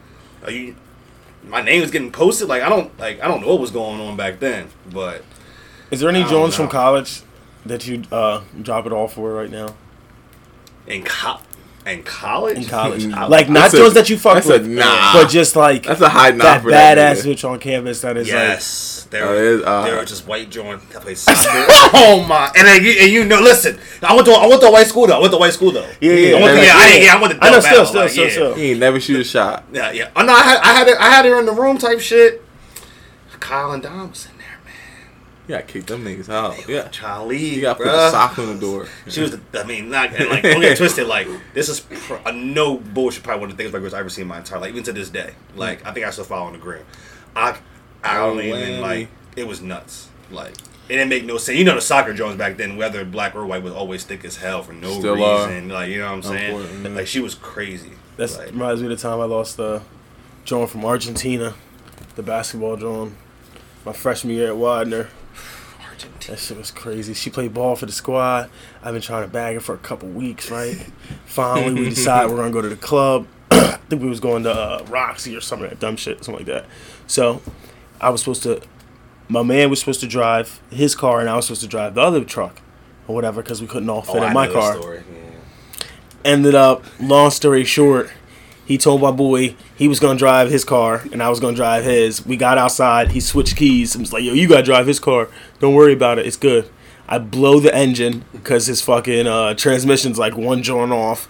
you 0.47 0.75
my 1.43 1.63
name 1.63 1.81
was 1.81 1.89
getting 1.89 2.11
posted. 2.11 2.49
Like 2.49 2.61
I 2.61 2.69
don't 2.69 2.95
like 2.99 3.19
I 3.19 3.27
don't 3.27 3.41
know 3.41 3.47
what 3.47 3.59
was 3.61 3.71
going 3.71 3.99
on 3.99 4.15
back 4.15 4.37
then, 4.39 4.69
but 4.93 5.23
Is 5.89 6.01
there 6.01 6.09
any 6.09 6.23
Jones 6.25 6.55
from 6.55 6.67
college 6.67 7.23
that 7.65 7.87
you 7.87 8.03
uh, 8.11 8.43
drop 8.61 8.85
it 8.85 8.91
all 8.93 9.07
for 9.07 9.33
right 9.33 9.49
now? 9.49 9.73
in 10.85 11.03
co- 11.03 11.39
in 11.91 12.03
college, 12.03 12.57
In 12.57 12.65
college, 12.65 13.05
like 13.29 13.49
not 13.49 13.71
That's 13.71 13.73
a- 13.73 13.89
that 13.91 14.09
you 14.09 14.17
fuck 14.17 14.43
with, 14.45 14.67
nah. 14.67 15.13
but 15.13 15.27
just 15.29 15.55
like 15.55 15.83
That's 15.83 16.01
a 16.01 16.09
high 16.09 16.31
nah 16.31 16.43
that 16.45 16.61
for 16.61 16.69
badass 16.71 17.23
nigga. 17.23 17.33
bitch 17.33 17.49
on 17.49 17.59
campus 17.59 18.01
that 18.01 18.17
is 18.17 18.27
yes, 18.27 19.07
there, 19.09 19.25
Oh, 19.27 19.33
it 19.35 19.43
is, 19.43 19.63
uh, 19.63 19.83
there 19.83 19.95
were 19.97 20.05
just 20.05 20.27
white 20.27 20.49
joint 20.49 20.87
that 20.91 21.01
played 21.01 21.17
soccer. 21.17 21.39
oh 21.93 22.25
my! 22.27 22.51
And 22.55 22.67
then 22.67 22.83
you, 22.83 22.91
and 22.99 23.11
you 23.11 23.25
know, 23.25 23.39
listen, 23.41 23.79
I 24.03 24.13
went 24.13 24.25
to 24.27 24.33
I 24.33 24.47
went 24.47 24.61
to 24.61 24.67
a 24.67 24.71
white 24.71 24.87
school 24.87 25.07
though. 25.07 25.17
I 25.17 25.19
went 25.19 25.31
to 25.31 25.37
a 25.37 25.39
white 25.39 25.53
school 25.53 25.71
though. 25.71 25.89
Yeah, 25.99 26.13
yeah, 26.13 26.37
I 26.37 26.41
went 26.41 26.57
to, 26.59 26.61
yeah. 26.61 26.67
yeah, 26.67 26.73
I, 26.77 26.89
didn't- 26.89 27.03
yeah, 27.05 27.15
I 27.15 27.21
went 27.21 27.33
to 27.33 27.45
I 27.45 27.49
know, 27.51 27.59
still, 27.59 27.73
Valle, 27.75 27.85
still, 27.87 28.01
like, 28.01 28.11
still, 28.11 28.23
yeah. 28.25 28.31
still. 28.31 28.53
He 28.55 28.71
ain't 28.71 28.79
never 28.79 28.99
shoot 28.99 29.19
a 29.19 29.23
shot. 29.23 29.63
Yeah, 29.73 29.91
yeah. 29.91 30.11
Oh 30.15 30.21
no, 30.23 30.33
I 30.33 30.43
had 30.43 30.57
I 30.61 30.73
had 30.73 30.87
it, 30.87 30.97
I 30.99 31.09
had 31.09 31.25
her 31.25 31.39
in 31.39 31.45
the 31.45 31.53
room 31.53 31.77
type 31.77 31.99
shit. 31.99 32.43
Kyle 33.39 33.71
and 33.71 33.81
Dom 33.81 34.09
was 34.09 34.25
in 34.25 34.37
there, 34.37 34.59
man. 34.65 34.73
You 35.49 35.55
gotta 35.55 35.63
kick 35.65 35.87
them 35.87 36.05
niggas 36.05 36.29
out. 36.29 36.67
Yeah. 36.69 36.89
Trying 36.89 37.21
to 37.21 37.25
leave, 37.25 37.53
You 37.53 37.61
gotta 37.63 37.79
put 37.79 37.87
bruh. 37.87 37.91
the 37.91 38.11
sock 38.11 38.37
on 38.37 38.53
the 38.53 38.59
door. 38.61 38.85
She 39.07 39.21
was, 39.21 39.31
the, 39.31 39.59
I 39.59 39.63
mean, 39.63 39.89
not 39.89 40.13
and 40.13 40.29
like 40.29 40.43
don't 40.43 40.61
get 40.61 40.77
twisted. 40.77 41.07
Like 41.07 41.27
this 41.55 41.69
is 41.69 41.79
pr- 41.79 42.17
a 42.23 42.31
no 42.31 42.77
bullshit. 42.77 43.23
Probably 43.23 43.41
one 43.41 43.49
of 43.49 43.57
the 43.57 43.63
things 43.63 43.73
like 43.73 43.81
I've 43.81 43.93
ever 43.95 44.09
seen 44.09 44.21
in 44.23 44.27
my 44.27 44.37
entire 44.37 44.59
life, 44.59 44.69
even 44.69 44.83
to 44.83 44.93
this 44.93 45.09
day. 45.09 45.31
Like 45.55 45.83
I 45.87 45.91
think 45.91 46.05
I 46.05 46.11
still 46.11 46.23
follow 46.25 46.45
on 46.45 46.53
the 46.53 46.59
gram. 46.59 46.85
I, 47.35 47.57
I 48.03 48.19
Oh, 48.19 48.35
don't 48.35 48.43
even 48.45 48.79
like. 48.79 49.07
It 49.35 49.47
was 49.47 49.59
nuts. 49.59 50.09
Like 50.29 50.51
it 50.51 50.89
didn't 50.89 51.09
make 51.09 51.25
no 51.25 51.37
sense. 51.39 51.57
You 51.57 51.65
know 51.65 51.73
the 51.73 51.81
soccer 51.81 52.13
Jones 52.13 52.37
back 52.37 52.57
then, 52.57 52.77
whether 52.77 53.03
black 53.03 53.33
or 53.35 53.43
white, 53.43 53.63
was 53.63 53.73
always 53.73 54.03
thick 54.03 54.23
as 54.25 54.37
hell 54.37 54.61
for 54.61 54.73
no 54.73 54.99
Still 54.99 55.23
are. 55.23 55.47
reason. 55.47 55.69
Like 55.69 55.89
you 55.89 55.97
know 55.97 56.05
what 56.05 56.13
I'm 56.13 56.21
saying? 56.21 56.55
Unfortunately. 56.55 56.89
Like 56.91 57.07
she 57.07 57.21
was 57.21 57.33
crazy. 57.33 57.93
That 58.17 58.31
like, 58.37 58.47
reminds 58.51 58.81
me 58.81 58.91
of 58.91 58.99
the 58.99 59.01
time 59.01 59.19
I 59.19 59.23
lost 59.25 59.57
the 59.57 59.81
Joan 60.45 60.67
from 60.67 60.85
Argentina, 60.85 61.55
the 62.15 62.21
basketball 62.21 62.75
Joan, 62.77 63.15
my 63.83 63.93
freshman 63.93 64.35
year 64.35 64.49
at 64.49 64.57
Widener. 64.57 65.09
Argentina. 66.03 66.35
That 66.35 66.41
shit 66.41 66.57
was 66.57 66.71
crazy. 66.71 67.13
She 67.13 67.29
played 67.29 67.53
ball 67.53 67.75
for 67.75 67.85
the 67.85 67.91
squad. 67.91 68.49
I've 68.83 68.93
been 68.93 69.01
trying 69.01 69.23
to 69.23 69.29
bag 69.29 69.55
her 69.55 69.59
for 69.59 69.75
a 69.75 69.79
couple 69.79 70.09
weeks, 70.09 70.49
right? 70.49 70.75
Finally, 71.25 71.73
we 71.73 71.89
decided 71.89 72.31
we're 72.31 72.37
gonna 72.37 72.51
go 72.51 72.61
to 72.61 72.69
the 72.69 72.75
club. 72.75 73.27
I 73.51 73.77
think 73.89 74.01
we 74.01 74.09
was 74.09 74.19
going 74.19 74.43
to 74.43 74.51
uh, 74.51 74.85
Roxy 74.89 75.35
or 75.35 75.41
something, 75.41 75.69
that 75.69 75.79
dumb 75.79 75.97
shit, 75.97 76.23
something 76.23 76.45
like 76.45 76.53
that. 76.53 76.65
So, 77.07 77.41
I 77.99 78.09
was 78.09 78.21
supposed 78.21 78.43
to. 78.43 78.61
My 79.27 79.43
man 79.43 79.69
was 79.69 79.79
supposed 79.79 79.99
to 80.01 80.07
drive 80.07 80.59
his 80.71 80.95
car, 80.95 81.19
and 81.19 81.29
I 81.29 81.35
was 81.35 81.45
supposed 81.45 81.61
to 81.61 81.67
drive 81.67 81.95
the 81.95 82.01
other 82.01 82.23
truck, 82.23 82.61
or 83.07 83.15
whatever, 83.15 83.41
because 83.41 83.61
we 83.61 83.67
couldn't 83.67 83.89
all 83.89 84.01
fit 84.01 84.15
Oh, 84.15 84.23
I 84.23 84.27
in 84.27 84.33
my 84.33 84.47
know 84.47 84.53
car 84.53 85.03
ended 86.25 86.53
up 86.53 86.83
long 86.99 87.31
story 87.31 87.63
short 87.63 88.11
he 88.69 88.77
told 88.77 89.01
my 89.01 89.09
boy 89.09 89.55
he 89.75 89.87
was 89.87 89.99
gonna 89.99 90.17
drive 90.17 90.51
his 90.51 90.63
car 90.63 91.03
and 91.11 91.23
i 91.23 91.29
was 91.29 91.39
gonna 91.39 91.57
drive 91.57 91.83
his. 91.83 92.23
We 92.23 92.37
got 92.37 92.59
outside 92.59 93.11
he 93.11 93.19
switched 93.19 93.57
keys. 93.57 93.95
And 93.95 94.03
was 94.03 94.13
like 94.13 94.23
yo 94.23 94.33
you 94.33 94.47
gotta 94.47 94.61
drive 94.61 94.85
his 94.85 94.99
car. 94.99 95.27
Don't 95.59 95.73
worry 95.73 95.91
about 95.91 96.19
it. 96.19 96.27
It's 96.27 96.37
good. 96.37 96.69
I 97.07 97.17
blow 97.17 97.59
the 97.59 97.73
engine 97.73 98.25
because 98.31 98.67
his 98.67 98.79
fucking 98.83 99.25
uh, 99.25 99.55
transmission's 99.55 100.19
like 100.19 100.37
one 100.37 100.61
joint 100.61 100.91
off. 100.91 101.27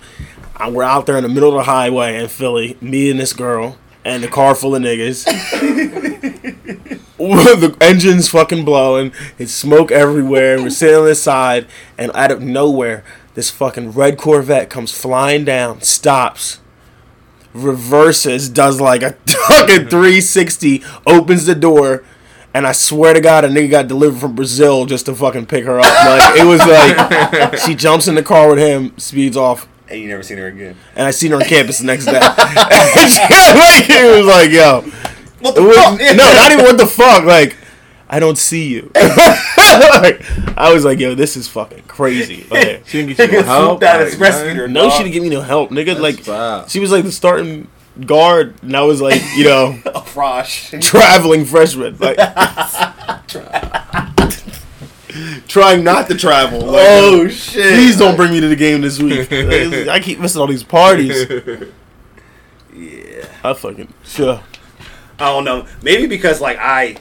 And 0.59 0.75
we're 0.75 0.83
out 0.83 1.05
there 1.05 1.15
in 1.15 1.23
the 1.23 1.29
middle 1.29 1.47
of 1.47 1.55
the 1.55 1.63
highway 1.71 2.21
in 2.21 2.27
philly 2.27 2.77
me 2.81 3.09
and 3.09 3.17
this 3.17 3.31
girl 3.31 3.77
and 4.03 4.21
the 4.21 4.27
car 4.27 4.53
full 4.53 4.75
of 4.75 4.83
niggas. 4.83 5.25
The 7.19 7.75
engine's 7.81 8.29
fucking 8.29 8.63
blowing. 8.63 9.11
It's 9.37 9.51
smoke 9.51 9.91
everywhere. 9.91 10.57
We're 10.57 10.69
sitting 10.69 10.95
on 10.95 11.05
the 11.05 11.15
side, 11.15 11.67
and 11.97 12.13
out 12.15 12.31
of 12.31 12.41
nowhere, 12.41 13.03
this 13.33 13.49
fucking 13.49 13.91
red 13.91 14.17
Corvette 14.17 14.69
comes 14.69 14.97
flying 14.97 15.43
down, 15.43 15.81
stops, 15.81 16.59
reverses, 17.53 18.49
does 18.49 18.79
like 18.79 19.01
a 19.03 19.11
fucking 19.47 19.87
360, 19.87 20.83
opens 21.05 21.45
the 21.45 21.55
door, 21.55 22.03
and 22.53 22.65
I 22.65 22.71
swear 22.71 23.13
to 23.13 23.21
God, 23.21 23.45
a 23.45 23.47
nigga 23.47 23.69
got 23.69 23.87
delivered 23.87 24.19
from 24.19 24.35
Brazil 24.35 24.85
just 24.85 25.05
to 25.07 25.15
fucking 25.15 25.45
pick 25.47 25.65
her 25.65 25.79
up. 25.79 25.85
Like 25.85 26.39
it 26.39 26.45
was 26.45 26.59
like 26.59 27.57
she 27.65 27.75
jumps 27.75 28.07
in 28.07 28.15
the 28.15 28.23
car 28.23 28.49
with 28.49 28.59
him, 28.59 28.97
speeds 28.97 29.37
off, 29.37 29.67
And 29.87 29.99
you 30.01 30.07
never 30.07 30.23
seen 30.23 30.37
her 30.37 30.47
again. 30.47 30.75
and 30.95 31.05
I 31.07 31.11
seen 31.11 31.31
her 31.31 31.37
on 31.37 31.43
campus 31.43 31.79
the 31.79 31.85
next 31.85 32.05
day. 32.05 32.19
And 32.21 33.11
she- 33.11 33.19
like, 33.21 33.89
it 33.89 34.17
was 34.17 34.25
like, 34.27 34.49
yo. 34.51 34.81
What 35.41 35.55
the 35.55 35.63
was- 35.63 35.75
fuck? 35.77 35.99
no, 35.99 36.33
not 36.33 36.51
even 36.51 36.65
what 36.65 36.77
the 36.77 36.87
fuck. 36.87 37.23
Like, 37.23 37.55
I 38.09 38.19
don't 38.19 38.37
see 38.37 38.67
you. 38.67 38.91
Like, 38.95 40.25
I 40.57 40.71
was 40.73 40.83
like, 40.83 40.99
yo, 40.99 41.13
this 41.15 41.37
is 41.37 41.47
fucking 41.47 41.83
crazy. 41.87 42.47
Like, 42.49 42.87
She 42.87 43.03
didn't 43.03 43.15
get 43.17 43.31
you 43.31 43.37
no 43.39 43.43
help. 43.43 43.79
that 43.81 43.99
like, 43.99 44.07
express 44.07 44.43
man. 44.43 44.73
no, 44.73 44.83
dog. 44.85 44.93
she 44.93 45.03
didn't 45.03 45.13
give 45.13 45.23
me 45.23 45.29
no 45.29 45.41
help, 45.41 45.69
nigga. 45.69 45.87
That's 45.87 45.99
like, 45.99 46.19
foul. 46.21 46.67
she 46.67 46.79
was 46.79 46.91
like 46.91 47.03
the 47.03 47.11
starting 47.11 47.67
guard, 48.05 48.55
and 48.63 48.75
I 48.75 48.81
was 48.81 48.99
like, 49.01 49.21
you 49.35 49.43
know, 49.43 49.79
a 49.85 50.01
frosh. 50.01 50.81
traveling 50.81 51.45
freshman. 51.45 51.97
Like, 51.99 52.17
trying 55.47 55.83
not 55.83 56.07
to 56.07 56.15
travel. 56.17 56.61
Like, 56.61 56.87
Oh 56.87 57.27
shit! 57.27 57.73
please 57.75 57.97
don't 57.97 58.15
bring 58.15 58.31
me 58.31 58.39
to 58.41 58.47
the 58.47 58.55
game 58.55 58.81
this 58.81 58.99
week. 58.99 59.29
Like, 59.31 59.87
I 59.87 59.99
keep 59.99 60.19
missing 60.19 60.41
all 60.41 60.47
these 60.47 60.63
parties. 60.63 61.25
Yeah. 62.75 63.25
I 63.43 63.53
fucking 63.53 63.93
sure. 64.03 64.41
I 65.19 65.25
don't 65.25 65.43
know. 65.43 65.67
Maybe 65.83 66.07
because 66.07 66.39
like 66.39 66.57
I, 66.59 66.95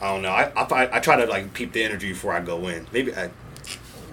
I 0.00 0.12
don't 0.12 0.22
know. 0.22 0.30
I 0.30 0.52
I, 0.54 0.96
I 0.96 1.00
try 1.00 1.16
to 1.16 1.26
like 1.26 1.52
peep 1.54 1.72
the 1.72 1.82
energy 1.82 2.10
before 2.10 2.32
I 2.32 2.40
go 2.40 2.68
in. 2.68 2.86
Maybe 2.92 3.14
I, 3.14 3.24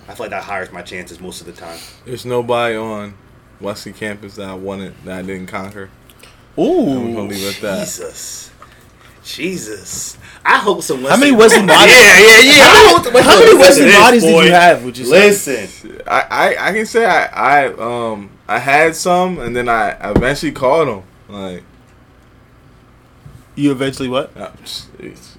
I 0.07 0.13
feel 0.13 0.25
like 0.25 0.29
that 0.31 0.43
hires 0.43 0.71
my 0.71 0.81
chances 0.81 1.19
most 1.19 1.41
of 1.41 1.47
the 1.47 1.53
time. 1.53 1.79
There's 2.05 2.25
nobody 2.25 2.75
on 2.75 3.15
Wesley 3.61 3.93
campus 3.93 4.35
that 4.35 4.47
I 4.49 4.53
wanted 4.55 4.93
that 5.05 5.19
I 5.19 5.21
didn't 5.21 5.47
conquer. 5.47 5.89
I'm 6.57 6.63
gonna 6.65 7.19
Ooh. 7.19 7.27
leave 7.27 7.43
it 7.43 7.55
at 7.57 7.61
that. 7.61 7.79
Jesus, 7.79 8.51
Jesus. 9.23 10.17
I 10.45 10.57
hope 10.57 10.81
some. 10.83 11.03
How 11.03 11.17
many 11.17 11.31
Wesley 11.31 11.59
Yeah, 11.61 11.65
bodies? 11.67 11.93
yeah, 11.93 12.39
yeah. 12.41 12.53
I 12.63 13.01
hope- 13.01 13.23
How 13.23 13.39
many 13.39 13.53
listen 13.53 13.59
Wesley 13.59 13.91
bodies 13.91 14.23
did 14.23 14.45
you 14.45 14.51
have? 14.51 14.83
Would 14.85 14.97
you 14.97 15.05
say? 15.05 15.29
Listen, 15.29 16.01
I, 16.07 16.21
I, 16.55 16.69
I 16.69 16.73
can 16.73 16.85
say 16.85 17.05
I, 17.05 17.65
I 17.65 17.73
um 18.13 18.29
I 18.47 18.59
had 18.59 18.95
some 18.95 19.39
and 19.39 19.55
then 19.55 19.67
I 19.67 19.91
eventually 20.11 20.51
called 20.51 20.87
them. 20.87 21.03
Like 21.27 21.63
You 23.55 23.71
eventually 23.71 24.09
what? 24.09 24.35
uh, 24.35 24.51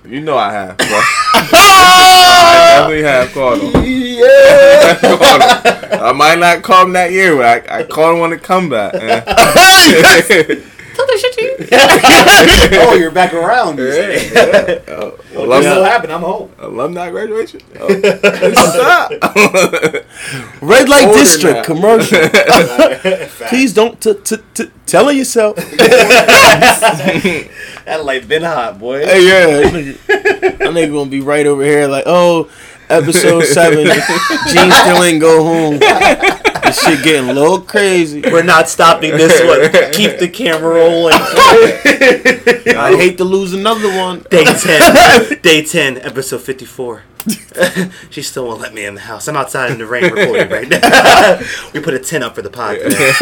you 0.06 0.20
know 0.22 0.38
I 0.38 0.50
have. 0.52 0.76
Bro. 0.78 0.86
I 1.34 2.76
definitely 2.78 3.02
have 3.02 3.32
called 3.32 3.60
them. 3.60 3.84
yeah. 3.84 4.98
I 6.08 6.12
might 6.12 6.38
not 6.38 6.62
call 6.62 6.84
him 6.86 6.92
that 6.94 7.10
year, 7.12 7.36
but 7.36 7.68
I, 7.70 7.80
I 7.80 7.82
called 7.82 8.16
them 8.16 8.22
on 8.22 8.30
the 8.30 8.38
comeback. 8.38 8.92
Tell 10.96 11.06
that 11.06 11.18
shit 11.20 11.32
to 11.34 11.42
you. 11.42 12.78
oh, 12.80 12.94
you're 12.94 13.10
back 13.10 13.34
around. 13.34 13.76
You 13.78 13.92
say. 13.92 14.30
yeah, 14.32 14.66
yeah. 14.66 14.80
Oh, 14.94 15.18
Well, 15.34 15.44
alumni, 15.44 15.60
this 15.60 15.76
will 15.76 15.84
happen. 15.84 16.10
I'm 16.10 16.22
home. 16.22 16.50
alumni 16.58 17.10
graduation. 17.10 17.60
Oh. 17.78 17.86
Red 20.62 20.88
light 20.88 21.06
Older 21.06 21.18
district 21.18 21.56
now. 21.56 21.64
commercial. 21.64 22.28
Please 23.48 23.74
don't 23.74 24.00
t- 24.00 24.14
t- 24.24 24.36
t- 24.54 24.70
tell 24.86 25.08
on 25.08 25.16
yourself. 25.18 25.56
That 27.86 28.04
light 28.04 28.26
been 28.26 28.42
hot, 28.42 28.80
boy. 28.80 29.06
Hey, 29.06 29.24
yeah, 29.24 29.46
that 29.46 29.72
nigga, 29.72 30.58
nigga 30.58 30.92
gonna 30.92 31.08
be 31.08 31.20
right 31.20 31.46
over 31.46 31.62
here 31.62 31.86
like, 31.86 32.02
oh, 32.04 32.50
episode 32.88 33.44
seven, 33.44 33.84
Gene 33.84 34.72
still 34.72 35.04
ain't 35.04 35.20
go 35.20 35.44
home. 35.44 35.78
This 35.78 36.82
shit 36.84 37.04
getting 37.04 37.30
a 37.30 37.32
little 37.32 37.60
crazy. 37.60 38.22
We're 38.22 38.42
not 38.42 38.68
stopping 38.68 39.12
this 39.12 39.40
one. 39.40 39.70
Keep 39.92 40.18
the 40.18 40.28
camera 40.28 40.74
rolling. 40.74 41.14
I 42.76 42.96
hate 42.96 43.18
to 43.18 43.24
lose 43.24 43.52
another 43.52 43.96
one. 43.96 44.26
Day 44.30 44.42
10. 44.42 45.38
Day 45.42 45.62
10, 45.62 45.98
episode 45.98 46.40
54. 46.40 47.04
she 48.10 48.20
still 48.22 48.48
won't 48.48 48.60
let 48.60 48.74
me 48.74 48.84
in 48.84 48.96
the 48.96 49.00
house. 49.02 49.28
I'm 49.28 49.36
outside 49.36 49.70
in 49.70 49.78
the 49.78 49.86
rain 49.86 50.12
recording 50.12 50.50
right 50.50 50.68
now. 50.68 51.40
we 51.72 51.78
put 51.78 51.94
a 51.94 52.00
10 52.00 52.24
up 52.24 52.34
for 52.34 52.42
the 52.42 52.50
podcast. 52.50 53.16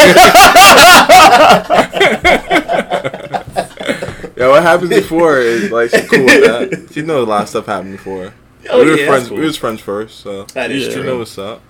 Yeah, 4.37 4.49
what 4.49 4.63
happened 4.63 4.91
before 4.91 5.39
is 5.39 5.71
like 5.71 5.91
she 5.91 6.03
cool 6.07 6.25
with 6.25 6.45
that. 6.45 6.89
She 6.93 7.03
knows 7.03 7.27
a 7.27 7.31
lot 7.31 7.43
of 7.45 7.49
stuff 7.49 7.67
happened 7.67 7.93
before. 7.93 8.33
Oh, 8.71 8.85
we 8.85 8.91
were 8.91 8.97
yeah, 8.97 9.07
friends. 9.07 9.29
cool. 9.29 9.39
We 9.39 9.45
was 9.45 9.57
friends 9.57 9.81
first, 9.81 10.21
so 10.21 10.45
That 10.55 10.71
is 10.71 10.83
Yeah. 10.83 10.89
she 10.89 10.95
true. 10.97 11.05
know 11.05 11.19
what's 11.19 11.39
up. 11.39 11.61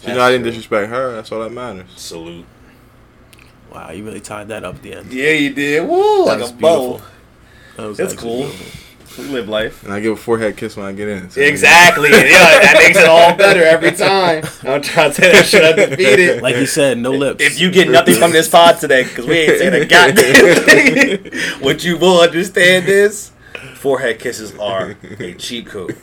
She 0.00 0.06
That's 0.06 0.16
know 0.18 0.22
I 0.24 0.30
didn't 0.30 0.42
true. 0.44 0.50
disrespect 0.52 0.90
her. 0.90 1.12
That's 1.12 1.30
all 1.32 1.40
that 1.40 1.52
matters. 1.52 1.86
Salute. 1.96 2.46
Wow, 3.72 3.90
you 3.90 4.04
really 4.04 4.20
tied 4.20 4.48
that 4.48 4.64
up 4.64 4.76
at 4.76 4.82
the 4.82 4.94
end. 4.94 5.12
Yeah, 5.12 5.30
you 5.32 5.50
did. 5.52 5.86
Woo, 5.88 6.24
like 6.26 6.38
That's 6.38 6.50
a 6.50 6.54
bow. 6.54 6.80
beautiful. 6.88 7.06
That 7.76 7.86
was 7.88 7.96
That's 7.98 8.14
cool. 8.14 8.36
beautiful. 8.44 8.80
We 9.18 9.24
live 9.24 9.48
life. 9.48 9.84
And 9.84 9.92
I 9.92 10.00
give 10.00 10.12
a 10.12 10.16
forehead 10.16 10.56
kiss 10.56 10.76
when 10.76 10.86
I 10.86 10.92
get 10.92 11.08
in. 11.08 11.30
so- 11.30 11.40
Exactly. 11.40 12.10
yeah, 12.10 12.20
that 12.60 12.76
makes 12.78 12.98
it 12.98 13.06
all 13.06 13.34
better 13.36 13.62
every 13.62 13.92
time. 13.96 14.44
I'm 14.62 14.82
trying 14.82 15.12
to 15.12 15.20
tell 15.20 15.32
that 15.32 15.46
shit 15.46 15.62
undefeated. 15.64 16.42
Like 16.42 16.56
you 16.56 16.66
said, 16.66 16.98
no 16.98 17.12
lips. 17.12 17.42
If 17.44 17.60
you 17.60 17.70
get 17.70 17.88
nothing 17.88 18.16
from 18.16 18.32
this 18.32 18.48
pod 18.48 18.78
today, 18.78 19.04
because 19.04 19.26
we 19.26 19.34
ain't 19.38 19.58
saying 19.58 19.74
a 19.82 19.86
goddamn 19.86 20.56
thing, 20.64 21.60
what 21.62 21.84
you 21.84 21.96
will 21.96 22.20
understand 22.20 22.88
is 22.88 23.30
forehead 23.76 24.18
kisses 24.18 24.54
are 24.58 24.96
a 25.20 25.34
cheat 25.34 25.66
code. 25.66 25.96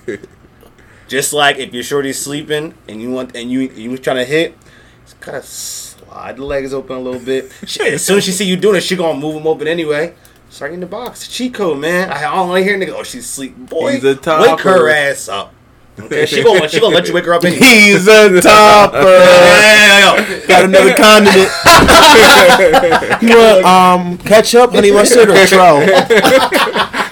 Just 1.07 1.33
like 1.33 1.57
if 1.57 1.73
your 1.73 1.83
shorty's 1.83 2.19
sleeping 2.21 2.73
and 2.87 3.01
you 3.01 3.11
want 3.11 3.35
and 3.35 3.51
you 3.51 3.61
you 3.61 3.97
trying 3.97 4.17
to 4.17 4.25
hit, 4.25 4.55
just 5.03 5.19
kind 5.19 5.35
of 5.37 5.43
slide 5.43 6.37
the 6.37 6.45
legs 6.45 6.73
open 6.73 6.95
a 6.95 6.99
little 7.01 7.19
bit. 7.19 7.51
She, 7.65 7.81
as 7.83 8.05
soon 8.05 8.19
as 8.19 8.23
she 8.23 8.31
see 8.31 8.45
you 8.45 8.55
doing 8.55 8.77
it, 8.77 8.81
she 8.81 8.95
gonna 8.95 9.19
move 9.19 9.33
them 9.33 9.45
open 9.45 9.67
anyway. 9.67 10.13
Start 10.51 10.73
in 10.73 10.81
the 10.81 10.85
box. 10.85 11.29
Chico, 11.29 11.73
man. 11.75 12.11
I 12.11 12.23
don't 12.23 12.49
want 12.49 12.59
to 12.59 12.63
hear 12.65 12.77
nigga. 12.77 12.89
Oh, 12.89 13.03
she's 13.03 13.25
sleep. 13.25 13.55
Boy, 13.55 13.93
He's 13.93 14.03
a 14.03 14.15
wake 14.15 14.59
her 14.59 14.89
ass 14.89 15.29
up. 15.29 15.53
Okay, 15.97 16.25
she 16.25 16.43
gonna 16.43 16.67
she 16.67 16.81
gonna 16.81 16.93
let 16.93 17.07
you 17.07 17.13
wake 17.13 17.23
her 17.23 17.33
up 17.33 17.45
anyway. 17.45 17.65
He's 17.65 18.05
a 18.05 18.41
topper. 18.41 18.97
Got 20.47 20.65
another 20.65 20.93
condiment. 20.93 21.49
you 23.21 23.37
want 23.37 23.65
um 23.65 24.17
ketchup, 24.17 24.71
honey 24.71 24.91
mustard, 24.91 25.29
or 25.29 25.47
trout? 25.47 25.87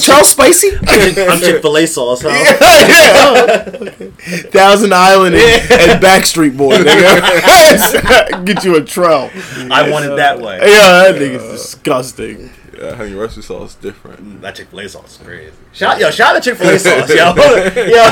Is 0.00 0.06
trout 0.06 0.24
spicy? 0.24 0.70
I'm 0.78 1.40
Chick 1.40 1.60
Fil 1.62 1.76
A 1.76 1.86
sauce, 1.86 2.22
huh? 2.24 2.28
Yeah. 2.30 3.64
Thousand 4.50 4.94
Island 4.94 5.34
and, 5.34 5.70
and 5.72 6.02
Backstreet 6.02 6.56
Boy. 6.56 6.78
Nigga. 6.78 8.44
Get 8.46 8.64
you 8.64 8.76
a 8.76 8.84
trout. 8.84 9.30
I 9.70 9.90
want 9.90 10.06
it 10.06 10.16
that 10.16 10.40
way. 10.40 10.58
Yeah, 10.58 11.12
that 11.12 11.16
nigga's 11.16 11.50
disgusting. 11.50 12.50
Yeah, 12.78 12.94
honey 12.94 13.14
mustard 13.14 13.44
sauce 13.44 13.70
is 13.70 13.74
different. 13.76 14.24
Mm, 14.24 14.40
that 14.40 14.54
Chick 14.54 14.68
Fil 14.68 14.80
A 14.80 14.88
sauce 14.88 15.20
is 15.20 15.26
crazy. 15.26 15.52
Shout 15.74 16.00
yo, 16.00 16.10
shout 16.10 16.34
out 16.34 16.42
to 16.42 16.50
Chick 16.50 16.58
Fil 16.58 16.70
A 16.70 16.78
sauce, 16.78 17.08
yo, 17.10 17.34
yo, 17.34 18.10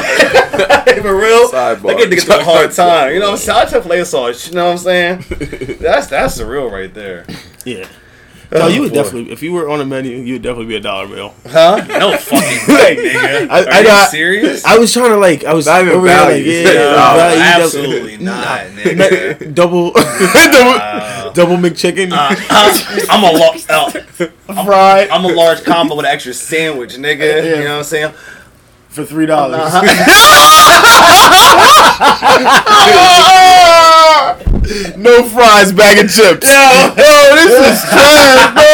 for 1.00 1.16
real. 1.16 1.48
Sidebar. 1.48 1.82
They 1.82 1.96
get 1.96 2.10
niggas 2.10 2.24
through 2.24 2.40
a 2.40 2.44
hard 2.44 2.72
time. 2.72 3.14
You 3.14 3.20
know, 3.20 3.30
I'm 3.30 3.36
saying? 3.38 3.56
shout 3.56 3.66
out 3.66 3.72
Chick 3.72 3.82
Fil 3.84 3.92
A 3.92 4.04
sauce. 4.04 4.48
You 4.48 4.54
know 4.56 4.66
what 4.66 4.72
I'm 4.72 4.78
saying? 4.78 5.24
That's 5.80 6.08
that's 6.08 6.36
the 6.36 6.44
real 6.44 6.70
right 6.70 6.92
there. 6.92 7.24
Yeah. 7.64 7.88
No, 8.50 8.66
you 8.66 8.80
would 8.80 8.90
boy. 8.92 9.02
definitely, 9.02 9.30
if 9.30 9.42
you 9.42 9.52
were 9.52 9.68
on 9.68 9.80
a 9.80 9.84
menu, 9.84 10.16
you 10.16 10.32
would 10.34 10.42
definitely 10.42 10.66
be 10.66 10.76
a 10.76 10.80
dollar 10.80 11.06
bill. 11.06 11.34
Huh? 11.46 11.84
No 11.86 12.16
fucking 12.16 12.40
way, 12.74 12.96
nigga. 12.96 13.46
I- 13.50 13.62
Are 13.64 13.68
I 13.70 13.78
you 13.80 13.86
got- 13.86 14.10
serious? 14.10 14.64
I 14.64 14.78
was 14.78 14.90
trying 14.92 15.10
to 15.10 15.16
like, 15.18 15.44
I 15.44 15.52
was 15.52 15.66
Not 15.66 15.82
even 15.82 15.94
over 15.94 16.06
here 16.08 16.16
like, 16.16 16.26
value. 16.28 16.50
yeah, 16.52 16.64
No, 16.72 16.90
no, 16.90 17.16
value, 17.16 17.42
absolutely 17.42 18.16
not, 18.24 18.60
nigga. 18.68 19.54
double, 19.54 19.92
double, 19.92 21.32
double 21.34 21.56
McChicken, 21.58 22.10
Uh, 22.12 22.34
I'm 23.10 23.22
a 23.22 23.38
large, 23.38 23.66
uh, 23.68 23.90
fried 24.64 25.10
I'm 25.10 25.24
a 25.26 25.28
large 25.28 25.62
combo 25.64 25.96
with 25.96 26.06
an 26.06 26.12
extra 26.12 26.32
sandwich, 26.32 26.94
nigga. 26.96 27.44
You 27.44 27.64
know 27.64 27.70
what 27.72 27.78
I'm 27.78 27.84
saying? 27.84 28.12
for 28.88 29.04
three 29.04 29.26
dollars. 29.26 29.70
No 34.96 35.22
fries, 35.28 35.72
bag 35.72 35.98
of 36.04 36.10
chips. 36.12 36.46
Yo, 36.46 36.94
this 37.34 37.52
is 37.68 37.82
trash, 37.90 38.54
bro. 38.54 38.68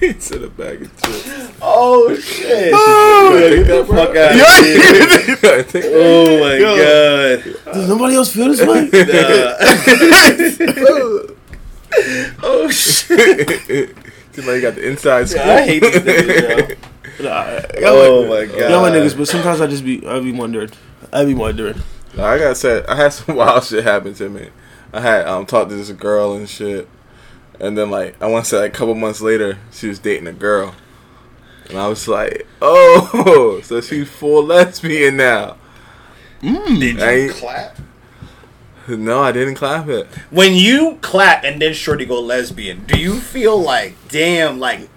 he 0.00 0.12
said 0.20 0.42
a 0.42 0.48
bag 0.48 0.82
of 0.82 0.96
chips. 1.02 1.52
Oh 1.62 2.14
shit! 2.16 2.72
Oh. 2.74 3.36
Take 3.38 3.66
that, 3.66 3.86
bro. 3.86 3.96
Fuck 4.06 4.16
out 4.16 4.34
Yo, 4.36 4.44
I 4.44 5.62
think 5.66 5.84
Oh 5.88 6.40
my 6.40 6.54
Yo. 6.56 6.76
god! 6.76 7.44
Does 7.74 7.88
nobody 7.88 8.14
else 8.16 8.32
feel 8.32 8.48
this 8.48 8.60
way? 8.66 8.88
Nah. 11.92 11.98
oh 12.42 12.70
shit! 12.70 13.94
Seems 14.32 14.46
like 14.46 14.56
you 14.56 14.62
got 14.62 14.74
the 14.76 14.88
inside 14.88 15.28
scoop. 15.28 15.42
I 15.44 15.62
hate 15.66 15.82
these 15.82 15.96
niggas. 15.96 16.76
Nah, 17.22 17.44
Oh 17.86 18.24
my 18.26 18.46
god! 18.46 18.70
Y'all 18.70 18.80
my 18.80 18.88
niggas, 18.90 19.14
but 19.16 19.28
sometimes 19.28 19.60
I 19.60 19.66
just 19.66 19.84
be, 19.84 20.00
I 20.06 20.18
be 20.20 20.32
wondering, 20.32 20.70
I 21.12 21.24
be 21.24 21.34
wondering. 21.34 21.82
Nah, 22.16 22.26
I 22.26 22.38
gotta 22.38 22.54
say, 22.54 22.84
I 22.88 22.96
had 22.96 23.08
some 23.12 23.36
wild 23.36 23.64
shit 23.64 23.84
happen 23.84 24.14
to 24.14 24.28
me. 24.28 24.48
I 24.92 25.00
had 25.00 25.26
um 25.26 25.46
talked 25.46 25.70
to 25.70 25.76
this 25.76 25.90
girl 25.90 26.34
and 26.34 26.48
shit, 26.48 26.88
and 27.60 27.76
then 27.76 27.90
like 27.90 28.20
I 28.22 28.26
want 28.26 28.44
to 28.44 28.50
say 28.50 28.58
like 28.58 28.74
a 28.74 28.76
couple 28.76 28.94
months 28.94 29.20
later, 29.20 29.58
she 29.70 29.88
was 29.88 29.98
dating 29.98 30.26
a 30.26 30.32
girl, 30.32 30.74
and 31.68 31.78
I 31.78 31.88
was 31.88 32.08
like, 32.08 32.46
oh, 32.60 33.60
so 33.64 33.80
she's 33.80 34.08
full 34.08 34.44
lesbian 34.44 35.16
now. 35.16 35.56
Did 36.40 36.98
you 36.98 37.04
I 37.04 37.28
clap? 37.32 37.78
No, 38.88 39.22
I 39.22 39.30
didn't 39.30 39.54
clap 39.54 39.88
it. 39.88 40.08
When 40.30 40.54
you 40.54 40.98
clap 41.02 41.44
and 41.44 41.62
then 41.62 41.72
Shorty 41.72 42.04
go 42.04 42.20
lesbian, 42.20 42.84
do 42.84 42.98
you 42.98 43.20
feel 43.20 43.56
like, 43.56 43.94
damn, 44.08 44.58
like 44.58 44.88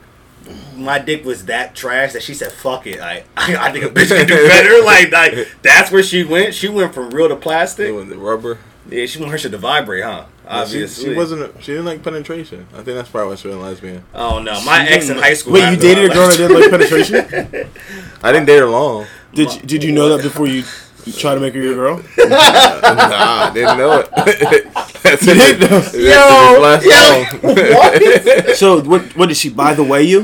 my 0.76 1.00
dick 1.00 1.26
was 1.26 1.46
that 1.46 1.76
trash 1.76 2.14
that 2.14 2.24
she 2.24 2.34
said, 2.34 2.52
"Fuck 2.52 2.88
it, 2.88 3.00
I, 3.00 3.24
I, 3.38 3.72
think 3.72 3.86
a 3.86 3.90
bitch 3.90 4.10
can 4.10 4.28
do 4.28 4.48
better." 4.48 4.76
Like, 4.86 5.12
like 5.12 5.48
that's 5.62 5.92
where 5.92 6.04
she 6.04 6.24
went. 6.24 6.54
She 6.54 6.70
went 6.70 6.94
from 6.94 7.10
real 7.10 7.30
to 7.30 7.36
plastic. 7.36 7.88
Doing 7.88 8.10
the 8.10 8.18
rubber. 8.18 8.60
Yeah, 8.90 9.06
she 9.08 9.20
wanted 9.20 9.32
her 9.32 9.38
shit 9.40 9.52
to 9.52 9.58
vibrate, 9.58 10.04
huh? 10.04 10.26
She, 10.26 10.48
Obviously. 10.48 11.06
she 11.06 11.16
wasn't. 11.16 11.64
She 11.64 11.72
didn't 11.72 11.86
like 11.86 12.04
penetration. 12.04 12.68
I 12.74 12.78
think 12.78 12.98
that's 12.98 13.10
probably 13.10 13.30
why 13.32 13.36
she 13.36 13.48
wasn't 13.48 13.64
lesbian. 13.64 14.04
Oh 14.14 14.40
no, 14.40 14.64
my 14.64 14.88
ex 14.88 15.10
in 15.10 15.18
high 15.18 15.34
school. 15.34 15.54
Wait, 15.54 15.72
you 15.72 15.78
dated 15.78 16.12
a 16.12 16.14
girl 16.14 16.28
that 16.28 16.38
didn't 16.38 16.60
like 16.60 16.70
penetration? 16.70 17.16
I 18.24 18.32
didn't 18.32 18.46
date 18.46 18.60
her 18.60 18.68
long. 18.68 19.08
Did 19.34 19.54
you, 19.54 19.62
Did 19.62 19.84
you 19.84 19.92
know 19.92 20.16
that 20.16 20.24
before 20.24 20.48
you 20.48 20.64
try 21.14 21.36
to 21.36 21.40
make 21.42 21.54
her 21.54 21.62
your 21.62 21.76
girl? 21.76 21.98
nah, 22.18 22.26
I 22.28 23.52
didn't 23.54 23.78
know 23.78 24.00
it. 24.00 24.10
that's 25.04 25.26
You 25.26 25.34
didn't 25.36 25.60
know? 25.62 25.80
That's 25.80 26.86
yo, 26.86 26.90
last 26.92 27.34
What? 28.46 28.56
So 28.58 28.82
what? 28.84 29.02
What 29.16 29.28
did 29.30 29.38
she 29.38 29.50
buy 29.50 29.74
the 29.74 29.84
way 29.84 30.04
you 30.04 30.24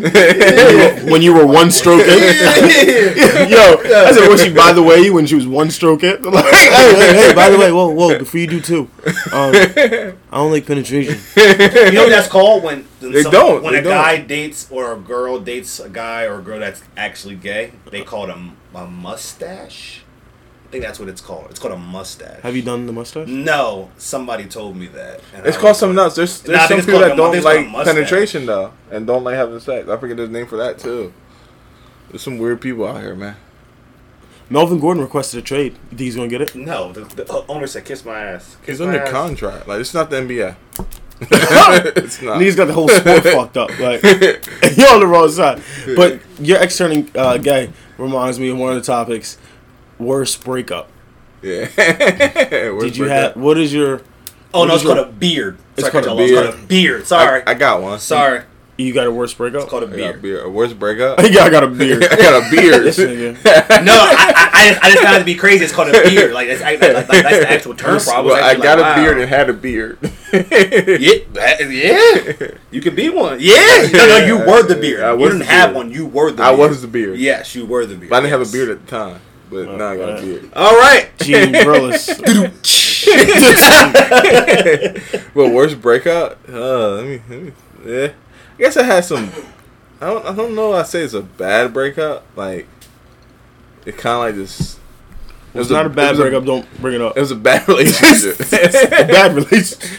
when 1.12 1.22
you 1.22 1.34
were 1.34 1.46
one 1.46 1.72
stroke 1.72 2.02
in? 2.02 2.08
Yo, 2.08 3.78
I 3.84 4.12
said, 4.14 4.28
was 4.30 4.42
she 4.44 4.52
by 4.54 4.74
the 4.74 4.82
way 4.84 5.00
you 5.02 5.14
when 5.14 5.26
she 5.26 5.36
was 5.36 5.48
one 5.48 5.70
stroke 5.72 6.04
in? 6.04 6.22
Like, 6.24 6.46
hey, 6.46 6.70
hey, 6.96 7.14
hey, 7.28 7.34
by 7.36 7.50
the 7.50 7.58
way, 7.58 7.72
whoa, 7.72 7.90
whoa, 7.90 8.18
before 8.18 8.40
you 8.40 8.48
do 8.48 8.60
too. 8.62 8.90
um, 9.32 9.54
I 9.54 10.14
don't 10.32 10.52
like 10.52 10.66
penetration. 10.66 11.20
You 11.36 11.92
know 11.92 12.04
what 12.04 12.10
that's 12.10 12.28
called 12.28 12.64
when 12.64 12.86
They 13.02 13.24
some- 13.24 13.32
don't, 13.32 13.64
when 13.64 13.74
they 13.74 13.80
a 13.80 13.84
don't. 13.84 13.92
guy 13.94 14.18
dates 14.22 14.68
or 14.72 14.94
a 14.94 14.98
girl 14.98 15.40
dates 15.40 15.80
a 15.80 15.90
guy 15.90 16.24
or 16.24 16.40
a 16.40 16.42
girl 16.42 16.60
that's 16.60 16.82
actually 16.98 17.36
gay. 17.36 17.74
They 17.90 18.02
call 18.04 18.30
it 18.30 18.30
a, 18.32 18.78
a 18.78 18.88
mustache. 18.88 20.04
I 20.72 20.76
think 20.80 20.86
that's 20.86 21.02
what 21.02 21.10
it's 21.10 21.20
called. 21.20 21.48
It's 21.50 21.60
called 21.60 21.74
a 21.74 21.78
mustache. 21.78 22.40
Have 22.44 22.56
you 22.56 22.62
done 22.62 22.86
the 22.86 22.94
mustache? 22.94 23.28
No, 23.28 23.90
somebody 23.98 24.46
told 24.46 24.78
me 24.78 24.88
that. 24.88 25.20
It's 25.44 25.58
called 25.58 25.72
was 25.72 25.80
something 25.80 26.00
else. 26.00 26.16
There's 26.16 26.40
there's 26.44 26.60
I 26.60 26.68
some 26.68 26.80
people 26.80 27.02
that 27.02 27.02
a- 27.02 27.06
I 27.06 27.08
think 27.10 27.18
don't 27.18 27.36
it's 27.36 27.44
called 27.46 27.58
a 27.58 27.70
like 27.76 27.86
penetration 27.86 28.46
though, 28.46 28.72
and 28.90 29.06
don't 29.06 29.26
like 29.26 29.36
having 29.36 29.60
sex. 29.60 29.90
I 29.90 29.98
forget 29.98 30.16
there's 30.16 30.30
a 30.30 30.32
name 30.32 30.48
for 30.48 30.56
that 30.56 30.80
too. 30.80 31.12
There's 32.10 32.22
some 32.22 32.38
weird 32.38 32.62
people 32.62 32.88
out 32.88 33.02
here, 33.02 33.16
man. 33.16 33.36
Melvin 34.50 34.80
Gordon 34.80 35.04
requested 35.04 35.40
a 35.40 35.44
trade. 35.44 35.74
You 35.74 35.80
think 35.90 36.00
he's 36.00 36.16
gonna 36.16 36.30
get 36.30 36.40
it? 36.42 36.56
No, 36.56 36.94
the, 36.94 37.02
the 37.02 37.46
owner 37.50 37.68
said, 37.68 37.84
"Kiss 37.84 38.06
my 38.06 38.18
ass." 38.22 38.56
Kiss 38.66 38.78
He's 38.78 38.80
my 38.80 38.94
under 38.94 39.02
ass. 39.04 39.12
contract. 39.12 39.68
Like 39.68 39.82
it's 39.82 39.94
not 39.94 40.10
the 40.10 40.16
NBA. 40.22 40.56
it's 41.22 42.22
not. 42.22 42.40
Niggas 42.40 42.56
got 42.56 42.66
the 42.66 42.74
whole 42.74 42.88
sport 42.88 43.24
fucked 43.26 43.58
up. 43.58 43.78
Like 43.78 44.02
you're 44.78 44.90
on 44.94 45.02
the 45.02 45.08
wrong 45.08 45.30
side. 45.30 45.62
But 45.98 46.22
your 46.40 46.60
ex 46.60 46.78
turning 46.78 47.12
uh, 47.14 47.38
gay 47.38 47.72
reminds 47.98 48.40
me 48.40 48.50
of 48.50 48.58
one 48.58 48.70
of 48.72 48.76
the 48.78 48.86
topics. 48.86 49.38
Worst 50.02 50.44
breakup. 50.44 50.90
Yeah. 51.44 51.68
Did 51.76 52.98
you 52.98 53.06
have? 53.06 53.36
What 53.36 53.58
is 53.60 53.72
your? 53.72 54.02
Oh 54.54 54.66
no, 54.66 54.74
is 54.74 54.82
it's 54.82 54.92
called 54.92 55.08
a 55.08 55.12
beard. 55.12 55.58
It's 55.78 55.82
Sorry, 55.82 55.92
called 55.92 56.06
Cartel, 56.06 56.20
a 56.20 56.24
It's 56.24 56.32
beard. 56.32 56.46
called 56.52 56.64
a 56.64 56.68
beard. 56.68 57.08
Sorry, 57.08 57.44
I, 57.46 57.52
I 57.52 57.54
got 57.54 57.82
one. 57.82 58.00
sorry. 58.00 58.44
You 58.78 58.94
got 58.94 59.06
a 59.06 59.12
worst 59.12 59.38
breakup? 59.38 59.62
It's 59.62 59.70
called 59.70 59.84
a 59.84 59.86
I 59.86 59.90
got 59.90 59.96
a 59.96 59.98
beard. 59.98 60.22
beard. 60.24 60.46
A 60.46 60.50
worst 60.50 60.80
breakup. 60.80 61.20
I 61.20 61.30
got, 61.30 61.48
I 61.48 61.50
got 61.52 61.64
a 61.64 61.68
beard. 61.68 62.04
I 62.12 62.16
got 62.16 62.48
a 62.48 62.50
beard. 62.50 62.84
this 62.84 62.98
nigga. 62.98 63.86
No, 63.86 63.94
I, 63.94 64.34
I, 64.36 64.50
I, 64.54 64.70
just, 64.70 64.84
I 64.84 64.90
just 64.90 65.04
found 65.04 65.16
it 65.18 65.20
to 65.20 65.26
be 65.26 65.36
crazy. 65.36 65.64
It's 65.64 65.74
called 65.74 65.90
a 65.90 65.92
beard. 65.92 66.34
Like 66.34 66.48
that's, 66.48 66.62
I, 66.64 66.72
like, 66.72 66.82
like, 66.82 67.24
that's 67.24 67.40
the 67.40 67.52
actual 67.52 67.76
term 67.76 68.00
for. 68.00 68.10
it. 68.10 68.14
I, 68.14 68.22
well, 68.22 68.44
I 68.44 68.56
got 68.56 68.80
like, 68.80 68.80
a 68.80 68.82
wow. 68.82 68.96
beard 68.96 69.18
and 69.20 69.30
had 69.30 69.50
a 69.52 69.54
beard. 69.54 70.00
Yeah, 70.34 71.62
yeah. 71.62 72.52
You 72.72 72.82
could 72.82 72.96
be 72.96 73.10
one. 73.10 73.38
Yeah. 73.40 73.88
No, 73.94 74.08
no, 74.08 74.18
you 74.26 74.38
were 74.40 74.64
the 74.64 74.76
beard. 74.76 75.04
I 75.04 75.14
you 75.14 75.30
didn't 75.30 75.42
have 75.42 75.76
one. 75.76 75.92
You 75.92 76.08
were 76.08 76.32
the. 76.32 76.38
Beard. 76.38 76.48
I 76.48 76.52
was 76.56 76.82
the 76.82 76.88
beard. 76.88 77.20
Yes, 77.20 77.54
you 77.54 77.68
were 77.68 77.86
the 77.86 77.96
beard. 77.96 78.10
But 78.10 78.18
I 78.18 78.20
didn't 78.22 78.40
have 78.40 78.50
a 78.50 78.52
beard 78.52 78.70
at 78.70 78.86
the 78.86 78.88
time. 78.90 79.22
But 79.52 79.78
now 79.78 79.90
I 79.90 79.98
got 79.98 80.10
a 80.10 80.14
right. 80.14 80.22
beard. 80.24 80.50
All 80.56 80.76
right. 80.78 81.10
Gene 81.20 81.54
Brillis. 81.54 82.10
Well, 85.34 85.52
worst 85.52 85.82
breakup? 85.82 86.38
Uh, 86.48 86.90
let 86.96 87.06
me, 87.06 87.22
let 87.30 87.42
me, 87.42 87.52
yeah. 87.86 88.08
I 88.08 88.58
guess 88.58 88.78
I 88.78 88.84
had 88.84 89.06
some. 89.06 89.32
I 90.00 90.08
don't, 90.08 90.26
I 90.26 90.36
don't 90.36 90.56
know. 90.56 90.74
I 90.74 90.84
say 90.84 91.02
it's 91.04 91.14
a 91.14 91.22
bad 91.22 91.74
breakup. 91.74 92.26
Like, 92.36 92.68
it 93.86 93.98
kind 93.98 94.16
of 94.16 94.20
like 94.22 94.36
this. 94.36 94.78
It 95.54 95.60
It's 95.62 95.70
not 95.70 95.86
a 95.86 95.90
it 95.90 95.96
bad 95.96 96.12
was 96.12 96.20
breakup. 96.20 96.46
Don't 96.46 96.82
bring 96.82 96.96
it 96.96 97.02
up. 97.02 97.18
it 97.18 97.22
was 97.22 97.32
a 97.32 97.36
bad 97.36 97.68
relationship. 97.68 98.40
a 98.40 99.08
bad 99.08 99.36
relationship. 99.36 99.90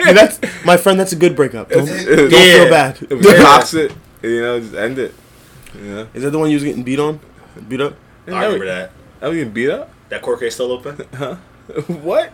Yeah, 0.00 0.12
that's 0.12 0.40
my 0.64 0.76
friend. 0.76 0.98
That's 0.98 1.12
a 1.12 1.16
good 1.16 1.36
breakup. 1.36 1.70
Don't, 1.70 1.88
It 1.88 2.04
don't 2.16 2.24
was- 2.24 2.32
feel 2.32 2.64
Yeah. 2.64 2.70
bad. 2.70 3.02
It 3.02 3.14
was 3.14 3.26
toxic. 3.26 3.92
You 4.22 4.40
know, 4.42 4.60
just 4.60 4.74
end 4.74 4.98
it. 4.98 5.14
Yeah. 5.82 6.06
Is 6.14 6.22
that 6.22 6.30
the 6.30 6.38
one 6.38 6.50
you 6.50 6.56
was 6.56 6.64
getting 6.64 6.82
beat 6.82 6.98
on? 7.00 7.20
Beat 7.68 7.80
up? 7.80 7.94
I 8.26 8.44
remember 8.44 8.66
that. 8.66 8.90
I 9.20 9.28
was 9.28 9.36
getting 9.36 9.52
beat 9.52 9.70
up. 9.70 9.90
That 10.08 10.22
court 10.22 10.40
case 10.40 10.54
still 10.54 10.72
open? 10.72 11.06
Huh? 11.14 11.36
what? 11.86 12.32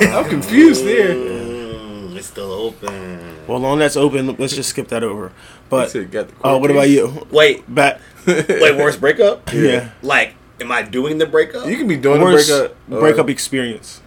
I'm 0.00 0.28
confused 0.28 0.84
here. 0.84 1.14
Mm, 1.14 2.14
it's 2.14 2.26
still 2.26 2.52
open. 2.52 3.46
Well, 3.46 3.58
long 3.58 3.80
as 3.80 3.94
that's 3.94 3.96
open. 3.96 4.36
Let's 4.36 4.54
just 4.54 4.68
skip 4.68 4.88
that 4.88 5.02
over. 5.02 5.32
But 5.70 5.90
said, 5.90 6.10
"Got 6.10 6.28
the 6.28 6.34
oh, 6.36 6.42
court 6.42 6.60
what 6.60 6.70
about 6.70 6.90
you? 6.90 7.26
Wait, 7.30 7.74
Back. 7.74 8.00
wait, 8.26 8.76
worst 8.76 9.00
breakup? 9.00 9.50
Yeah. 9.52 9.90
Like, 10.02 10.34
am 10.60 10.70
I 10.70 10.82
doing 10.82 11.16
the 11.18 11.26
breakup? 11.26 11.66
You 11.66 11.76
can 11.78 11.88
be 11.88 11.96
doing 11.96 12.20
Worst 12.20 12.50
a 12.50 12.52
breakup. 12.58 12.76
or- 12.90 13.00
breakup 13.00 13.30
experience. 13.30 14.02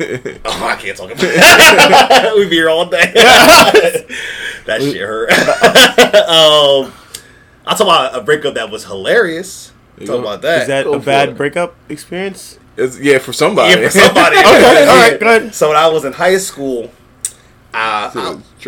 Oh, 0.00 0.66
I 0.66 0.76
can't 0.76 0.96
talk 0.96 1.10
about 1.10 1.20
it. 1.22 2.34
We'd 2.36 2.50
be 2.50 2.56
here 2.56 2.68
all 2.70 2.86
day. 2.86 3.12
that 3.14 4.80
shit 4.80 5.00
hurt. 5.00 5.30
um, 6.28 6.92
I'll 7.66 7.76
talk 7.76 7.86
about 7.86 8.14
a 8.16 8.20
breakup 8.22 8.54
that 8.54 8.70
was 8.70 8.84
hilarious. 8.84 9.72
You 9.98 10.06
Talk 10.06 10.16
go. 10.16 10.20
about 10.22 10.42
that. 10.42 10.62
Is 10.62 10.68
that 10.68 10.84
Go 10.84 10.94
a 10.94 10.98
bad 10.98 11.30
it. 11.30 11.36
breakup 11.36 11.74
experience? 11.88 12.58
It's, 12.76 12.98
yeah, 12.98 13.18
for 13.18 13.32
somebody. 13.32 13.80
yeah, 13.80 13.88
for 13.88 13.98
somebody. 13.98 14.36
Okay, 14.40 14.86
all 14.88 14.96
right, 14.96 15.20
go 15.20 15.26
ahead. 15.26 15.54
So 15.54 15.68
when 15.68 15.76
I 15.76 15.88
was 15.88 16.04
in 16.04 16.12
high 16.14 16.38
school, 16.38 16.90
uh, 17.74 18.10
So 18.10 18.20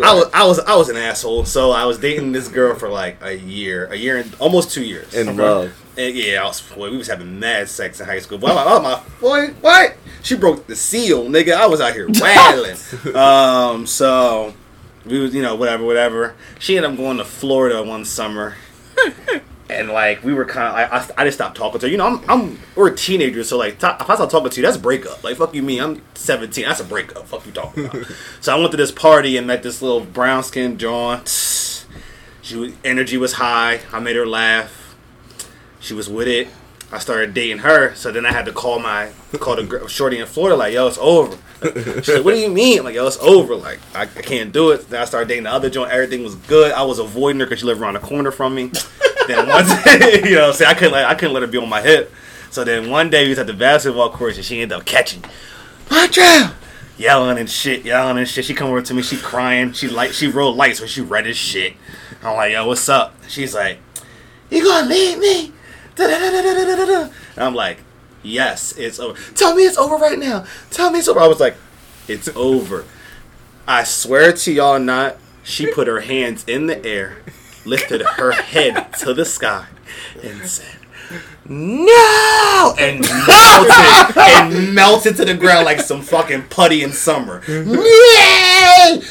I, 0.03 0.07
I 0.09 0.13
was 0.13 0.29
I 0.33 0.43
was 0.45 0.59
I 0.59 0.75
was 0.75 0.89
an 0.89 0.97
asshole. 0.97 1.45
So 1.45 1.71
I 1.71 1.85
was 1.85 1.97
dating 1.99 2.31
this 2.31 2.47
girl 2.47 2.75
for 2.75 2.89
like 2.89 3.17
a 3.21 3.33
year, 3.37 3.87
a 3.87 3.95
year 3.95 4.17
and 4.17 4.33
almost 4.39 4.71
two 4.71 4.83
years. 4.83 5.13
In 5.13 5.35
love. 5.35 5.73
And 5.97 6.15
yeah, 6.15 6.41
I 6.43 6.45
was 6.45 6.61
boy, 6.61 6.89
we 6.91 6.97
was 6.97 7.07
having 7.07 7.39
mad 7.39 7.69
sex 7.69 7.99
in 7.99 8.05
high 8.05 8.19
school. 8.19 8.37
Boy, 8.37 8.47
I'm 8.49 8.55
like, 8.55 8.65
oh 8.67 8.81
my 8.81 9.01
boy, 9.19 9.53
what? 9.61 9.95
She 10.23 10.35
broke 10.35 10.67
the 10.67 10.75
seal, 10.75 11.25
nigga. 11.25 11.53
I 11.53 11.65
was 11.67 11.81
out 11.81 11.93
here 11.93 12.07
wailing. 12.21 13.15
um, 13.15 13.85
so 13.87 14.53
we 15.05 15.19
was, 15.19 15.33
you 15.35 15.41
know, 15.41 15.55
whatever, 15.55 15.83
whatever. 15.85 16.35
She 16.59 16.75
ended 16.77 16.91
up 16.91 16.97
going 16.97 17.17
to 17.17 17.25
Florida 17.25 17.81
one 17.83 18.05
summer. 18.05 18.55
And 19.67 19.89
like 19.89 20.23
we 20.23 20.33
were 20.33 20.45
kind 20.45 20.67
of, 20.67 20.75
I, 20.75 20.97
I, 20.97 21.21
I 21.21 21.25
just 21.25 21.37
stopped 21.37 21.57
talking 21.57 21.79
to 21.79 21.87
her. 21.87 21.91
You 21.91 21.97
know, 21.97 22.05
I'm, 22.05 22.29
I'm 22.29 22.59
we're 22.75 22.91
teenagers, 22.91 23.49
so 23.49 23.57
like, 23.57 23.75
if 23.75 23.83
I 23.83 24.15
stop 24.15 24.29
talking 24.29 24.49
to 24.49 24.55
you, 24.57 24.65
that's 24.65 24.77
a 24.77 24.79
breakup. 24.79 25.23
Like, 25.23 25.37
fuck 25.37 25.55
you, 25.55 25.63
me. 25.63 25.79
I'm 25.79 26.03
17. 26.13 26.65
That's 26.65 26.79
a 26.81 26.83
breakup. 26.83 27.27
Fuck 27.27 27.45
you 27.45 27.51
talking 27.51 27.85
about. 27.85 28.05
so 28.41 28.55
I 28.55 28.59
went 28.59 28.71
to 28.71 28.77
this 28.77 28.91
party 28.91 29.37
and 29.37 29.47
met 29.47 29.63
this 29.63 29.81
little 29.81 30.01
brown 30.01 30.43
skinned 30.43 30.79
John. 30.79 31.25
She 31.25 32.55
was, 32.55 32.73
energy 32.83 33.17
was 33.17 33.33
high. 33.33 33.81
I 33.91 33.99
made 33.99 34.15
her 34.15 34.27
laugh. 34.27 34.95
She 35.79 35.95
was 35.95 36.07
with 36.07 36.27
it. 36.27 36.47
I 36.91 36.99
started 36.99 37.33
dating 37.33 37.59
her, 37.59 37.93
so 37.95 38.11
then 38.11 38.25
I 38.25 38.31
had 38.31 38.45
to 38.45 38.51
call 38.51 38.79
my 38.79 39.09
call 39.39 39.55
the 39.55 39.63
girl, 39.63 39.87
shorty 39.87 40.19
in 40.19 40.27
Florida 40.27 40.55
like, 40.55 40.73
"Yo, 40.73 40.87
it's 40.87 40.97
over." 40.99 41.37
She's 41.61 42.07
like, 42.09 42.23
"What 42.23 42.33
do 42.33 42.39
you 42.39 42.49
mean?" 42.49 42.79
I'm 42.79 42.85
like, 42.85 42.95
"Yo, 42.95 43.07
it's 43.07 43.17
over. 43.17 43.55
Like, 43.55 43.79
I, 43.93 44.03
I 44.03 44.05
can't 44.05 44.53
do 44.53 44.71
it." 44.71 44.89
Then 44.89 45.01
I 45.01 45.05
started 45.05 45.27
dating 45.27 45.43
the 45.43 45.51
other 45.51 45.69
joint. 45.69 45.91
Everything 45.91 46.23
was 46.23 46.35
good. 46.35 46.71
I 46.71 46.83
was 46.83 46.99
avoiding 46.99 47.39
her 47.39 47.45
because 47.45 47.59
she 47.59 47.65
lived 47.65 47.81
around 47.81 47.95
the 47.95 47.99
corner 47.99 48.31
from 48.31 48.55
me. 48.55 48.71
then 49.27 49.47
one 49.47 49.65
day, 49.83 50.21
you 50.29 50.35
know, 50.35 50.51
see, 50.51 50.65
I 50.65 50.73
couldn't 50.73 50.93
let 50.93 51.05
I 51.05 51.15
couldn't 51.15 51.33
let 51.33 51.41
her 51.41 51.47
be 51.47 51.57
on 51.57 51.69
my 51.69 51.81
hip. 51.81 52.13
So 52.51 52.63
then 52.63 52.89
one 52.89 53.09
day 53.09 53.23
we 53.23 53.29
was 53.29 53.39
at 53.39 53.47
the 53.47 53.53
basketball 53.53 54.11
court 54.11 54.37
and 54.37 54.45
she 54.45 54.61
ended 54.61 54.77
up 54.77 54.85
catching. 54.85 55.23
Montreal! 55.89 56.51
Yelling 56.97 57.37
and 57.37 57.49
shit, 57.49 57.83
yelling 57.83 58.17
and 58.17 58.27
shit. 58.27 58.45
She 58.45 58.53
come 58.53 58.69
over 58.69 58.81
to 58.81 58.93
me, 58.93 59.01
she 59.01 59.17
crying. 59.17 59.73
She 59.73 59.89
light, 59.89 60.13
she 60.13 60.27
rolled 60.27 60.55
lights, 60.55 60.79
so 60.79 60.85
she 60.85 61.01
red 61.01 61.27
as 61.27 61.35
shit. 61.35 61.73
I'm 62.23 62.35
like, 62.37 62.53
yo, 62.53 62.65
what's 62.65 62.87
up? 62.87 63.13
She's 63.27 63.53
like, 63.53 63.79
you 64.49 64.63
gonna 64.63 64.87
leave 64.87 65.19
me? 65.19 65.51
And 67.35 67.43
I'm 67.43 67.55
like, 67.55 67.79
yes, 68.23 68.77
it's 68.77 68.99
over. 68.99 69.19
Tell 69.33 69.55
me 69.55 69.63
it's 69.63 69.77
over 69.77 69.95
right 69.95 70.19
now. 70.19 70.45
Tell 70.71 70.91
me 70.91 70.99
it's 70.99 71.07
over. 71.07 71.19
I 71.19 71.27
was 71.27 71.39
like, 71.39 71.55
it's 72.07 72.27
over. 72.29 72.85
I 73.67 73.83
swear 73.83 74.31
to 74.33 74.51
y'all 74.51 74.79
not, 74.79 75.17
she 75.43 75.71
put 75.71 75.87
her 75.87 76.01
hands 76.01 76.43
in 76.47 76.67
the 76.67 76.83
air, 76.85 77.17
lifted 77.65 78.01
her 78.01 78.31
head 78.31 78.93
to 78.99 79.13
the 79.13 79.25
sky, 79.25 79.67
and 80.21 80.45
said, 80.45 80.77
no! 81.47 82.75
And 82.79 83.01
melted, 83.27 84.17
and 84.17 84.75
melted 84.75 85.15
to 85.17 85.25
the 85.25 85.35
ground 85.35 85.65
like 85.65 85.79
some 85.79 86.01
fucking 86.01 86.43
putty 86.49 86.83
in 86.83 86.91
summer. 86.91 87.41
Yay! 87.47 89.01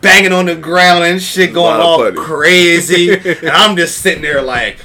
Banging 0.00 0.32
on 0.32 0.46
the 0.46 0.56
ground 0.56 1.04
and 1.04 1.20
shit, 1.20 1.52
going 1.52 1.80
all 1.80 1.98
putty. 1.98 2.16
crazy. 2.16 3.12
and 3.12 3.50
I'm 3.50 3.76
just 3.76 3.98
sitting 3.98 4.22
there 4.22 4.40
like, 4.40 4.78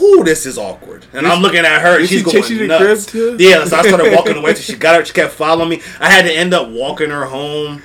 whoo, 0.00 0.24
this 0.24 0.46
is 0.46 0.58
awkward. 0.58 1.06
And 1.12 1.26
I'm 1.26 1.42
looking 1.42 1.60
at 1.60 1.82
her, 1.82 1.98
and 1.98 2.08
she's 2.08 2.18
she 2.18 2.24
going 2.24 2.36
chase 2.36 2.50
you 2.50 2.58
to 2.58 2.66
nuts. 2.66 3.14
Yeah, 3.14 3.64
so 3.64 3.76
I 3.76 3.82
started 3.86 4.14
walking 4.14 4.36
away. 4.36 4.54
So 4.54 4.60
she 4.72 4.78
got 4.78 4.96
her, 4.96 5.04
she 5.04 5.12
kept 5.12 5.32
following 5.32 5.68
me. 5.70 5.82
I 6.00 6.10
had 6.10 6.22
to 6.22 6.32
end 6.32 6.54
up 6.54 6.68
walking 6.68 7.10
her 7.10 7.26
home. 7.26 7.82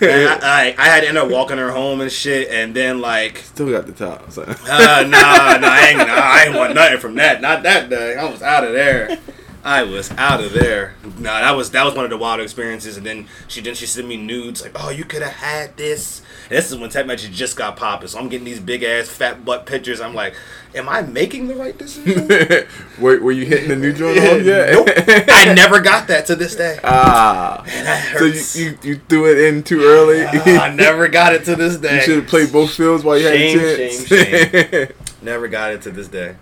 And 0.00 0.28
I, 0.28 0.34
I, 0.42 0.74
I 0.76 0.84
had 0.86 1.00
to 1.00 1.08
end 1.08 1.16
up 1.16 1.30
walking 1.30 1.56
her 1.56 1.70
home 1.70 2.02
and 2.02 2.12
shit. 2.12 2.50
And 2.50 2.74
then 2.74 3.00
like, 3.00 3.38
Still 3.38 3.70
got 3.70 3.86
the 3.86 3.92
top. 3.92 4.30
So. 4.30 4.42
uh, 4.42 5.06
nah, 5.08 5.56
nah, 5.56 5.68
I 5.68 5.86
ain't, 5.88 5.98
nah, 5.98 6.04
I 6.06 6.44
ain't 6.46 6.54
want 6.54 6.74
nothing 6.74 6.98
from 6.98 7.14
that. 7.14 7.40
Not 7.40 7.62
that 7.62 7.88
day. 7.88 8.14
I 8.14 8.30
was 8.30 8.42
out 8.42 8.64
of 8.64 8.72
there. 8.72 9.18
I 9.66 9.82
was 9.82 10.12
out 10.12 10.40
of 10.40 10.52
there. 10.52 10.94
Nah, 11.18 11.40
that 11.40 11.50
was 11.56 11.72
that 11.72 11.84
was 11.84 11.92
one 11.94 12.04
of 12.04 12.10
the 12.10 12.16
wild 12.16 12.40
experiences. 12.40 12.96
And 12.96 13.04
then 13.04 13.26
she 13.48 13.60
then 13.60 13.74
she 13.74 13.84
sent 13.84 14.06
me 14.06 14.16
nudes 14.16 14.62
like, 14.62 14.70
oh, 14.76 14.90
you 14.90 15.04
could 15.04 15.22
have 15.22 15.32
had 15.32 15.76
this. 15.76 16.22
And 16.48 16.56
this 16.56 16.70
is 16.70 16.78
when 16.78 16.88
Tech 16.88 17.04
Magic 17.04 17.32
just 17.32 17.56
got 17.56 17.76
popping, 17.76 18.06
so 18.06 18.20
I'm 18.20 18.28
getting 18.28 18.44
these 18.44 18.60
big 18.60 18.84
ass 18.84 19.08
fat 19.08 19.44
butt 19.44 19.66
pictures. 19.66 20.00
I'm 20.00 20.14
like, 20.14 20.34
am 20.76 20.88
I 20.88 21.02
making 21.02 21.48
the 21.48 21.56
right 21.56 21.76
decision? 21.76 22.28
were, 23.00 23.20
were 23.20 23.32
you 23.32 23.44
hitting 23.44 23.68
the 23.68 23.74
new 23.74 23.92
joint 23.92 24.18
yeah, 24.18 24.34
yet? 24.36 24.72
nope. 24.72 24.88
I 25.28 25.52
never 25.52 25.80
got 25.80 26.06
that 26.06 26.26
to 26.26 26.36
this 26.36 26.54
day. 26.54 26.78
ah. 26.84 27.64
That 27.66 28.18
So 28.18 28.24
you, 28.26 28.42
you, 28.70 28.78
you 28.84 29.00
threw 29.08 29.28
it 29.32 29.38
in 29.52 29.64
too 29.64 29.80
early? 29.82 30.24
I 30.24 30.72
never 30.72 31.08
got 31.08 31.34
it 31.34 31.44
to 31.46 31.56
this 31.56 31.76
day. 31.80 31.96
you 31.96 32.02
should 32.02 32.16
have 32.18 32.28
played 32.28 32.52
both 32.52 32.72
fields 32.72 33.02
while 33.02 33.18
you 33.18 33.24
Shame, 33.26 33.58
had 33.58 33.66
a 33.68 33.88
chance. 33.88 34.06
shame, 34.06 34.88
Never 35.22 35.48
got 35.48 35.72
it 35.72 35.82
to 35.82 35.90
this 35.90 36.06
day. 36.06 36.36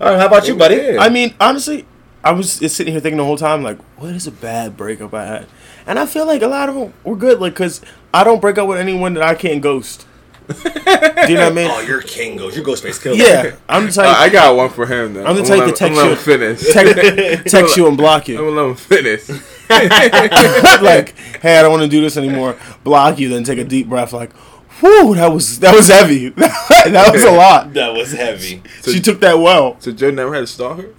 All 0.00 0.12
right, 0.12 0.18
how 0.18 0.28
about 0.28 0.48
you, 0.48 0.56
buddy? 0.56 0.76
Yeah. 0.76 0.96
I 0.98 1.10
mean, 1.10 1.34
honestly, 1.38 1.84
I 2.22 2.32
was 2.32 2.58
just 2.58 2.76
sitting 2.76 2.92
here 2.92 3.00
thinking 3.00 3.16
the 3.18 3.24
whole 3.24 3.38
time, 3.38 3.62
like, 3.62 3.78
what 3.98 4.14
is 4.14 4.26
a 4.26 4.30
bad 4.30 4.76
breakup 4.76 5.14
I 5.14 5.24
had? 5.26 5.46
And 5.86 5.98
I 5.98 6.04
feel 6.06 6.26
like 6.26 6.42
a 6.42 6.46
lot 6.48 6.68
of 6.68 6.74
them 6.74 6.92
were 7.04 7.16
good, 7.16 7.40
like, 7.40 7.54
because 7.54 7.80
I 8.12 8.24
don't 8.24 8.40
break 8.40 8.58
up 8.58 8.68
with 8.68 8.78
anyone 8.78 9.14
that 9.14 9.22
I 9.22 9.34
can't 9.34 9.62
ghost. 9.62 10.06
Do 10.48 10.54
you 10.64 10.64
know 10.74 10.80
what 10.84 11.38
I 11.40 11.50
mean? 11.50 11.70
Oh, 11.72 11.80
you're 11.80 12.02
king 12.02 12.36
goes. 12.36 12.56
You 12.56 12.62
Ghostface 12.64 13.00
Killah. 13.00 13.16
yeah, 13.16 13.54
I'm 13.68 13.84
the 13.86 13.90
Uh, 14.02 14.04
type, 14.04 14.16
I 14.18 14.28
got 14.28 14.56
one 14.56 14.68
for 14.68 14.84
him 14.84 15.14
though. 15.14 15.24
I'm 15.24 15.36
the 15.36 15.42
type 15.42 15.60
gonna 15.60 15.72
to 15.72 15.84
let- 15.84 15.92
I'm 15.92 15.94
gonna 15.94 16.10
text 16.10 16.24
finish. 16.24 16.72
text, 16.72 17.46
text 17.52 17.76
you 17.76 17.86
and 17.86 17.96
block 17.96 18.26
you. 18.26 18.36
I'm 18.38 18.44
gonna 18.54 18.60
let 18.62 18.70
him 18.70 18.74
finish. 18.74 19.28
like, 20.82 21.16
hey, 21.40 21.58
I 21.58 21.62
don't 21.62 21.70
want 21.70 21.82
to 21.84 21.88
do 21.88 22.00
this 22.00 22.16
anymore. 22.16 22.56
Block 22.84 23.18
you, 23.20 23.28
then 23.28 23.44
take 23.44 23.58
a 23.58 23.64
deep 23.64 23.88
breath, 23.88 24.12
like, 24.12 24.30
whew, 24.80 25.14
that 25.14 25.28
was 25.32 25.60
that 25.60 25.74
was 25.74 25.88
heavy. 25.88 26.28
that 26.38 27.10
was 27.12 27.22
a 27.24 27.30
lot. 27.32 27.72
That 27.80 27.92
was 27.94 28.12
heavy. 28.12 28.62
So- 28.80 28.90
She 28.92 29.00
took 29.00 29.20
that 29.20 29.34
well. 29.38 29.76
So 29.80 29.92
Joe 29.92 30.10
never 30.10 30.34
had 30.34 30.44
a 30.44 30.46
stalker? 30.46 30.90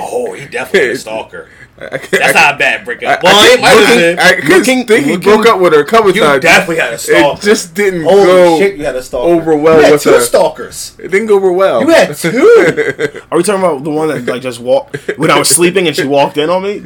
Oh, 0.00 0.32
he 0.34 0.46
definitely 0.46 0.90
a 0.90 0.96
stalker. 0.96 1.48
I, 1.78 1.88
That's 1.98 2.34
not 2.34 2.54
a 2.54 2.58
bad 2.58 2.84
breakup. 2.84 3.08
I, 3.08 3.14
I, 3.14 3.20
well, 3.22 3.54
it 3.54 3.60
might 3.60 3.68
have 3.70 3.96
been. 3.98 4.18
I, 4.18 4.22
I 4.22 4.56
Looking- 4.58 4.86
think 4.86 5.04
he 5.06 5.16
broke 5.16 5.46
up 5.46 5.58
with 5.60 5.72
her 5.72 5.80
a 5.80 5.84
couple 5.86 6.12
You 6.14 6.20
times. 6.22 6.42
definitely 6.42 6.76
had 6.76 6.92
a 6.92 6.98
stalker. 6.98 7.38
It 7.40 7.42
just 7.44 7.74
didn't 7.74 8.04
Holy 8.04 8.24
go. 8.24 8.58
shit, 8.58 8.76
you 8.76 8.84
had 8.84 8.94
a 8.96 9.02
stalker. 9.02 9.28
over 9.32 9.56
well 9.56 9.78
You 9.78 9.84
had 9.84 9.92
with 9.92 10.02
two 10.02 10.10
her. 10.10 10.20
stalkers. 10.20 10.96
It 10.98 11.08
didn't 11.08 11.26
go 11.26 11.36
over 11.36 11.50
well. 11.52 11.80
You 11.82 11.88
had 11.88 12.14
two. 12.16 13.20
Are 13.30 13.36
we 13.38 13.42
talking 13.42 13.62
about 13.62 13.82
the 13.84 13.90
one 13.90 14.08
that 14.08 14.24
like 14.26 14.42
just 14.42 14.60
walked 14.60 14.96
when 15.18 15.30
I 15.30 15.38
was 15.38 15.48
sleeping 15.48 15.86
and 15.88 15.96
she 15.96 16.04
walked 16.06 16.36
in 16.36 16.48
on 16.50 16.62
me? 16.62 16.78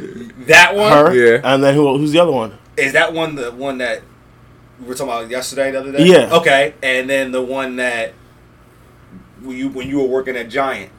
that 0.47 0.75
one 0.77 0.93
Her, 0.93 1.13
Yeah. 1.15 1.41
And 1.45 1.63
then 1.63 1.75
who? 1.75 1.99
Who's 1.99 2.13
the 2.13 2.21
other 2.21 2.33
one? 2.33 2.57
is 2.77 2.93
that 2.93 3.13
one 3.13 3.35
the 3.35 3.51
one 3.53 3.79
that 3.79 4.03
we 4.81 4.87
were 4.87 4.95
talking 4.95 5.13
about 5.13 5.31
yesterday, 5.31 5.71
the 5.71 5.81
other 5.81 5.93
day. 5.93 6.05
Yeah. 6.07 6.35
Okay, 6.37 6.75
and 6.83 7.09
then 7.09 7.33
the 7.33 7.43
one 7.43 7.77
that 7.77 8.13
when 9.43 9.57
you 9.57 9.69
when 9.69 9.89
you 9.89 9.99
were 9.99 10.07
working 10.09 10.37
at 10.37 10.49
Giant, 10.49 10.91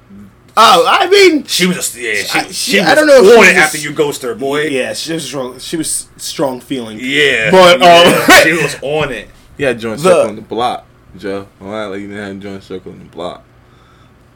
Oh, 0.60 0.86
I 0.90 1.08
mean, 1.08 1.44
she 1.46 1.68
was 1.68 1.76
just 1.76 1.96
yeah. 1.96 2.14
She, 2.16 2.40
I- 2.40 2.44
she, 2.48 2.54
she- 2.54 2.80
was 2.80 2.88
I 2.88 2.96
don't 2.96 3.06
know 3.08 3.18
if 3.20 3.26
she 3.26 3.32
on 3.34 3.38
was 3.40 3.48
it 3.50 3.56
after 3.58 3.78
you 3.78 3.94
ghosted 3.94 4.30
her, 4.30 4.36
boy. 4.36 4.62
yeah, 4.64 4.94
she 4.94 5.14
was 5.14 5.26
strong. 5.26 5.60
She 5.60 5.78
was 5.78 6.08
strong 6.18 6.60
feeling. 6.60 6.98
Yeah, 7.00 7.52
But, 7.52 7.80
yeah, 7.80 8.26
um, 8.28 8.44
she 8.44 8.54
was 8.54 8.76
on 8.82 9.12
it. 9.12 9.30
Yeah, 9.58 9.68
had 9.70 9.80
joint 9.80 10.00
The- 10.02 10.10
circle 10.10 10.30
on 10.30 10.36
the 10.36 10.42
block, 10.42 10.86
Joe. 11.18 11.48
Why 11.60 11.86
like 11.86 12.02
you 12.02 12.08
didn't 12.08 12.42
joint 12.42 12.64
circle 12.64 12.92
on 12.92 13.00
the 13.00 13.06
block? 13.06 13.44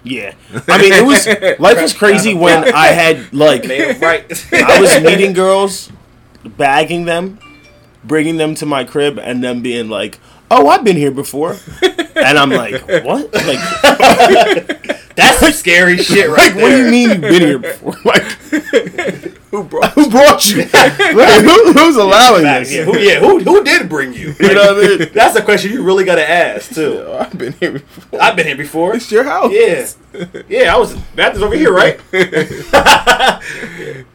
Yeah, 0.03 0.33
I 0.67 0.79
mean, 0.81 0.93
it 0.93 1.05
was 1.05 1.27
life 1.59 1.79
was 1.81 1.93
crazy 1.93 2.33
when 2.33 2.73
I 2.73 2.87
had 2.87 3.31
like 3.33 3.63
right. 3.65 4.25
I 4.53 4.79
was 4.81 4.99
meeting 5.03 5.33
girls, 5.33 5.91
bagging 6.57 7.05
them, 7.05 7.37
bringing 8.03 8.37
them 8.37 8.55
to 8.55 8.65
my 8.65 8.83
crib, 8.83 9.19
and 9.19 9.43
them 9.43 9.61
being 9.61 9.89
like, 9.89 10.19
"Oh, 10.49 10.67
I've 10.67 10.83
been 10.83 10.97
here 10.97 11.11
before," 11.11 11.57
and 12.15 12.37
I'm 12.37 12.49
like, 12.49 12.81
"What? 13.03 13.33
Like, 13.33 13.59
That's 15.15 15.37
some 15.39 15.51
scary 15.51 15.97
shit, 15.97 16.29
right 16.29 16.37
like 16.37 16.53
there. 16.55 16.61
what 16.63 16.69
do 16.69 16.77
you 16.85 16.91
mean 16.91 17.09
you've 17.09 17.21
been 17.21 17.41
here 17.41 17.59
before? 17.67 17.95
Like, 18.05 18.23
Who 19.51 19.63
brought? 19.65 19.91
who 19.93 20.09
brought 20.09 20.49
you? 20.49 20.59
Like, 20.73 20.93
who, 20.93 21.73
who's 21.73 21.97
allowing 21.97 22.43
this? 22.43 22.71
Yeah, 22.73 22.83
who, 22.85 22.97
yeah, 22.97 23.19
who, 23.19 23.39
who 23.39 23.63
did 23.65 23.89
bring 23.89 24.13
you? 24.13 24.33
You 24.39 24.53
know 24.53 24.73
what 24.75 24.85
I 24.85 24.97
mean? 24.97 25.09
That's 25.13 25.35
a 25.35 25.41
question 25.41 25.71
you 25.73 25.83
really 25.83 26.05
gotta 26.05 26.27
ask 26.27 26.73
too. 26.73 27.03
Oh, 27.05 27.17
I've 27.19 27.37
been 27.37 27.51
here 27.53 27.73
before. 27.73 28.21
I've 28.21 28.35
been 28.37 28.47
here 28.47 28.55
before. 28.55 28.95
It's 28.95 29.11
your 29.11 29.25
house. 29.25 29.51
Yeah, 29.51 29.87
yeah. 30.47 30.73
I 30.73 30.77
was 30.77 30.95
bathroom's 31.15 31.43
over 31.43 31.55
here, 31.55 31.73
right? 31.73 31.99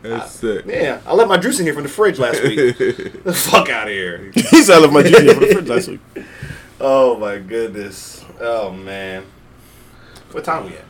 That's 0.03 0.33
sick. 0.33 0.65
Yeah, 0.67 1.01
I 1.07 1.13
left 1.15 1.29
my 1.29 1.37
juice 1.37 1.59
in 1.59 1.67
here 1.67 1.75
from 1.75 1.83
the 1.83 1.89
fridge 1.91 2.19
last 2.19 2.43
week. 2.43 2.77
the 2.79 3.35
fuck 3.35 3.69
out 3.69 3.89
of 3.89 3.93
here. 3.93 4.31
He 4.35 4.63
said 4.63 4.77
I 4.77 4.79
left 4.79 4.93
my 4.95 5.03
here 5.03 5.35
from 5.35 5.41
the 5.41 5.49
fridge 5.53 5.69
last 5.69 5.89
week. 5.89 6.01
Oh 6.81 7.19
my 7.19 7.39
goodness. 7.39 8.25
Oh 8.41 8.71
man. 8.73 9.25
What 10.33 10.45
time 10.45 10.65
we 10.67 10.77
at? 10.77 10.85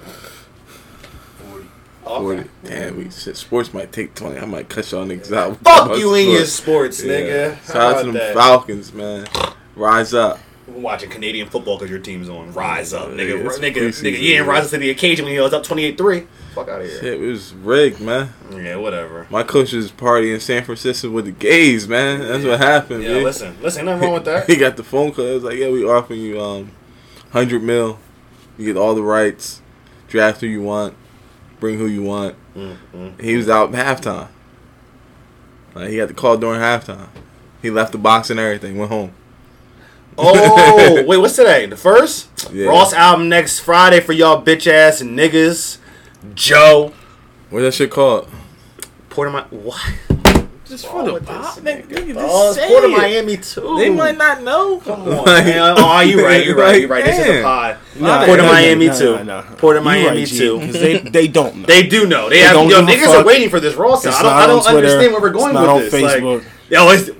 40. 2.04 2.44
Damn, 2.64 2.96
we 2.98 3.10
shit. 3.10 3.36
Sports 3.36 3.74
might 3.74 3.90
take 3.90 4.14
20. 4.14 4.38
I 4.38 4.44
might 4.44 4.68
cut 4.68 4.90
y'all 4.92 5.04
niggas 5.04 5.32
out. 5.36 5.56
Fuck 5.58 5.98
you 5.98 6.14
and 6.14 6.30
your 6.30 6.44
sports, 6.44 7.02
nigga. 7.02 7.54
How 7.56 7.72
Shout 7.72 7.76
out 7.76 7.98
to 8.00 8.04
them 8.06 8.14
that? 8.14 8.34
Falcons, 8.34 8.92
man. 8.92 9.26
Rise 9.74 10.14
up. 10.14 10.38
We're 10.68 10.80
watching 10.80 11.10
Canadian 11.10 11.48
football 11.48 11.76
because 11.78 11.90
your 11.90 11.98
team's 12.00 12.28
on. 12.28 12.52
Rise 12.52 12.92
up, 12.92 13.08
Yeah, 13.10 13.14
nigga. 13.16 13.46
it's 13.46 13.58
nigga, 13.58 13.74
preseason, 13.76 14.02
nigga. 14.02 14.04
You 14.04 14.12
didn't 14.12 14.46
yeah. 14.46 14.52
rise 14.52 14.64
up 14.64 14.70
to 14.70 14.78
the 14.78 14.90
occasion 14.90 15.24
when 15.24 15.34
he 15.34 15.40
was 15.40 15.52
up 15.52 15.62
28-3. 15.64 16.26
Fuck 16.54 16.68
out 16.68 16.80
of 16.80 16.86
here. 16.88 17.00
Shit, 17.00 17.20
it 17.22 17.26
was 17.26 17.52
rigged, 17.54 18.00
man. 18.00 18.30
Yeah, 18.52 18.76
whatever. 18.76 19.26
My 19.30 19.42
coach 19.42 19.72
was 19.72 19.92
partying 19.92 20.34
in 20.34 20.40
San 20.40 20.64
Francisco 20.64 21.10
with 21.10 21.26
the 21.26 21.32
gays, 21.32 21.86
man. 21.86 22.20
That's 22.20 22.44
what 22.44 22.58
happened, 22.58 23.02
Yeah, 23.04 23.14
man. 23.14 23.24
listen, 23.24 23.56
listen. 23.62 23.84
Nothing 23.84 24.02
wrong 24.02 24.14
with 24.14 24.24
that. 24.24 24.46
he 24.48 24.56
got 24.56 24.76
the 24.76 24.82
phone 24.84 25.12
call. 25.12 25.24
It 25.26 25.34
was 25.34 25.44
like, 25.44 25.56
yeah, 25.58 25.70
we 25.70 25.84
offering 25.84 26.20
you 26.20 26.40
um, 26.40 26.72
hundred 27.30 27.62
mil. 27.62 27.98
You 28.58 28.66
get 28.66 28.76
all 28.78 28.94
the 28.94 29.02
rights. 29.02 29.60
Draft 30.08 30.40
who 30.40 30.46
you 30.46 30.62
want. 30.62 30.94
Bring 31.60 31.78
who 31.78 31.86
you 31.86 32.02
want. 32.02 32.36
Mm-hmm. 32.54 33.20
He 33.20 33.36
was 33.36 33.48
out 33.48 33.72
halftime. 33.72 34.28
Like 35.74 35.90
he 35.90 35.96
got 35.96 36.08
the 36.08 36.14
call 36.14 36.36
during 36.36 36.60
halftime. 36.60 37.08
He 37.62 37.70
left 37.70 37.92
the 37.92 37.98
box 37.98 38.30
and 38.30 38.38
everything. 38.40 38.78
Went 38.78 38.90
home. 38.90 39.12
Oh, 40.18 41.04
wait, 41.06 41.18
what's 41.18 41.36
today? 41.36 41.66
The 41.66 41.76
first? 41.76 42.28
Yeah. 42.52 42.68
Ross 42.68 42.92
album 42.94 43.28
next 43.28 43.60
Friday 43.60 44.00
for 44.00 44.12
y'all 44.12 44.42
bitch 44.42 44.66
ass 44.66 45.02
niggas. 45.02 45.78
Joe. 46.34 46.92
What's 47.50 47.64
that 47.64 47.74
shit 47.74 47.90
called? 47.90 48.28
Port 49.10 49.28
of 49.28 49.34
Mi- 49.52 49.58
What? 49.58 49.80
Just 50.68 50.86
for 50.88 51.04
the 51.04 51.20
pop, 51.20 51.54
nigga. 51.58 52.14
Oh, 52.18 52.50
it's 52.52 52.66
Port 52.66 52.84
of 52.84 52.90
Miami 52.90 53.36
too. 53.36 53.76
They 53.78 53.88
might 53.88 54.18
not 54.18 54.42
know. 54.42 54.80
Come 54.80 55.02
on, 55.08 55.24
man. 55.24 55.74
Oh, 55.78 56.00
you 56.00 56.24
right, 56.24 56.44
you 56.44 56.58
right, 56.58 56.80
you 56.80 56.88
right. 56.88 57.04
This 57.04 57.18
is 57.20 57.24
a 57.26 57.32
Damn. 57.34 57.44
pod. 57.44 57.76
Nah, 58.00 58.26
Port 58.26 58.40
of 58.40 58.46
Miami 58.46 58.86
nah, 58.88 58.94
too. 58.98 59.12
nah, 59.18 59.22
nah. 59.22 59.42
Port 59.42 59.76
of 59.76 59.84
Miami 59.84 60.18
right, 60.18 60.26
G, 60.26 60.38
too. 60.38 60.58
'cause 60.58 60.72
they 60.72 60.98
they 60.98 61.28
don't 61.28 61.56
know. 61.58 61.66
They 61.66 61.84
do 61.86 62.06
know. 62.08 62.28
They, 62.28 62.36
They 62.38 62.42
have 62.42 62.54
don't 62.54 62.68
yo 62.68 62.84
give 62.84 62.88
a 62.88 62.92
niggas 63.06 63.14
are 63.20 63.24
waiting 63.24 63.48
for 63.48 63.60
this 63.60 63.74
Ross. 63.76 64.04
It's 64.04 64.16
I 64.18 64.22
don't, 64.24 64.32
I 64.32 64.46
don't 64.48 64.66
understand 64.66 65.12
where 65.12 65.22
we're 65.22 65.30
going 65.30 65.50
It's 65.50 65.54
not 65.54 65.76
with 65.76 65.94
on 65.94 66.00
this. 66.00 66.14
Facebook. 66.14 66.38
Like, 66.38 66.46
yo, 66.68 66.90
it's 66.90 67.10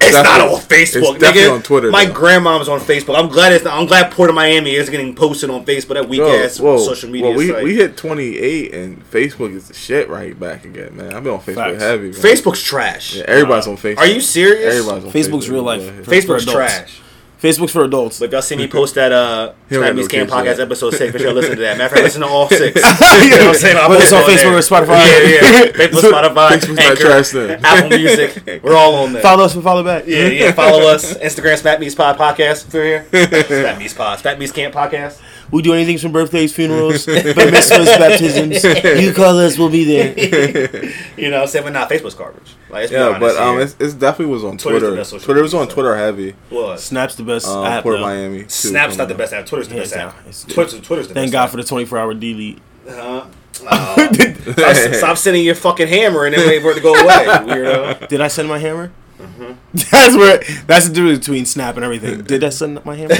it's 0.00 0.12
not 0.12 0.40
on 0.40 0.48
Facebook. 0.60 1.14
it's 1.14 1.18
definitely 1.20 1.40
nigga. 1.42 1.54
on 1.54 1.62
Twitter, 1.62 1.90
My 1.90 2.04
though. 2.04 2.12
grandma's 2.12 2.68
on 2.68 2.80
Facebook. 2.80 3.18
I'm 3.18 3.28
glad 3.28 3.52
it's 3.52 3.64
not, 3.64 3.78
I'm 3.78 3.86
glad 3.86 4.12
Port 4.12 4.28
of 4.30 4.36
Miami 4.36 4.74
is 4.74 4.88
getting 4.90 5.14
posted 5.14 5.50
on 5.50 5.64
Facebook. 5.64 5.94
That 5.94 6.08
weak 6.08 6.18
Yo, 6.18 6.28
ass 6.28 6.60
whoa, 6.60 6.78
social 6.78 7.08
media 7.10 7.28
Well, 7.28 7.36
we, 7.38 7.48
site. 7.48 7.64
we 7.64 7.74
hit 7.76 7.96
28 7.96 8.74
and 8.74 9.10
Facebook 9.10 9.54
is 9.54 9.68
the 9.68 9.74
shit 9.74 10.08
right 10.08 10.38
back 10.38 10.64
again, 10.64 10.96
man. 10.96 11.12
I've 11.14 11.24
been 11.24 11.32
on 11.32 11.40
Facebook 11.40 11.54
Facts. 11.54 11.82
heavy. 11.82 12.10
Man. 12.10 12.20
Facebook's 12.20 12.62
trash. 12.62 13.14
Yeah, 13.16 13.24
everybody's 13.26 13.66
on 13.66 13.76
Facebook. 13.76 13.98
Are 13.98 14.06
you 14.06 14.20
serious? 14.20 14.74
Everybody's 14.74 15.04
on 15.04 15.10
Facebook's 15.12 15.46
Facebook. 15.46 15.52
real 15.52 15.62
life. 15.62 15.82
Facebook's 16.06 16.44
trash. 16.46 17.00
Facebook's 17.40 17.72
for 17.72 17.84
adults. 17.84 18.18
But 18.18 18.26
if 18.26 18.32
y'all 18.32 18.42
see 18.42 18.56
me 18.56 18.66
post 18.66 18.94
that 18.94 19.12
uh 19.12 19.52
He 19.68 19.74
don't 19.74 19.82
Snap 19.84 19.88
got 19.90 19.96
Me 19.96 20.02
no 20.02 20.08
Scam 20.08 20.10
kids 20.10 20.32
podcast 20.32 20.62
episode 20.62 20.90
six, 20.94 21.12
make 21.12 21.20
sure 21.20 21.28
you 21.30 21.34
listen 21.40 21.56
to 21.56 21.62
that. 21.62 21.76
Matter 21.76 21.84
of 21.84 21.90
fact, 21.92 22.02
listen 22.04 22.20
to 22.22 22.26
all 22.28 22.48
six. 22.48 22.62
you 22.76 22.82
know 23.30 23.36
what 23.36 23.46
I'm 23.48 23.54
saying? 23.54 23.76
I'll 23.76 23.88
Whether 23.90 24.00
put 24.00 24.04
it's 24.04 24.12
on 24.12 24.26
there. 24.26 24.38
Facebook 24.38 24.56
or 24.56 24.86
Spotify. 24.86 25.06
Yeah, 25.06 25.28
yeah. 25.28 25.72
Facebook, 25.86 26.12
Spotify, 26.12 26.48
Facebook's 26.48 26.68
not 26.68 26.78
Anchor, 26.86 27.02
trash 27.02 27.28
then. 27.30 27.64
Apple 27.64 27.98
Music. 27.98 28.60
We're 28.62 28.74
all 28.76 28.94
on 28.96 29.12
there. 29.12 29.22
Follow 29.22 29.44
us 29.44 29.54
and 29.54 29.62
follow 29.62 29.84
back. 29.84 30.04
Yeah, 30.06 30.28
yeah. 30.28 30.52
Follow 30.52 30.88
us. 30.88 31.14
Instagram, 31.18 31.58
Smack 31.58 31.78
Me's 31.80 31.94
Pod 31.94 32.16
Podcast. 32.16 32.68
If 32.68 32.74
you're 32.74 32.84
here. 32.84 33.44
Smack 33.44 33.78
Me's 33.78 33.92
Pod. 33.94 34.18
Smack 34.18 34.38
Me's 34.38 34.52
Camp 34.52 34.74
Podcast. 34.74 35.20
We 35.50 35.62
do 35.62 35.72
anything 35.74 35.98
from 35.98 36.12
birthdays, 36.12 36.52
funerals, 36.54 37.06
bar 37.06 37.14
mitzvahs, 37.22 37.98
baptisms. 37.98 38.64
You 39.02 39.12
call 39.14 39.38
us, 39.38 39.56
we'll 39.58 39.70
be 39.70 39.84
there. 39.84 40.92
You 41.16 41.30
know 41.30 41.36
what 41.38 41.42
I'm 41.44 41.48
saying? 41.48 41.64
But 41.64 41.72
not 41.72 41.88
Facebook's 41.88 42.14
garbage. 42.14 42.54
Like, 42.68 42.90
Yeah, 42.90 43.18
but 43.18 43.36
um, 43.36 43.58
it's, 43.58 43.74
it's 43.80 43.94
definitely 43.94 44.34
was 44.34 44.44
on 44.44 44.58
Twitter's 44.58 44.80
Twitter. 44.82 44.96
best 44.96 45.24
Twitter 45.24 45.42
was 45.42 45.54
on 45.54 45.66
site. 45.66 45.74
Twitter 45.74 45.96
heavy. 45.96 46.34
what? 46.50 46.78
Snap's 46.78 47.14
the 47.14 47.22
best 47.22 47.46
Um, 47.48 47.64
app. 47.64 47.82
Port 47.84 47.96
though. 47.96 48.02
Miami. 48.02 48.42
too, 48.42 48.48
Snap's 48.50 48.96
not 48.98 49.04
coming 49.04 49.16
the 49.16 49.22
best 49.22 49.32
app. 49.32 49.46
Twitter's 49.46 49.68
the 49.68 49.74
Hands 49.76 49.90
best 49.90 49.94
down. 49.94 50.08
app. 50.10 50.18
It's- 50.20 50.44
Twitter's, 50.44 50.80
Twitter's 50.82 51.08
the 51.08 51.14
Thank 51.14 51.26
best 51.28 51.32
God 51.32 51.44
app. 51.44 51.50
for 51.52 51.56
the 51.56 51.64
24 51.64 51.98
hour 51.98 52.12
delete. 52.14 52.58
Uh-huh. 52.86 53.26
Oh. 53.68 54.12
stop, 54.52 54.94
stop 54.94 55.16
sending 55.16 55.42
your 55.44 55.54
fucking 55.54 55.88
hammer 55.88 56.26
and 56.26 56.34
then 56.36 56.46
wait 56.46 56.60
for 56.60 56.72
it 56.72 56.74
to 56.74 56.80
go 56.82 56.92
away, 56.94 57.24
weirdo. 57.24 58.08
Did 58.08 58.20
I 58.20 58.28
send 58.28 58.48
my 58.48 58.58
hammer? 58.58 58.92
Mm-hmm. 59.18 59.52
That's 59.90 60.14
where. 60.14 60.38
That's 60.66 60.88
the 60.88 60.94
difference 60.94 61.20
between 61.20 61.46
Snap 61.46 61.76
and 61.76 61.84
everything. 61.84 62.22
Did 62.24 62.44
I 62.44 62.50
send 62.50 62.84
my 62.84 62.94
hammer? 62.94 63.14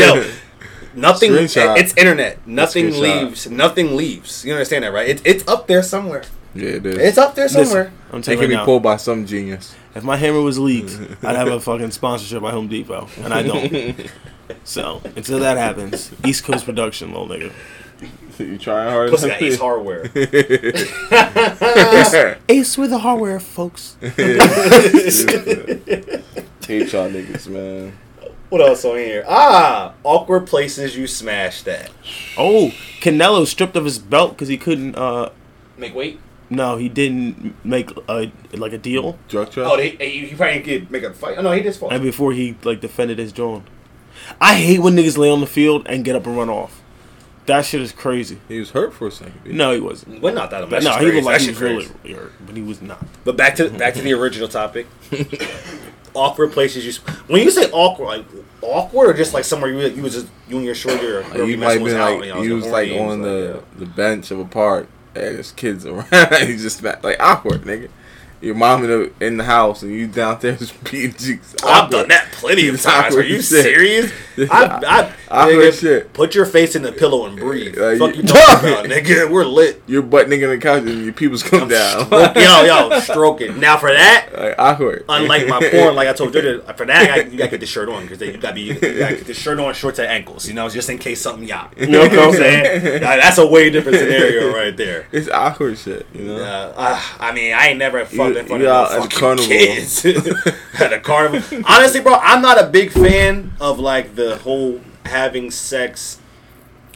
Yo, 0.00 0.30
nothing. 0.96 1.32
Screenshot. 1.32 1.76
It's 1.78 1.94
internet. 1.96 2.46
Nothing 2.46 2.88
Screenshot. 2.88 3.22
leaves. 3.24 3.50
Nothing 3.50 3.96
leaves. 3.96 4.44
You 4.44 4.52
understand 4.52 4.84
that, 4.84 4.92
right? 4.92 5.08
It, 5.08 5.22
it's 5.24 5.46
up 5.48 5.66
there 5.66 5.82
somewhere. 5.82 6.22
Yeah, 6.54 6.70
it 6.70 6.86
is. 6.86 6.96
It's 6.98 7.18
up 7.18 7.34
there 7.34 7.48
somewhere. 7.48 7.84
Listen, 7.84 7.98
I'm 8.12 8.20
taking 8.20 8.20
It 8.20 8.22
telling 8.22 8.38
can 8.38 8.42
you 8.42 8.48
be 8.48 8.54
now. 8.56 8.64
pulled 8.64 8.82
by 8.82 8.96
some 8.96 9.26
genius. 9.26 9.74
If 9.94 10.04
my 10.04 10.16
hammer 10.16 10.40
was 10.40 10.58
leaked, 10.58 10.98
I'd 11.22 11.36
have 11.36 11.48
a 11.48 11.60
fucking 11.60 11.90
sponsorship 11.90 12.42
by 12.42 12.50
Home 12.50 12.68
Depot, 12.68 13.08
and 13.22 13.32
I 13.34 13.42
don't. 13.42 14.10
So 14.62 15.02
until 15.16 15.40
that 15.40 15.56
happens, 15.56 16.12
East 16.24 16.44
Coast 16.44 16.66
production, 16.66 17.10
little 17.12 17.26
nigga. 17.26 17.52
You 18.38 18.58
trying 18.58 18.90
hard? 18.90 19.10
Pussy 19.10 19.26
got 19.26 19.42
Ace 19.42 19.58
Hardware. 19.58 20.02
Ace 22.48 22.78
with 22.78 22.90
the 22.90 22.98
hardware, 22.98 23.40
folks. 23.40 23.96
Hate 24.00 24.14
y'all 26.92 27.10
niggas, 27.10 27.48
man. 27.48 27.92
What 28.48 28.60
else 28.60 28.84
on 28.84 28.96
here? 28.96 29.24
Ah, 29.26 29.94
awkward 30.04 30.46
places 30.46 30.96
you 30.96 31.06
smashed 31.06 31.66
at. 31.66 31.90
Oh, 32.38 32.72
Canelo 33.00 33.46
stripped 33.46 33.76
of 33.76 33.84
his 33.84 33.98
belt 33.98 34.32
because 34.32 34.48
he 34.48 34.56
couldn't. 34.56 34.94
uh 34.96 35.30
Make 35.76 35.94
weight. 35.94 36.20
No, 36.48 36.76
he 36.76 36.88
didn't 36.88 37.56
make 37.64 37.90
a 38.08 38.30
like 38.52 38.72
a 38.72 38.78
deal, 38.78 39.18
Drug 39.28 39.50
trap. 39.50 39.66
Oh, 39.68 39.76
they, 39.76 39.90
he, 39.90 40.26
he 40.28 40.34
probably 40.36 40.60
could 40.60 40.90
make 40.92 41.02
a 41.02 41.12
fight. 41.12 41.36
Oh 41.38 41.42
no, 41.42 41.50
he 41.52 41.60
just 41.62 41.80
fought. 41.80 41.92
and 41.92 42.02
before 42.02 42.32
he 42.32 42.56
like 42.62 42.80
defended 42.80 43.18
his 43.18 43.32
joint. 43.32 43.64
I 44.40 44.54
hate 44.54 44.78
when 44.78 44.94
niggas 44.94 45.18
lay 45.18 45.28
on 45.30 45.40
the 45.40 45.46
field 45.46 45.86
and 45.88 46.04
get 46.04 46.14
up 46.16 46.24
and 46.26 46.36
run 46.36 46.48
off. 46.48 46.82
That 47.46 47.64
shit 47.64 47.80
is 47.80 47.92
crazy. 47.92 48.40
he 48.48 48.58
was 48.58 48.70
hurt 48.70 48.92
for 48.94 49.06
a 49.06 49.10
second. 49.10 49.40
No, 49.56 49.72
he 49.72 49.80
wasn't. 49.80 50.20
Well, 50.20 50.34
not 50.34 50.50
that 50.50 50.68
much. 50.68 50.82
no, 50.82 50.96
he 50.98 51.12
looked 51.12 51.26
like 51.26 51.40
he 51.40 51.48
was 51.48 51.60
really, 51.60 51.76
crazy. 51.86 51.94
really 52.04 52.14
hurt, 52.14 52.32
but 52.46 52.56
he 52.56 52.62
was 52.62 52.80
not. 52.82 53.04
But 53.24 53.36
back 53.36 53.56
to 53.56 53.70
back 53.70 53.94
to 53.94 54.00
the 54.02 54.12
original 54.14 54.48
topic. 54.48 54.86
awkward 56.16 56.52
places 56.52 56.84
you. 56.84 56.92
When 57.28 57.42
you 57.42 57.50
say 57.50 57.70
awkward, 57.70 58.06
like 58.06 58.24
awkward, 58.62 59.10
or 59.10 59.14
just 59.14 59.34
like 59.34 59.44
somewhere 59.44 59.70
you 59.70 59.86
you 59.88 60.02
was 60.02 60.14
just 60.14 60.28
you 60.48 60.56
and 60.56 60.64
your 60.64 60.74
short 60.74 61.00
girl 61.00 61.24
you 61.36 61.44
you 61.44 61.58
might 61.58 61.78
be 61.78 61.92
like. 61.92 62.24
You 62.24 62.34
know, 62.34 62.42
he 62.42 62.50
was 62.50 62.66
like 62.66 62.90
on 62.92 63.22
the 63.22 63.28
was 63.28 63.54
like, 63.56 63.78
the 63.78 63.86
bench 63.86 64.30
of 64.30 64.40
a 64.40 64.44
park 64.44 64.88
and 65.14 65.36
there's 65.36 65.52
kids 65.52 65.86
around. 65.86 66.06
He's 66.46 66.62
just 66.62 66.82
like 66.82 67.16
awkward, 67.20 67.62
nigga. 67.62 67.88
Your 68.40 68.54
mom 68.54 68.84
in 68.84 68.90
the 68.90 69.12
in 69.26 69.36
the 69.38 69.44
house 69.44 69.82
and 69.82 69.90
you 69.92 70.06
down 70.06 70.38
downstairs 70.40 70.72
beating 70.90 71.14
cheeks. 71.14 71.54
I've 71.64 71.90
done 71.90 72.08
that 72.08 72.30
plenty 72.32 72.68
of 72.68 72.80
times. 72.82 73.14
Are 73.16 73.22
you 73.22 73.36
shit. 73.42 73.62
serious? 73.64 74.12
I, 74.38 74.44
I, 74.50 75.12
awkward 75.30 75.54
nigga, 75.56 75.80
shit. 75.80 76.12
Put 76.12 76.34
your 76.34 76.44
face 76.44 76.76
in 76.76 76.82
the 76.82 76.92
pillow 76.92 77.24
and 77.26 77.38
breathe. 77.38 77.78
Like, 77.78 77.98
Fuck 77.98 78.16
you- 78.16 78.22
you 78.22 78.28
talking 78.28 78.68
about, 78.70 78.84
nigga? 78.84 79.30
We're 79.30 79.46
lit. 79.46 79.82
You're 79.86 80.02
butt 80.02 80.26
nigga 80.26 80.44
on 80.44 80.58
the 80.58 80.62
couch 80.62 80.82
and 80.82 81.04
your 81.04 81.14
peoples 81.14 81.42
come 81.42 81.68
down. 81.68 82.04
Stroke- 82.06 82.34
yo, 82.36 82.62
yo, 82.64 83.00
stroke 83.00 83.40
it. 83.40 83.56
Now 83.56 83.78
for 83.78 83.90
that, 83.92 84.28
like 84.36 84.54
awkward. 84.58 85.04
unlike 85.08 85.48
my 85.48 85.66
porn, 85.70 85.94
like 85.94 86.08
I 86.08 86.12
told 86.12 86.34
you, 86.34 86.60
for 86.76 86.84
that 86.84 86.90
I 86.90 87.06
got, 87.22 87.32
you 87.32 87.38
gotta 87.38 87.50
get 87.52 87.60
the 87.60 87.66
shirt 87.66 87.88
on 87.88 88.02
because 88.02 88.20
you 88.20 88.36
gotta 88.36 88.54
be 88.54 88.60
you 88.62 88.74
gotta 88.74 89.16
get 89.16 89.26
the 89.26 89.32
shirt 89.34 89.58
on, 89.58 89.72
shorts 89.72 89.98
at 89.98 90.10
ankles. 90.10 90.46
You 90.46 90.52
know, 90.52 90.68
just 90.68 90.90
in 90.90 90.98
case 90.98 91.20
something 91.22 91.48
yop. 91.48 91.72
You 91.80 91.86
know 91.86 92.00
what 92.00 92.12
I'm 92.18 92.32
saying? 92.34 93.00
That's 93.00 93.38
a 93.38 93.46
way 93.46 93.70
different 93.70 93.96
scenario 93.98 94.52
right 94.54 94.76
there. 94.76 95.08
It's 95.12 95.30
awkward 95.30 95.78
shit, 95.78 96.06
you 96.12 96.24
know. 96.24 96.36
Uh, 96.36 96.72
uh, 96.76 97.02
I 97.20 97.32
mean, 97.32 97.54
I 97.54 97.68
ain't 97.68 97.78
never 97.78 98.04
fucked 98.04 98.25
In 98.34 98.60
you 98.60 98.68
out 98.68 98.92
at 98.92 99.02
the 99.02 99.08
carnival. 99.16 99.46
kids 99.46 100.04
at 100.80 100.92
a 100.92 101.00
carnival. 101.00 101.62
Honestly, 101.66 102.00
bro, 102.00 102.14
I'm 102.14 102.40
not 102.42 102.62
a 102.62 102.66
big 102.66 102.90
fan 102.90 103.52
of 103.60 103.78
like 103.78 104.14
the 104.16 104.36
whole 104.38 104.80
having 105.04 105.50
sex 105.50 106.18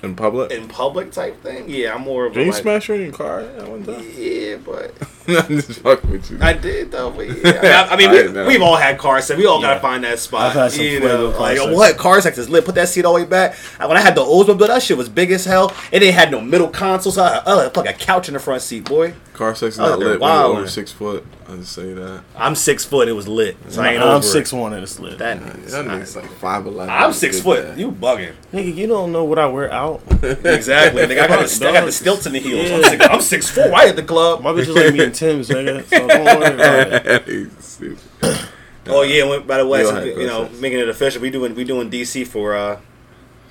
In 0.02 0.16
public. 0.16 0.50
in 0.50 0.66
public 0.68 1.12
type 1.12 1.42
thing. 1.42 1.66
Yeah, 1.68 1.94
I'm 1.94 2.02
more 2.02 2.26
of 2.26 2.32
a 2.32 2.34
Did 2.36 2.46
you 2.46 2.52
like, 2.52 2.62
smash 2.62 2.86
her 2.88 2.94
in 2.94 3.02
your 3.02 3.12
car 3.12 3.40
at 3.40 3.68
one 3.68 3.84
time? 3.84 4.04
yeah, 4.16 4.56
but 4.56 4.94
I'm 5.28 5.60
just 5.60 5.80
fucking 5.80 6.10
with 6.10 6.30
you. 6.30 6.38
I 6.40 6.52
did 6.52 6.90
though. 6.90 7.10
But 7.10 7.28
yeah. 7.44 7.86
I, 7.90 7.94
I 7.94 7.96
mean, 7.96 8.10
I 8.10 8.42
we, 8.42 8.48
we've 8.48 8.62
all 8.62 8.76
had 8.76 8.98
car 8.98 9.20
sex. 9.20 9.38
We 9.38 9.46
all 9.46 9.60
Yeah. 9.60 9.68
gotta 9.68 9.80
find 9.80 10.02
that 10.04 10.18
spot. 10.18 10.42
I've 10.48 10.52
had 10.54 10.72
some 10.72 10.84
you 10.84 11.00
know, 11.00 11.30
car 11.32 11.40
like 11.40 11.58
sex. 11.58 11.74
what 11.76 11.96
car 11.98 12.20
sex 12.20 12.38
is 12.38 12.48
lit. 12.48 12.64
Put 12.64 12.74
that 12.76 12.88
seat 12.88 13.04
all 13.04 13.14
the 13.14 13.22
way 13.22 13.28
back. 13.28 13.54
When 13.78 13.96
I 13.96 14.00
had 14.00 14.14
the 14.14 14.22
Oldsmobile, 14.22 14.66
that 14.68 14.82
shit 14.82 14.96
was 14.96 15.08
big 15.08 15.30
as 15.30 15.44
hell. 15.44 15.74
It 15.92 16.00
didn't 16.00 16.14
have 16.14 16.30
no 16.30 16.40
middle 16.40 16.68
console, 16.68 17.12
so 17.12 17.22
I 17.22 17.34
had 17.34 17.42
uh, 17.46 17.70
like 17.76 17.88
a 17.88 17.92
couch 17.98 18.28
in 18.28 18.34
the 18.34 18.40
front 18.40 18.62
seat, 18.62 18.84
boy. 18.84 19.14
Car 19.34 19.54
sex 19.54 19.76
is 19.76 19.80
Oh, 19.80 19.90
not 19.90 19.98
lit 20.00 20.20
when 20.20 20.30
over 20.30 20.68
six 20.68 20.92
foot. 20.92 21.24
I 21.48 21.56
just 21.56 21.72
say 21.72 21.92
that. 21.94 22.22
I'm 22.36 22.54
six 22.54 22.84
foot. 22.84 23.08
It 23.08 23.12
was 23.12 23.26
lit. 23.26 23.56
So 23.70 23.82
I 23.82 23.92
ain't 23.94 24.02
I'm 24.02 24.08
over 24.08 24.22
six 24.22 24.52
it. 24.52 24.56
one 24.56 24.72
and 24.74 24.82
it's 24.82 25.00
lit. 25.00 25.18
That 25.18 25.40
That 25.40 25.56
nigga's 25.56 25.72
nigga's 25.74 26.16
like 26.16 26.30
five 26.32 26.66
eleven. 26.66 26.92
I'm 26.94 27.12
six 27.12 27.40
foot. 27.40 27.76
You 27.78 27.90
bugging? 27.90 28.34
Nigga, 28.52 28.74
you 28.74 28.86
don't 28.86 29.12
know 29.12 29.24
what 29.24 29.38
I 29.38 29.46
wear 29.46 29.72
out. 29.72 30.02
Exactly. 30.22 31.02
Nigga, 31.02 31.22
I 31.22 31.26
got 31.26 31.48
the, 31.48 31.68
I 31.68 31.72
got 31.72 31.84
the 31.86 31.92
stilts 31.92 32.26
in 32.26 32.32
the 32.34 32.38
heels. 32.38 32.70
I'm 32.70 32.82
six, 32.84 33.06
I'm 33.06 33.20
six 33.20 33.50
four. 33.50 33.68
Right 33.70 33.88
at 33.88 33.96
the 33.96 34.02
club. 34.02 34.42
My 34.42 34.50
bitch 34.52 34.68
is 34.68 34.68
like 34.70 34.92
me 34.92 35.09
and 35.10 35.14
Tim's, 35.14 35.48
nigga. 35.48 35.84
So 35.84 36.06
don't 36.08 36.24
worry 36.24 36.54
about 36.54 37.28
it. 37.28 38.46
Oh 38.86 39.02
yeah. 39.02 39.24
and 39.34 39.46
By 39.46 39.58
the 39.58 39.66
way, 39.66 39.80
You 39.80 39.86
so, 39.86 40.02
you 40.02 40.26
know, 40.26 40.48
making 40.58 40.78
it 40.78 40.88
official. 40.88 41.20
We 41.22 41.30
doing 41.30 41.54
we 41.54 41.64
doing 41.64 41.90
DC 41.90 42.26
for 42.26 42.54
uh 42.56 42.80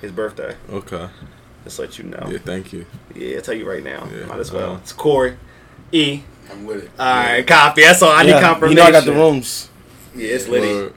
his 0.00 0.10
birthday. 0.12 0.56
Okay. 0.70 1.08
Just 1.64 1.78
let 1.78 1.98
you 1.98 2.04
know. 2.04 2.26
Yeah, 2.30 2.38
thank 2.38 2.72
you. 2.72 2.84
Yeah, 3.14 3.36
I'll 3.36 3.42
tell 3.42 3.54
you 3.54 3.68
right 3.68 3.82
now. 3.82 4.08
Yeah, 4.12 4.26
Might 4.26 4.40
as 4.40 4.50
well. 4.50 4.74
uh, 4.74 4.76
it's 4.78 4.92
Corey. 4.92 5.36
E. 5.92 6.22
I'm 6.50 6.64
with 6.66 6.84
it. 6.84 6.90
Alright, 6.98 7.46
copy. 7.46 7.82
That's 7.82 8.02
all. 8.02 8.10
I 8.10 8.22
need 8.24 8.30
Yeah, 8.30 8.40
confirmation. 8.40 8.76
you 8.78 8.82
know 8.82 8.88
I 8.88 8.92
got 8.92 9.04
the 9.04 9.12
rooms. 9.12 9.70
Yeah, 10.16 10.28
it's 10.34 10.48
litty. 10.48 10.66
Word. 10.66 10.94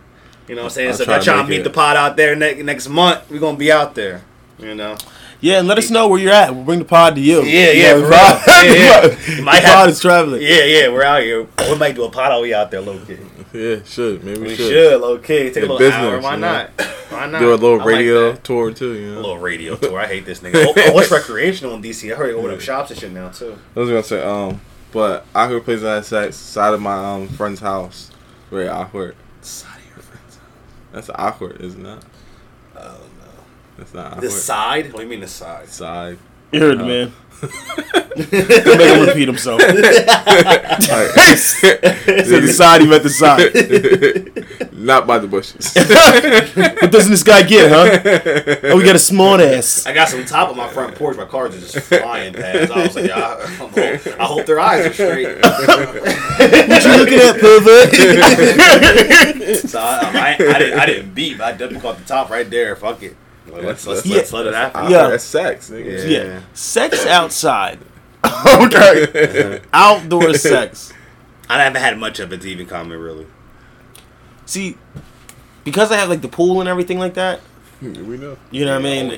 You 0.47 0.55
know 0.55 0.63
what 0.63 0.67
I'm 0.67 0.71
saying? 0.71 0.89
I'll 0.89 0.95
so 0.95 1.03
if 1.03 1.05
try 1.07 1.13
y'all 1.15 1.19
to 1.23 1.25
trying 1.31 1.43
to 1.45 1.49
meet 1.49 1.59
it. 1.59 1.63
the 1.63 1.69
pod 1.69 1.95
out 1.95 2.17
there 2.17 2.35
ne- 2.35 2.63
next 2.63 2.89
month, 2.89 3.29
we're 3.29 3.39
gonna 3.39 3.57
be 3.57 3.71
out 3.71 3.93
there. 3.95 4.23
You 4.57 4.73
know? 4.75 4.97
Yeah, 5.43 5.59
and 5.59 5.67
let 5.67 5.77
us 5.77 5.89
know 5.91 6.07
where 6.07 6.19
you're 6.19 6.31
at. 6.31 6.55
We'll 6.55 6.63
bring 6.63 6.79
the 6.79 6.85
pod 6.85 7.15
to 7.15 7.21
you. 7.21 7.43
Yeah, 7.43 7.71
yeah, 7.71 7.93
the 7.95 8.03
for 8.05 8.11
pod- 8.11 8.41
Yeah, 8.47 8.73
yeah. 8.73 9.07
the 9.07 9.35
You 9.35 9.43
pod 9.43 9.55
have- 9.61 9.89
is 9.89 9.99
traveling. 9.99 10.41
Yeah, 10.41 10.63
yeah, 10.63 10.87
we're 10.87 11.03
out 11.03 11.21
here. 11.21 11.45
We 11.69 11.75
might 11.77 11.95
do 11.95 12.05
a 12.05 12.09
pod 12.09 12.31
all 12.31 12.41
we 12.43 12.53
out 12.53 12.71
there, 12.71 12.79
low 12.79 12.97
key. 13.05 13.17
Yeah, 13.53 13.83
should 13.83 14.23
maybe 14.23 14.39
we, 14.39 14.47
We 14.47 14.55
should. 14.55 14.69
should, 14.69 15.01
low 15.01 15.17
key. 15.17 15.51
Take 15.51 15.57
a 15.57 15.59
little 15.61 15.77
business, 15.77 15.95
hour. 16.01 16.19
Why 16.21 16.35
you 16.35 16.39
know? 16.39 16.51
not? 16.53 16.81
Why 17.09 17.25
not? 17.27 17.39
Do 17.39 17.49
a 17.49 17.55
little 17.55 17.73
I 17.81 17.83
like 17.83 17.85
radio 17.87 18.31
that. 18.31 18.43
tour 18.45 18.73
too. 18.73 18.93
You 18.93 19.13
A 19.15 19.19
little 19.19 19.37
radio 19.37 19.75
tour. 19.77 19.99
I 19.99 20.07
hate 20.07 20.25
this 20.25 20.39
nigga. 20.39 20.63
Oh, 20.65 20.73
oh, 20.75 20.93
what's 20.93 21.11
recreational 21.11 21.73
in 21.75 21.81
DC? 21.83 22.11
I 22.11 22.15
heard 22.15 22.29
they 22.29 22.33
open 22.39 22.51
up 22.51 22.61
shops 22.61 22.91
and 22.91 22.99
shit 22.99 23.11
now 23.11 23.27
too. 23.29 23.57
I 23.75 23.79
was 23.81 23.89
gonna 23.89 24.01
say, 24.01 24.23
um, 24.23 24.61
but 24.93 25.25
I 25.35 25.43
awkward 25.43 25.65
plays 25.65 25.83
on 25.83 25.97
that 25.97 26.05
side, 26.05 26.33
side 26.33 26.73
of 26.73 26.81
my 26.81 26.95
um 27.15 27.27
friend's 27.27 27.59
house. 27.59 28.11
Very 28.49 28.69
awkward. 28.69 29.15
Side 29.41 29.77
of 29.77 29.85
your 29.87 30.03
friends. 30.03 30.37
house. 30.37 30.45
That's 30.93 31.09
awkward, 31.13 31.59
isn't 31.61 31.85
it? 31.85 31.99
No. 33.77 33.83
That's 33.83 33.93
not. 33.93 34.21
The 34.21 34.29
side? 34.29 34.93
What 34.93 34.97
do 34.97 35.03
you 35.03 35.09
mean 35.09 35.21
the 35.21 35.27
side? 35.27 35.67
side. 35.69 36.17
You 36.51 36.59
heard 36.59 36.79
the 36.79 36.85
man. 36.85 37.13
Make 38.15 38.31
him 38.31 39.07
repeat 39.07 39.27
himself. 39.27 39.61
Alright. 39.61 39.79
Said 41.37 41.81
the 41.81 42.53
side, 42.53 42.81
he 42.81 42.87
meant 42.87 43.03
the 43.03 43.09
side. 43.09 44.73
not 44.73 45.07
by 45.07 45.17
the 45.19 45.27
bushes. 45.27 45.73
What 46.83 46.91
doesn't 46.91 47.11
this 47.11 47.23
guy 47.23 47.43
get, 47.43 47.71
huh? 47.71 48.59
Oh, 48.71 48.77
we 48.77 48.83
got 48.83 48.95
a 48.95 48.99
small 48.99 49.41
ass. 49.41 49.85
I 49.85 49.93
got 49.93 50.09
some 50.09 50.25
top 50.25 50.49
of 50.49 50.57
my 50.57 50.67
front 50.69 50.95
porch. 50.95 51.17
My 51.17 51.25
cars 51.25 51.55
are 51.55 51.59
just 51.59 51.79
flying 51.87 52.33
past. 52.33 52.71
I 52.71 52.83
was 52.83 52.95
like, 52.95 53.09
I, 53.09 53.41
I'm 53.41 53.49
hope, 53.53 53.77
I 53.77 54.25
hope 54.25 54.45
their 54.45 54.59
eyes 54.59 54.85
are 54.85 54.93
straight. 54.93 55.41
What 55.41 56.83
you 56.83 56.97
looking 56.97 57.19
at, 57.19 57.39
pervert? 57.39 57.93
So 59.69 59.79
I, 59.79 60.35
I, 60.39 60.55
I, 60.55 60.59
didn't, 60.59 60.79
I 60.79 60.85
didn't 60.85 61.13
beat, 61.15 61.41
I 61.41 61.51
definitely 61.51 61.79
caught 61.79 61.97
the 61.97 62.05
top 62.05 62.29
right 62.29 62.49
there. 62.49 62.75
Fuck 62.75 63.01
it. 63.03 63.15
Like, 63.53 63.63
let's 63.63 63.85
let's, 63.87 64.05
Yeah. 64.05 64.17
let's 64.17 64.33
let 64.33 64.47
it 64.47 64.53
happen. 64.53 64.81
Ah, 64.83 64.89
yeah. 64.89 65.07
That's 65.09 65.23
sex, 65.23 65.69
nigga. 65.69 66.09
Yeah. 66.09 66.23
Yeah. 66.23 66.41
Sex 66.53 67.05
outside. 67.19 67.79
okay. 68.25 69.61
Outdoor 69.73 70.33
sex. 70.33 70.91
I 71.49 71.61
haven't 71.61 71.81
had 71.81 71.97
much 71.99 72.19
of 72.19 72.33
it 72.33 72.41
to 72.41 72.49
even 72.49 72.65
comment 72.65 72.99
really. 72.99 73.27
See, 74.45 74.77
because 75.63 75.91
I 75.91 75.97
have 75.97 76.09
like 76.09 76.21
the 76.21 76.27
pool 76.27 76.59
and 76.59 76.67
everything 76.69 76.99
like 76.99 77.13
that, 77.13 77.39
hmm, 77.79 77.93
we 78.07 78.17
know. 78.17 78.37
you 78.51 78.65
know 78.65 78.79
what 78.79 78.85
I 78.85 78.89
mean? 78.89 79.09
we, 79.09 79.17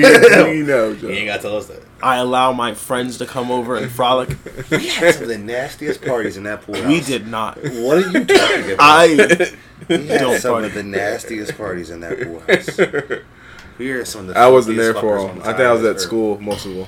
know. 0.00 0.44
we 0.50 0.62
know, 0.62 0.94
Joe. 0.94 1.08
You 1.08 1.14
ain't 1.14 1.26
gotta 1.26 1.42
tell 1.42 1.56
us 1.56 1.66
that. 1.66 1.82
I 2.02 2.16
allow 2.16 2.52
my 2.52 2.74
friends 2.74 3.18
to 3.18 3.26
come 3.26 3.50
over 3.50 3.76
and 3.76 3.90
frolic. 3.90 4.30
We 4.70 4.88
had 4.88 5.14
some 5.14 5.24
of 5.24 5.28
the 5.28 5.38
nastiest 5.38 6.02
parties 6.02 6.36
in 6.36 6.42
that 6.44 6.62
pool. 6.62 6.74
We 6.86 7.00
did 7.00 7.26
not. 7.26 7.56
What 7.58 7.98
are 7.98 8.10
you 8.10 8.24
talking 8.24 8.72
about? 8.72 8.76
I 8.80 9.52
we 9.88 10.06
had 10.06 10.40
some 10.40 10.52
party. 10.52 10.66
of 10.68 10.74
the 10.74 10.82
nastiest 10.82 11.56
parties 11.56 11.90
in 11.90 12.00
that 12.00 12.20
pool 12.20 12.40
house. 12.40 13.20
We 13.76 13.90
are 13.90 14.04
some 14.04 14.20
of 14.22 14.26
the. 14.28 14.38
I 14.38 14.46
wasn't 14.46 14.76
there 14.76 14.94
for 14.94 15.18
fuckers 15.18 15.26
them. 15.34 15.40
I 15.40 15.46
think 15.46 15.60
I 15.60 15.72
was 15.72 15.82
the 15.82 15.90
at 15.90 16.00
school 16.00 16.38
most 16.40 16.64
of 16.64 16.74
them. 16.76 16.86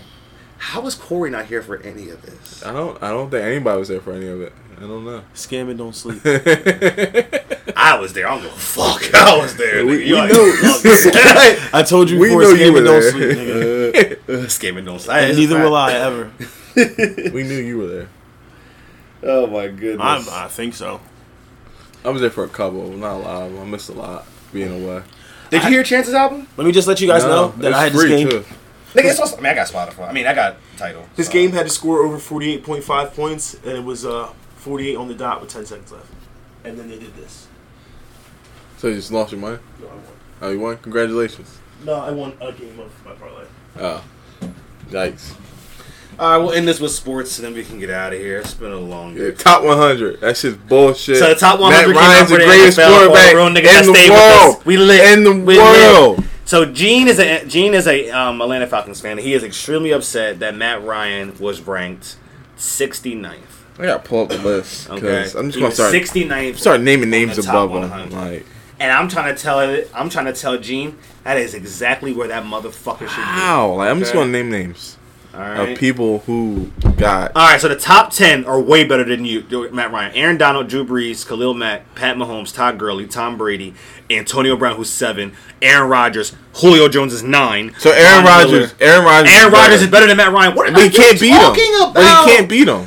How 0.58 0.80
was 0.82 0.94
Corey 0.94 1.30
not 1.30 1.46
here 1.46 1.60
for 1.60 1.78
any 1.78 2.10
of 2.10 2.22
this? 2.22 2.64
I 2.64 2.72
don't. 2.72 3.02
I 3.02 3.08
don't 3.10 3.28
think 3.28 3.44
anybody 3.44 3.76
was 3.80 3.88
there 3.88 4.00
for 4.00 4.12
any 4.12 4.28
of 4.28 4.40
it. 4.40 4.52
I 4.76 4.80
don't 4.82 5.04
know. 5.04 5.22
scamming 5.34 5.78
don't 5.78 5.96
sleep. 5.96 6.20
I 7.76 7.98
was 7.98 8.12
there. 8.12 8.28
I 8.28 8.34
don't 8.34 8.42
give 8.44 8.52
a 8.52 8.56
fuck. 8.56 9.02
I 9.14 9.36
was 9.36 9.56
there. 9.56 9.84
We- 9.84 10.06
nigga. 10.06 10.06
we 10.06 10.12
like, 10.12 10.32
know- 10.32 11.68
I 11.72 11.82
told 11.82 12.08
you 12.08 12.20
we 12.20 12.28
before, 12.28 12.42
know 12.42 12.50
you 12.50 12.72
were 12.72 12.80
scamming 12.80 12.84
don't 12.84 13.00
there. 13.00 13.10
sleep, 14.14 14.20
nigga. 14.26 14.44
Scamming 14.46 14.84
don't 14.84 15.08
And 15.08 15.36
neither 15.36 15.58
will 15.60 15.74
I 15.74 15.92
ever. 15.94 16.30
we 17.32 17.42
knew 17.42 17.58
you 17.58 17.78
were 17.78 17.86
there. 17.88 18.08
Oh 19.24 19.46
my 19.48 19.66
goodness. 19.68 20.28
I'm, 20.28 20.44
I 20.44 20.46
think 20.48 20.74
so. 20.74 21.00
I 22.06 22.10
was 22.10 22.20
there 22.20 22.30
for 22.30 22.44
a 22.44 22.48
couple, 22.48 22.88
not 22.92 23.16
a 23.16 23.18
lot. 23.18 23.42
I 23.42 23.64
missed 23.64 23.88
a 23.88 23.92
lot 23.92 24.26
being 24.52 24.84
away. 24.84 25.02
Did 25.50 25.64
you 25.64 25.70
hear 25.70 25.82
Chance's 25.82 26.14
album? 26.14 26.46
Let 26.56 26.64
me 26.64 26.72
just 26.72 26.86
let 26.86 27.00
you 27.00 27.08
guys 27.08 27.24
know 27.24 27.48
that 27.58 27.68
it's 27.68 27.76
I 27.76 27.82
had 27.82 27.92
this 27.92 28.00
free, 28.00 28.10
game. 28.10 28.28
too. 28.30 28.44
Nigga, 28.94 29.10
it's 29.10 29.18
also, 29.18 29.36
I 29.36 29.40
mean, 29.40 29.52
I 29.52 29.54
got 29.54 29.66
Spotify. 29.66 30.08
I 30.08 30.12
mean, 30.12 30.26
I 30.26 30.32
got 30.32 30.56
Tidal. 30.76 31.04
This 31.16 31.26
so. 31.26 31.32
game 31.32 31.50
had 31.50 31.64
to 31.64 31.70
score 31.70 32.04
over 32.04 32.16
48.5 32.16 33.14
points, 33.14 33.54
and 33.54 33.72
it 33.72 33.84
was 33.84 34.06
uh, 34.06 34.28
48 34.56 34.96
on 34.96 35.08
the 35.08 35.14
dot 35.14 35.40
with 35.40 35.50
10 35.50 35.66
seconds 35.66 35.90
left. 35.90 36.06
And 36.64 36.78
then 36.78 36.88
they 36.88 36.98
did 36.98 37.14
this. 37.16 37.48
So 38.78 38.86
you 38.86 38.94
just 38.94 39.10
lost 39.10 39.32
your 39.32 39.40
money? 39.40 39.58
No, 39.80 39.88
I 39.88 39.90
won. 39.90 40.04
Oh, 40.42 40.50
you 40.50 40.60
won? 40.60 40.78
Congratulations. 40.78 41.58
No, 41.84 41.94
I 41.94 42.10
won 42.12 42.34
a 42.40 42.52
game 42.52 42.78
of 42.78 43.04
my 43.04 43.12
parlay. 43.14 43.46
Oh, 43.78 44.04
yikes! 44.90 45.34
All 46.18 46.30
right, 46.30 46.36
we'll 46.38 46.52
end 46.52 46.66
this 46.66 46.80
with 46.80 46.92
sports, 46.92 47.38
and 47.38 47.46
then 47.46 47.52
we 47.54 47.62
can 47.62 47.78
get 47.78 47.90
out 47.90 48.12
of 48.14 48.18
here. 48.18 48.38
It's 48.38 48.54
been 48.54 48.72
a 48.72 48.78
long 48.78 49.14
Yeah, 49.16 49.24
day. 49.24 49.32
top 49.32 49.62
100. 49.62 50.20
That's 50.20 50.40
just 50.42 50.66
bullshit. 50.66 51.18
So 51.18 51.28
the 51.28 51.34
top 51.34 51.60
100 51.60 51.88
Matt 51.94 51.96
Ryan's 51.96 52.30
the 52.30 52.36
greatest 52.36 52.78
NFL, 52.78 52.88
quarterback 52.96 53.32
for 53.32 53.38
a 53.40 53.42
nigga 53.44 53.56
in 53.80 53.86
the 53.86 53.94
stayed 53.94 54.10
with 54.10 54.18
us. 54.18 54.44
world. 54.54 54.64
We 54.64 54.76
lit. 54.78 55.12
In 55.12 55.24
the 55.24 55.32
We 55.32 55.58
world. 55.58 56.24
So 56.46 56.64
Gene 56.64 57.08
is 57.08 57.18
a 57.18 57.44
Gene 57.44 57.74
is 57.74 57.86
a 57.86 58.08
um, 58.10 58.40
Atlanta 58.40 58.66
Falcons 58.66 59.00
fan. 59.00 59.18
He 59.18 59.34
is 59.34 59.42
extremely 59.44 59.90
upset 59.92 60.38
that 60.38 60.54
Matt 60.54 60.82
Ryan 60.84 61.36
was 61.38 61.60
ranked 61.60 62.16
69th. 62.56 63.36
I 63.78 63.82
gotta 63.84 64.02
pull 64.02 64.22
up 64.22 64.28
the 64.30 64.38
list 64.38 64.88
Okay, 64.88 65.24
I'm 65.36 65.50
just 65.50 65.58
gonna 65.60 65.70
start 65.70 65.92
69th. 65.92 66.56
start 66.56 66.80
naming 66.80 67.10
names 67.10 67.36
above. 67.36 67.70
100. 67.72 68.12
Like, 68.12 68.46
And 68.80 68.90
I'm 68.90 69.08
trying 69.08 69.34
to 69.34 69.42
tell 69.42 69.60
it. 69.60 69.90
I'm 69.94 70.08
trying 70.08 70.26
to 70.26 70.32
tell 70.32 70.56
Gene 70.56 70.96
that 71.24 71.36
is 71.36 71.52
exactly 71.52 72.12
where 72.14 72.28
that 72.28 72.44
motherfucker 72.44 73.00
should 73.00 73.08
be. 73.16 73.22
how? 73.22 73.72
Like, 73.74 73.90
I'm 73.90 73.98
just 73.98 74.14
gonna 74.14 74.30
name 74.30 74.50
names 74.50 74.95
right. 75.38 75.70
of 75.70 75.78
people 75.78 76.20
who 76.20 76.70
got. 76.96 77.32
All 77.34 77.50
right, 77.50 77.60
so 77.60 77.68
the 77.68 77.76
top 77.76 78.12
ten 78.12 78.44
are 78.44 78.60
way 78.60 78.84
better 78.84 79.04
than 79.04 79.24
you, 79.24 79.44
Matt 79.72 79.92
Ryan. 79.92 80.14
Aaron 80.14 80.38
Donald, 80.38 80.68
Drew 80.68 80.84
Brees, 80.84 81.26
Khalil 81.26 81.54
Mack, 81.54 81.94
Pat 81.94 82.16
Mahomes, 82.16 82.54
Todd 82.54 82.78
Gurley, 82.78 83.06
Tom 83.06 83.36
Brady, 83.36 83.74
Antonio 84.10 84.56
Brown, 84.56 84.76
who's 84.76 84.90
seven, 84.90 85.34
Aaron 85.60 85.88
Rodgers, 85.88 86.34
Julio 86.54 86.88
Jones 86.88 87.12
is 87.12 87.22
nine. 87.22 87.74
So 87.78 87.90
Aaron 87.90 88.24
Von 88.24 88.44
Rodgers, 88.44 88.74
Aaron 88.80 89.04
Rodgers, 89.04 89.32
Aaron 89.32 89.52
Rodgers 89.52 89.82
is 89.82 89.88
better 89.88 90.06
than 90.06 90.16
Matt 90.16 90.32
Ryan. 90.32 90.54
What 90.54 90.68
are 90.68 90.72
but 90.72 90.84
you 90.84 90.90
can't 90.90 91.20
beat 91.20 91.30
talking 91.30 91.64
him. 91.64 91.90
about? 91.90 91.94
But 91.94 92.30
he 92.30 92.36
can't 92.36 92.48
beat 92.48 92.68
him. 92.68 92.86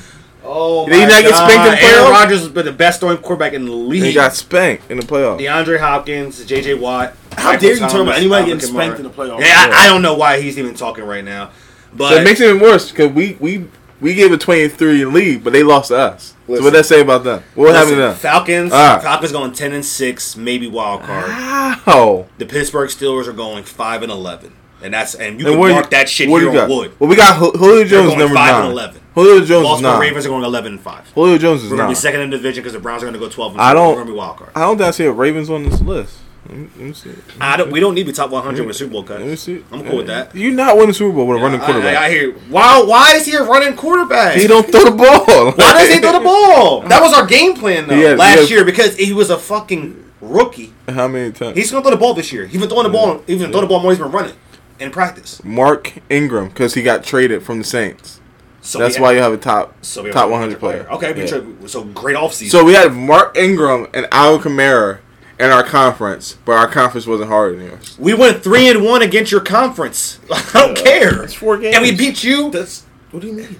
Oh 0.52 0.88
Did 0.88 0.95
he 0.95 1.02
my 1.02 1.08
not 1.08 1.22
get 1.22 1.36
spanked 1.36 1.66
in 1.66 1.72
the 1.72 1.82
God. 1.82 1.93
Aaron? 2.00 2.12
Rodgers 2.12 2.39
has 2.39 2.50
been 2.50 2.66
the 2.66 2.72
best 2.72 3.00
throwing 3.02 3.18
quarterback 3.18 3.54
in 3.54 3.66
the 3.66 3.72
league. 3.72 4.02
He 4.02 4.14
got 4.14 4.34
spanked 4.34 4.89
in 4.89 5.00
the 5.00 5.06
playoffs. 5.06 5.39
DeAndre 5.39 5.80
Hopkins, 5.80 6.43
J.J. 6.43 6.74
Watt. 6.74 7.14
How 7.34 7.52
Michael 7.52 7.62
dare 7.62 7.74
you 7.74 7.80
talk 7.82 7.93
about 7.93 8.18
anybody 8.18 8.41
Alvin 8.41 8.58
getting 8.58 8.70
Kamara. 8.70 8.74
spanked 8.74 8.97
in 8.97 9.04
the 9.04 9.12
playoffs? 9.12 9.41
Yeah, 9.41 9.70
I, 9.72 9.84
I 9.84 9.88
don't 9.88 10.02
know 10.02 10.16
why 10.16 10.41
he's 10.41 10.58
even 10.58 10.74
talking 10.74 11.04
right 11.04 11.24
now. 11.24 11.52
But 11.94 12.10
So 12.10 12.16
it 12.16 12.24
makes 12.24 12.40
it 12.42 12.50
even 12.50 12.62
worse 12.62 12.90
because 12.92 13.12
we 13.12 13.36
we 13.40 13.66
we 14.02 14.14
gave 14.14 14.32
a 14.32 14.38
23 14.38 15.04
lead, 15.06 15.44
but 15.44 15.52
they 15.54 15.62
lost 15.64 15.90
to 15.90 15.98
us. 15.98 16.28
so 16.30 16.36
Listen. 16.54 16.64
what 16.64 16.74
that 16.74 16.86
say 16.86 17.02
about 17.02 17.24
them? 17.26 17.44
What 17.56 17.76
happened 17.76 17.92
to 17.96 18.02
them? 18.02 18.16
Falcons, 18.16 18.72
Ah. 18.74 19.00
Falcons 19.02 19.32
going 19.32 19.52
ten 19.54 19.74
and 19.74 19.84
six, 19.86 20.36
maybe 20.38 20.68
wild 20.68 21.04
card. 21.04 21.30
How? 21.30 22.28
The 22.38 22.46
Pittsburgh 22.46 22.90
Steelers 22.90 23.28
are 23.28 23.34
going 23.34 23.64
five 23.64 24.04
and 24.04 24.12
eleven, 24.12 24.52
and 24.82 24.94
that's 24.94 25.16
and 25.16 25.40
you 25.40 25.48
And 25.48 25.62
can 25.62 25.72
mark 25.72 25.90
that 25.90 26.08
shit 26.10 26.30
here 26.30 26.40
you 26.52 26.60
on 26.60 26.70
wood. 26.70 26.92
Well, 27.00 27.10
we 27.10 27.16
got 27.16 27.40
Ju- 27.40 27.58
Julio 27.58 27.84
Jones 27.84 28.08
going 28.08 28.20
number 28.20 28.36
five 28.36 28.52
nine. 28.54 28.64
and 28.66 28.72
eleven. 28.72 29.02
Julio 29.16 29.40
Jones 29.40 29.50
is 29.50 29.64
Baltimore 29.64 29.92
nine. 29.94 30.02
Ravens 30.02 30.26
are 30.26 30.30
going 30.30 30.44
eleven 30.44 30.72
and 30.74 30.82
five. 30.82 31.10
Julio 31.14 31.38
Jones 31.38 31.64
is 31.64 31.70
We're 31.72 31.78
gonna 31.78 31.88
nine. 31.88 31.92
be 31.92 31.96
second 31.96 32.22
in 32.22 32.30
the 32.30 32.38
division 32.38 32.62
because 32.64 32.74
the 32.74 32.80
Browns 32.80 33.04
are 33.04 33.08
going 33.08 33.14
to 33.16 33.20
go 33.20 33.28
twelve. 33.30 33.54
And 33.54 33.62
I 33.62 33.74
don't- 33.74 33.90
We're 33.96 34.02
gonna 34.04 34.12
be 34.14 34.18
wild 34.18 34.38
card. 34.38 34.52
I 34.56 34.62
don't 34.62 34.78
think 34.78 34.88
I 34.88 34.92
see 34.92 35.06
a 35.06 35.12
Ravens 35.12 35.50
on 35.50 35.64
this 35.68 35.82
list. 35.82 36.14
Let 36.50 36.76
me, 36.78 36.93
see. 36.93 37.12
I 37.39 37.58
don't. 37.58 37.72
We 37.72 37.80
don't 37.80 37.93
need 37.93 38.04
to 38.06 38.08
be 38.08 38.14
top 38.14 38.32
one 38.32 38.43
hundred 38.43 38.66
with 38.66 38.76
Super 38.76 38.91
Bowl 38.91 39.04
cut. 39.04 39.20
Let 39.20 39.30
me 39.30 39.36
see. 39.36 39.64
I'm 39.72 39.84
cool 39.88 39.97
with 39.97 40.08
that. 40.08 40.36
You 40.36 40.52
not 40.52 40.78
winning 40.78 40.93
Super 40.93 41.14
Bowl 41.16 41.28
with 41.28 41.38
a 41.38 41.41
running 41.41 41.60
quarterback. 41.60 41.95
I, 41.95 42.08
I 42.08 42.10
hear. 42.10 42.32
Why? 42.50 42.82
Why 42.82 43.14
is 43.16 43.26
he 43.28 43.36
a 43.36 43.43
running 43.43 43.76
quarterback? 43.76 44.36
he 44.38 44.47
don't 44.47 44.70
throw 44.70 44.84
the 44.86 44.91
ball. 44.91 45.52
Why 45.52 45.74
does 45.74 45.93
he 45.93 46.00
throw 46.00 46.14
the 46.14 46.20
ball? 46.24 46.82
That 46.82 47.02
was 47.02 47.14
our 47.14 47.28
game 47.28 47.54
plan 47.54 47.88
though 47.88 47.95
had- 47.95 48.18
last 48.18 48.39
had- 48.39 48.50
year 48.50 48.66
because 48.66 48.95
he 48.97 49.14
was 49.14 49.30
a 49.30 49.38
fucking 49.38 50.12
rookie. 50.22 50.74
How 50.88 51.08
many 51.08 51.32
times? 51.32 51.56
He's 51.56 51.70
gonna 51.72 51.84
throw 51.84 51.91
the 51.91 51.97
ball 51.97 52.14
this 52.16 52.34
year. 52.34 52.47
He's 52.47 52.60
been 52.60 52.70
throwing 52.70 52.86
the 52.88 52.89
ball. 52.93 53.22
He's 53.28 53.39
been 53.39 53.52
throwing 53.52 53.66
the 53.66 53.70
ball 53.70 53.82
more. 53.82 53.91
He's 53.91 54.00
been 54.00 54.12
running 54.12 54.36
in 54.80 54.89
practice. 54.91 55.43
Mark 55.43 55.93
Ingram 56.10 56.47
because 56.50 56.74
he 56.74 56.82
got 56.82 57.04
traded 57.04 57.43
from 57.43 57.60
the 57.60 57.64
Saints. 57.64 58.20
So 58.62 58.78
That's 58.80 58.97
we 58.97 59.04
why 59.04 59.12
you 59.14 59.20
have 59.20 59.32
a 59.34 59.38
top 59.38 59.76
so 59.86 60.10
top 60.12 60.30
100 60.30 60.60
player. 60.60 60.86
Okay, 60.91 61.18
Yeah. 61.18 61.26
so 61.68 61.84
great 61.86 62.18
offseason. 62.18 62.50
So 62.50 62.66
we 62.66 62.74
had 62.74 62.91
Mark 62.93 63.38
Ingram 63.38 63.88
and 63.93 64.08
Al 64.12 64.38
Kamara 64.39 65.00
in 65.40 65.50
our 65.52 65.64
conference, 65.64 66.38
but 66.46 66.54
our 66.54 66.68
conference 66.68 67.08
wasn't 67.08 67.30
harder 67.30 67.56
than 67.56 67.68
yours. 67.68 67.96
we 68.00 68.14
went 68.14 68.44
three 68.44 68.68
and 68.70 68.84
one 68.84 69.02
against 69.02 69.32
your 69.32 69.42
conference. 69.42 70.20
I 70.32 70.52
don't 70.54 70.78
care. 70.78 71.24
It's 71.24 71.34
four 71.34 71.58
games. 71.58 71.76
And 71.76 71.84
we 71.84 71.96
beat 71.96 72.24
you. 72.24 72.52
That's 72.52 72.86
what 73.12 73.22
do 73.22 73.28
you 73.28 73.34
mean? 73.34 73.58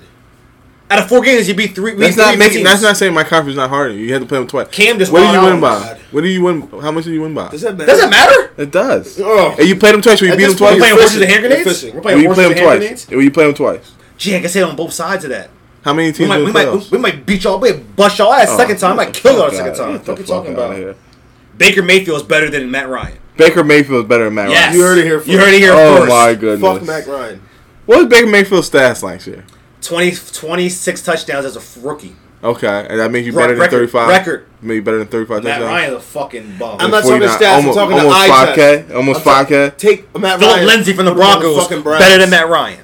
Out 0.92 0.98
of 1.04 1.08
four 1.08 1.22
games, 1.22 1.48
you 1.48 1.54
beat 1.54 1.76
three. 1.76 1.94
That's 1.94 2.18
not 2.18 2.36
making. 2.40 2.64
That's 2.64 2.82
not 2.82 2.98
saying 2.98 3.14
my 3.14 3.24
conference 3.24 3.52
is 3.52 3.58
not 3.58 3.70
harder. 3.70 3.90
than 3.92 4.00
You 4.00 4.08
You 4.08 4.14
had 4.14 4.24
to 4.24 4.28
play 4.28 4.40
them 4.40 4.48
twice. 4.48 4.68
Cam 4.70 4.98
just 4.98 5.12
What 5.12 5.20
did 5.20 5.34
you 5.34 5.42
win 5.42 5.54
out. 5.58 5.62
by? 5.62 5.80
God. 5.80 5.98
What 6.12 6.22
do 6.22 6.28
you 6.28 6.42
win? 6.44 6.68
How 6.82 6.92
much 6.92 7.04
did 7.06 7.14
you 7.14 7.22
win 7.22 7.34
by? 7.36 7.50
Does 7.50 7.62
that 7.62 7.78
matter? 7.78 7.92
Does 7.92 8.04
it 8.04 8.10
matter? 8.10 8.52
It 8.58 8.72
does. 8.72 9.20
Oh. 9.22 9.56
And 9.60 9.68
you 9.68 9.76
played 9.76 9.94
them 9.94 10.02
twice. 10.02 10.20
Or 10.22 10.26
you 10.26 10.32
beat 10.36 10.42
them 10.42 10.52
this 10.52 10.60
point, 10.60 10.72
We're 10.74 10.78
twice. 10.80 10.90
playing 10.90 10.96
horses 11.00 11.22
and 11.22 11.32
hand 11.32 11.42
grenades. 11.42 11.84
You're 11.84 11.94
We're 11.94 12.00
Or 12.00 12.02
playing 12.02 12.20
you 12.22 12.26
horses 12.26 12.36
play 12.36 12.44
them 12.44 12.52
and 12.52 12.60
hand 12.60 12.68
twice. 12.68 12.80
grenades. 13.06 13.12
Or 13.14 13.22
you 13.22 13.32
play 13.32 13.46
them 13.46 13.54
twice. 13.54 13.92
Gee, 14.18 14.36
I 14.36 14.40
can 14.40 14.50
say 14.50 14.60
it 14.62 14.64
on 14.64 14.76
both 14.76 14.92
sides 14.94 15.24
of 15.26 15.30
that. 15.30 15.50
How 15.84 15.94
many 15.94 16.08
We 16.10 16.14
teams 16.14 16.30
might, 16.30 16.40
we, 16.44 16.52
might, 16.52 16.66
playoffs? 16.68 16.92
we 16.92 16.98
might 16.98 17.26
beat 17.26 17.44
y'all. 17.44 17.60
We 17.60 17.72
might 17.72 17.96
bust 17.96 18.18
y'all 18.18 18.34
ass 18.34 18.48
Oh, 18.50 18.58
second 18.58 18.78
time. 18.80 18.94
I 18.94 18.96
might 18.96 19.10
oh 19.10 19.12
kill 19.12 19.34
y'all 19.38 19.44
fuck 19.50 19.54
second 19.54 19.76
time. 19.76 19.92
get 20.00 20.08
What 20.08 20.16
the 20.18 20.22
you 20.24 20.28
talking 20.28 20.54
outta 20.58 20.82
about? 20.88 20.98
Here. 21.60 21.70
Baker 21.70 21.84
Mayfield 21.84 22.22
is 22.22 22.28
better 22.28 22.50
than 22.50 22.72
Matt 22.72 22.90
Ryan. 22.90 23.18
Baker 23.38 23.64
Mayfield 23.64 24.06
is 24.06 24.10
better 24.10 24.26
than 24.26 24.34
Matt 24.36 24.50
Yes. 24.50 24.68
Ryan. 24.68 24.78
You 24.78 24.84
heard 24.86 24.98
it 24.98 25.06
here 25.06 25.22
You 25.24 25.38
heard 25.40 25.54
it 25.54 25.60
here 25.60 25.74
Oh 25.74 25.98
first. 25.98 26.10
my 26.10 26.34
goodness. 26.36 26.78
Fuck 26.80 26.84
Mac 26.88 27.08
Ryan. 27.08 27.42
What 27.86 27.98
was 28.00 28.08
Baker 28.08 28.28
Mayfield's 28.28 28.70
stats 28.70 29.02
last 29.04 29.28
year? 29.28 29.46
20, 29.82 30.12
26 30.34 31.02
touchdowns 31.02 31.46
as 31.46 31.56
a 31.56 31.80
rookie. 31.82 32.16
Okay, 32.42 32.86
and 32.90 33.00
that 33.00 33.12
makes 33.12 33.26
you 33.26 33.34
Re- 33.34 33.44
better 33.44 33.54
than 33.54 33.62
record- 33.62 33.72
35. 33.92 34.08
record. 34.10 34.46
Maybe 34.62 34.80
better 34.80 35.00
than 35.00 35.08
35 35.08 35.44
Matt 35.44 35.60
touchdowns. 35.60 35.70
Ryan's 35.72 35.94
a 35.96 36.00
fucking 36.00 36.56
bum. 36.60 36.78
I'm 36.80 36.92
not 36.92 37.04
talking 37.04 37.20
49 37.20 37.38
stats. 37.38 37.56
Almost, 37.56 37.78
I'm 37.78 37.90
talking 37.90 38.00
almost 38.00 38.16
eye 38.18 38.28
5K. 38.56 38.96
Almost 38.96 39.28
I'm 39.28 39.46
5K. 39.46 39.78
Take 39.78 40.18
Matt 40.20 40.40
Phillip 40.40 40.56
Ryan 40.56 40.68
Lindsay 40.68 40.94
from 40.94 41.06
the 41.06 41.14
Broncos 41.14 41.58
fucking 41.64 41.82
Browns. 41.82 42.00
better 42.04 42.18
than 42.20 42.30
Matt 42.30 42.48
Ryan. 42.50 42.80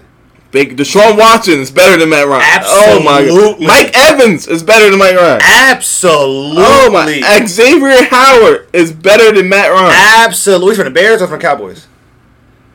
Big 0.55 0.77
Deshaun 0.77 1.17
Watson 1.17 1.59
is 1.59 1.69
better 1.69 1.99
than 1.99 2.11
Matt 2.11 2.29
Ryan. 2.29 2.61
Oh 2.63 3.01
my 3.03 3.25
god. 3.25 3.59
Mike 3.59 3.91
Evans 3.93 4.47
is 4.47 4.63
better 4.63 4.89
than 4.89 4.97
Mike 4.97 5.17
Ryan. 5.17 5.41
Absolutely. 5.43 6.63
Oh 6.65 6.89
my. 6.89 7.45
Xavier 7.45 8.05
Howard 8.05 8.69
is 8.71 8.93
better 8.93 9.33
than 9.33 9.49
Matt 9.49 9.69
Ryan. 9.69 9.91
Absolutely. 10.25 10.75
From 10.75 10.85
the 10.85 10.91
Bears 10.91 11.21
or 11.21 11.27
from 11.27 11.39
the 11.39 11.41
Cowboys? 11.41 11.87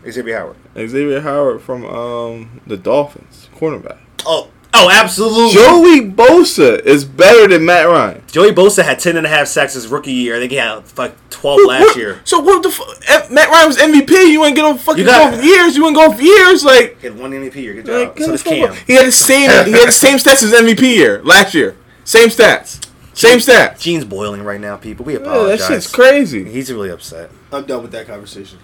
Xavier 0.06 0.38
Howard. 0.38 0.56
Xavier 0.74 1.22
Howard 1.22 1.62
from 1.62 1.86
um 1.86 2.60
the 2.66 2.76
Dolphins, 2.76 3.48
cornerback. 3.56 3.96
Oh, 4.26 4.50
oh, 4.74 4.90
absolutely. 4.90 5.52
Joey 5.54 6.00
Bosa 6.10 6.80
is 6.84 7.04
better 7.04 7.48
than 7.48 7.64
Matt 7.64 7.86
Ryan. 7.86 8.22
Joey 8.30 8.52
Bosa 8.52 8.82
had 8.84 8.98
10 8.98 9.16
and 9.16 9.26
a 9.26 9.28
half 9.28 9.48
sacks 9.48 9.74
his 9.74 9.88
rookie 9.88 10.12
year. 10.12 10.36
I 10.36 10.38
think 10.38 10.52
he 10.52 10.58
had 10.58 10.82
like 10.96 11.14
12 11.30 11.60
last 11.66 11.80
What- 11.82 11.96
year. 11.96 12.20
So 12.24 12.38
what 12.40 12.62
the 12.62 12.70
fuck? 12.70 12.88
Eh, 13.08 13.26
Matt 13.30 13.48
Ryan 13.50 13.66
was 13.66 13.78
MVP. 13.78 14.30
You 14.30 14.40
wouldn't 14.40 14.56
get 14.56 14.64
on 14.64 14.78
fucking 14.78 15.00
You 15.00 15.06
got- 15.06 15.32
go 15.32 15.38
for 15.38 15.42
years. 15.44 15.76
You 15.76 15.82
wouldn't 15.84 15.96
go 15.98 16.12
for 16.16 16.22
years. 16.22 16.64
Like, 16.64 16.98
He 17.00 17.06
had 17.08 17.18
one 17.18 17.32
MVP 17.32 17.56
year. 17.62 17.74
Good 17.74 17.86
job. 17.86 18.16
get 18.16 18.24
so 18.24 18.32
the 18.32 18.36
does 18.38 18.42
Cam. 18.42 18.74
he 18.86 18.94
had 18.94 19.06
the 19.06 19.12
same. 19.12 19.50
he 19.66 19.72
had 19.72 19.88
the 19.88 19.92
same 19.92 20.18
stats 20.18 20.42
as 20.42 20.52
MVP 20.52 20.94
year 20.94 21.20
last 21.24 21.54
year. 21.54 21.76
Same 22.04 22.28
stats. 22.28 22.78
Same 23.12 23.38
stats. 23.38 23.78
Gene's 23.80 24.04
boiling 24.04 24.42
right 24.44 24.60
now, 24.60 24.76
people. 24.76 25.04
We 25.04 25.14
Yeah, 25.14 25.18
that 25.20 25.60
shit's 25.60 25.86
crazy. 25.86 26.44
He's 26.44 26.72
really 26.72 26.90
upset. 26.90 27.30
I'm 27.52 27.64
done 27.64 27.82
with 27.82 27.90
that 27.92 28.06
conversation. 28.06 28.58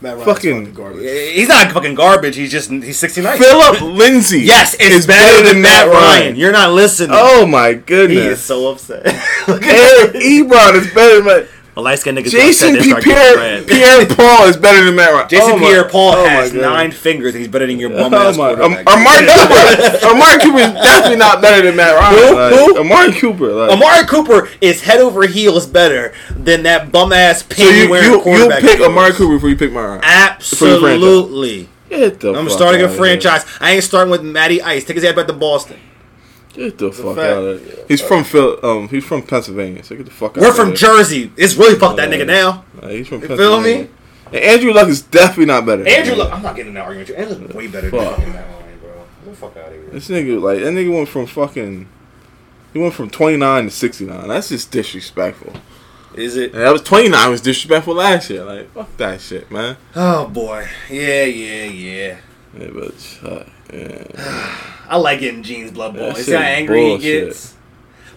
Matt 0.00 0.14
Ryan's 0.16 0.24
Fucking- 0.26 0.58
fucking 0.66 0.74
garbage. 0.74 1.02
He's 1.34 1.48
not 1.48 1.72
fucking 1.72 1.94
garbage. 1.94 2.36
He's 2.36 2.50
just 2.50 2.70
he's 2.70 2.98
69. 2.98 3.38
Phillip 3.38 3.80
Lindsay. 3.96 4.40
Yes, 4.42 4.74
it's 4.74 4.82
is 4.94 5.06
better, 5.06 5.42
than 5.42 5.62
Matt 5.62 5.88
Ryan. 5.88 6.36
You're 6.36 6.52
not 6.52 6.72
listening. 6.72 7.10
Oh 7.12 7.46
my 7.46 7.72
goodness. 7.72 8.18
he 8.18 8.26
is 8.28 8.40
so 8.42 8.70
upset. 8.72 9.06
Eric 9.48 10.12
Ebron 10.16 10.74
is 10.74 10.92
better 10.92 11.16
than 11.16 11.24
Matt. 11.24 11.48
A 11.76 11.82
light 11.82 11.98
skinned 11.98 12.16
nigga 12.16 12.30
Jason 12.30 12.80
start 12.82 13.04
Pierre, 13.04 13.62
Pierre 13.64 14.06
Paul 14.06 14.46
is 14.48 14.56
better 14.56 14.82
than 14.82 14.94
Matt 14.96 15.12
Ryan. 15.12 15.28
Jason 15.28 15.50
Oh 15.52 15.58
Pierre 15.58 15.86
Paul 15.86 16.14
oh 16.14 16.24
has 16.26 16.54
nine 16.54 16.90
fingers 16.90 17.34
and 17.34 17.40
he's 17.40 17.48
better 17.48 17.66
than 17.66 17.78
your 17.78 17.90
bum 17.90 18.14
Oh 18.14 18.16
ass 18.30 18.36
my! 18.38 18.52
Um, 18.52 18.56
quarterback. 18.56 18.86
Amari 18.86 19.26
Cooper. 20.00 20.06
Amari 20.06 20.40
Cooper 20.40 20.58
is 20.58 20.72
definitely 20.72 21.16
not 21.18 21.42
better 21.42 21.66
than 21.66 21.76
Matt 21.76 21.94
Ryan. 21.94 22.14
Who? 22.16 22.34
Like, 22.34 22.54
Who? 22.54 22.80
Amari 22.80 23.12
Cooper. 23.12 23.52
Like, 23.52 23.70
Amari 23.72 24.06
Cooper 24.06 24.48
is 24.62 24.80
head 24.82 25.00
over 25.00 25.26
heels 25.26 25.66
better 25.66 26.14
than 26.30 26.62
that 26.62 26.90
bum 26.90 27.12
ass 27.12 27.40
so 27.42 27.48
penny 27.54 27.82
you 27.82 27.90
wearing 27.90 28.10
you, 28.10 28.24
you 28.24 28.50
pick. 28.58 28.80
Amari 28.80 29.12
Cooper 29.12 29.34
before 29.34 29.50
you 29.50 29.56
pick 29.56 29.72
Matt 29.72 29.84
Ryan. 29.84 30.00
Absolutely. 30.02 31.68
The 31.90 32.34
I'm 32.34 32.48
starting 32.48 32.80
a 32.82 32.88
franchise. 32.88 33.44
I 33.60 33.72
ain't 33.72 33.84
starting 33.84 34.10
with 34.10 34.22
Matty 34.22 34.62
Ice. 34.62 34.84
Take 34.84 34.96
his 34.96 35.04
ass 35.04 35.14
back 35.14 35.26
to 35.26 35.34
Boston. 35.34 35.78
Get 36.56 36.78
the 36.78 36.90
fuck 36.92 37.16
fact. 37.16 37.18
out 37.28 37.44
of 37.44 37.64
here. 37.64 37.84
He's 37.88 38.00
from 38.00 38.24
Phil. 38.24 38.58
Um, 38.64 38.88
he's 38.88 39.04
from 39.04 39.22
Pennsylvania. 39.22 39.84
So 39.84 39.94
get 39.96 40.06
the 40.06 40.10
fuck 40.10 40.36
out. 40.36 40.42
We're 40.42 40.48
of 40.50 40.56
from 40.56 40.68
here. 40.68 40.76
Jersey. 40.76 41.32
It's 41.36 41.54
really 41.54 41.78
fuck 41.78 41.96
that 41.96 42.08
nigga 42.10 42.26
now. 42.26 42.64
Uh, 42.82 42.88
he's 42.88 43.06
from 43.08 43.20
You 43.22 43.28
Pennsylvania. 43.28 43.74
feel 43.76 43.84
me? 43.84 43.90
And 44.26 44.36
Andrew 44.36 44.72
Luck 44.72 44.88
is 44.88 45.02
definitely 45.02 45.46
not 45.46 45.64
better. 45.66 45.86
Andrew, 45.86 46.14
Luck, 46.16 46.32
I'm 46.32 46.42
not 46.42 46.56
getting 46.56 46.70
in 46.70 46.74
that 46.74 46.86
argument. 46.86 47.10
with 47.10 47.18
you. 47.18 47.24
Andrew's 47.24 47.54
way 47.54 47.66
better 47.68 47.90
than 47.90 48.00
Fuck. 48.00 48.16
fucking 48.16 48.32
Matt 48.32 48.48
Ryan, 48.50 48.78
bro. 48.80 48.90
Get 49.24 49.30
the 49.30 49.36
fuck 49.36 49.56
out 49.56 49.66
of 49.68 49.72
here. 49.72 49.90
This 49.90 50.08
nigga 50.08 50.40
like 50.42 50.58
that 50.60 50.72
nigga 50.72 50.92
went 50.94 51.08
from 51.08 51.26
fucking. 51.26 51.88
He 52.72 52.78
went 52.80 52.94
from 52.94 53.08
29 53.08 53.64
to 53.64 53.70
69. 53.70 54.28
That's 54.28 54.48
just 54.48 54.70
disrespectful. 54.70 55.52
Is 56.14 56.36
it? 56.36 56.52
And 56.54 56.62
that 56.62 56.72
was 56.72 56.82
29 56.82 57.30
was 57.30 57.40
disrespectful 57.40 57.94
last 57.94 58.28
year. 58.30 58.44
Like 58.44 58.72
fuck 58.72 58.96
that 58.96 59.20
shit, 59.20 59.50
man. 59.50 59.76
Oh 59.94 60.26
boy. 60.26 60.66
Yeah, 60.90 61.24
yeah, 61.24 61.64
yeah. 61.64 62.16
Yeah, 62.58 62.68
but 62.72 63.18
uh, 63.22 63.44
yeah. 63.72 64.62
I 64.88 64.96
like 64.98 65.20
getting 65.20 65.42
Gene's 65.42 65.72
blood 65.72 65.94
boiling. 65.94 66.14
That 66.14 66.24
See 66.24 66.32
how 66.32 66.38
angry 66.40 66.80
bullshit. 66.80 67.02
he 67.22 67.26
gets. 67.26 67.54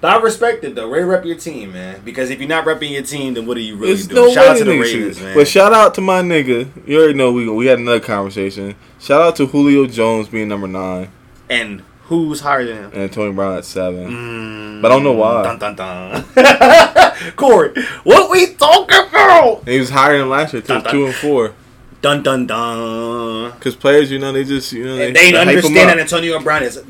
But 0.02 0.16
I 0.16 0.22
respect 0.22 0.64
it 0.64 0.76
though. 0.76 0.90
Ray 0.90 1.04
rep 1.04 1.26
your 1.26 1.36
team, 1.36 1.74
man. 1.74 2.02
Because 2.06 2.30
if 2.30 2.40
you're 2.40 2.48
not 2.48 2.64
repping 2.66 2.92
your 2.92 3.02
team, 3.02 3.34
then 3.34 3.46
what 3.46 3.58
are 3.58 3.62
you 3.62 3.76
really 3.76 3.94
There's 3.96 4.08
doing? 4.08 4.28
no 4.28 4.34
Shout 4.34 4.48
out 4.48 4.58
to 4.60 4.64
the 4.64 4.80
Ravens, 4.80 5.18
should- 5.18 5.26
man. 5.26 5.36
But 5.36 5.48
shout 5.48 5.74
out 5.74 5.94
to 5.96 6.02
my 6.02 6.22
nigga. 6.22 6.70
You 6.88 7.00
already 7.00 7.16
know 7.16 7.32
we 7.34 7.50
we 7.50 7.66
had 7.66 7.80
another 7.80 8.00
conversation. 8.00 8.76
Shout 9.00 9.22
out 9.22 9.36
to 9.38 9.48
Julio 9.48 9.88
Jones 9.88 10.28
being 10.30 10.48
number 10.48 10.68
nine 10.68 11.10
and 11.50 11.82
who's 12.04 12.40
higher 12.42 12.64
than 12.66 12.78
him? 12.78 12.92
and 12.94 13.12
Tony 13.12 13.34
Brown 13.34 13.58
at 13.58 13.66
seven. 13.66 14.08
Mm, 14.10 14.82
But 14.82 14.92
I 14.92 14.96
don't 14.96 15.04
know 15.04 15.12
why. 15.14 15.44
Dun 15.44 15.58
dun 15.60 15.76
dun. 15.76 16.24
Corey, 17.36 17.74
what 18.04 18.30
we 18.32 18.54
talking 18.54 19.06
about? 19.10 19.60
And 19.62 19.68
he 19.70 19.80
was 19.80 19.90
higher 19.90 20.18
than 20.18 20.30
last 20.30 20.54
year 20.54 20.62
too, 20.62 20.68
Dun, 20.76 20.84
dun. 20.84 20.94
two 20.94 21.06
and 21.08 21.16
four. 21.16 21.54
Dun 22.02 22.24
dun 22.24 22.48
dun. 22.48 23.52
Because 23.52 23.76
players, 23.76 24.10
you 24.12 24.20
know, 24.20 24.32
they 24.32 24.44
just 24.44 24.72
you 24.72 24.86
know 24.86 24.96
they, 24.96 25.08
And 25.08 25.16
they 25.16 25.32
they 25.32 25.38
understand 25.38 25.90
that 25.90 26.00
Antonio 26.00 26.40
Brown 26.40 26.64
is 26.64 26.82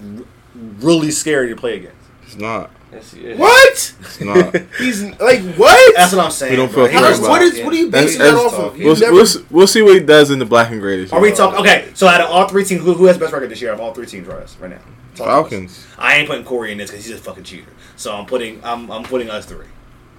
really 0.80 1.12
scary 1.12 1.49
to 1.49 1.55
play 1.55 1.78
against. 1.78 1.95
It's 2.24 2.36
not. 2.36 2.70
Yes, 2.91 3.14
he. 3.14 3.34
What? 3.34 3.72
It's 3.99 4.22
not. 4.22 4.55
He's 4.80 5.03
like 5.20 5.41
what? 5.55 5.95
That's 5.95 6.14
what 6.14 6.26
I'm 6.26 6.32
saying. 6.32 6.51
We 6.51 6.57
don't 6.57 6.72
feel 6.72 6.88
He 6.88 6.93
How 6.93 7.01
sorry 7.01 7.12
knows 7.12 7.20
about 7.20 7.30
what 7.30 7.41
it. 7.41 7.53
is 7.55 7.64
what 7.66 7.74
are 7.74 7.78
you 7.78 7.89
That's- 7.91 8.12
basing 8.12 8.20
that 8.20 8.32
that's- 8.36 8.53
off 8.53 8.60
of? 8.74 8.78
We'll, 8.80 8.95
never- 8.95 9.14
we'll, 9.14 9.28
we'll 9.51 9.68
see 9.68 9.82
what 9.82 9.93
he 9.93 9.99
does 9.99 10.32
in 10.32 10.39
the 10.39 10.45
black 10.45 10.72
and 10.72 10.80
gray 10.82 10.97
this 10.97 11.12
year. 11.12 11.20
Are 11.20 11.22
we 11.22 11.32
talking? 11.32 11.60
Okay, 11.60 11.89
so 11.93 12.07
out 12.07 12.22
of 12.22 12.30
all 12.30 12.47
three 12.47 12.64
teams, 12.66 12.84
who, 12.84 12.93
who 12.93 13.05
has 13.05 13.18
the 13.18 13.22
best 13.22 13.34
record 13.34 13.49
this 13.49 13.62
year? 13.62 13.72
Of 13.74 13.80
all 13.80 13.93
three 13.93 14.05
teams, 14.07 14.28
right, 14.28 14.55
right 14.60 14.72
now. 14.72 14.80
Talk. 15.16 15.28
Falcons. 15.28 15.86
I 15.97 16.16
ain't 16.18 16.28
putting 16.28 16.45
Corey 16.45 16.72
in 16.72 16.78
this 16.78 16.89
because 16.91 17.05
he's 17.05 17.16
a 17.16 17.20
fucking 17.20 17.43
cheater. 17.43 17.72
So 17.95 18.16
I'm 18.16 18.26
putting 18.26 18.64
I'm 18.64 18.91
I'm 18.91 19.03
putting 19.03 19.30
us 19.30 19.45
three. 19.45 19.66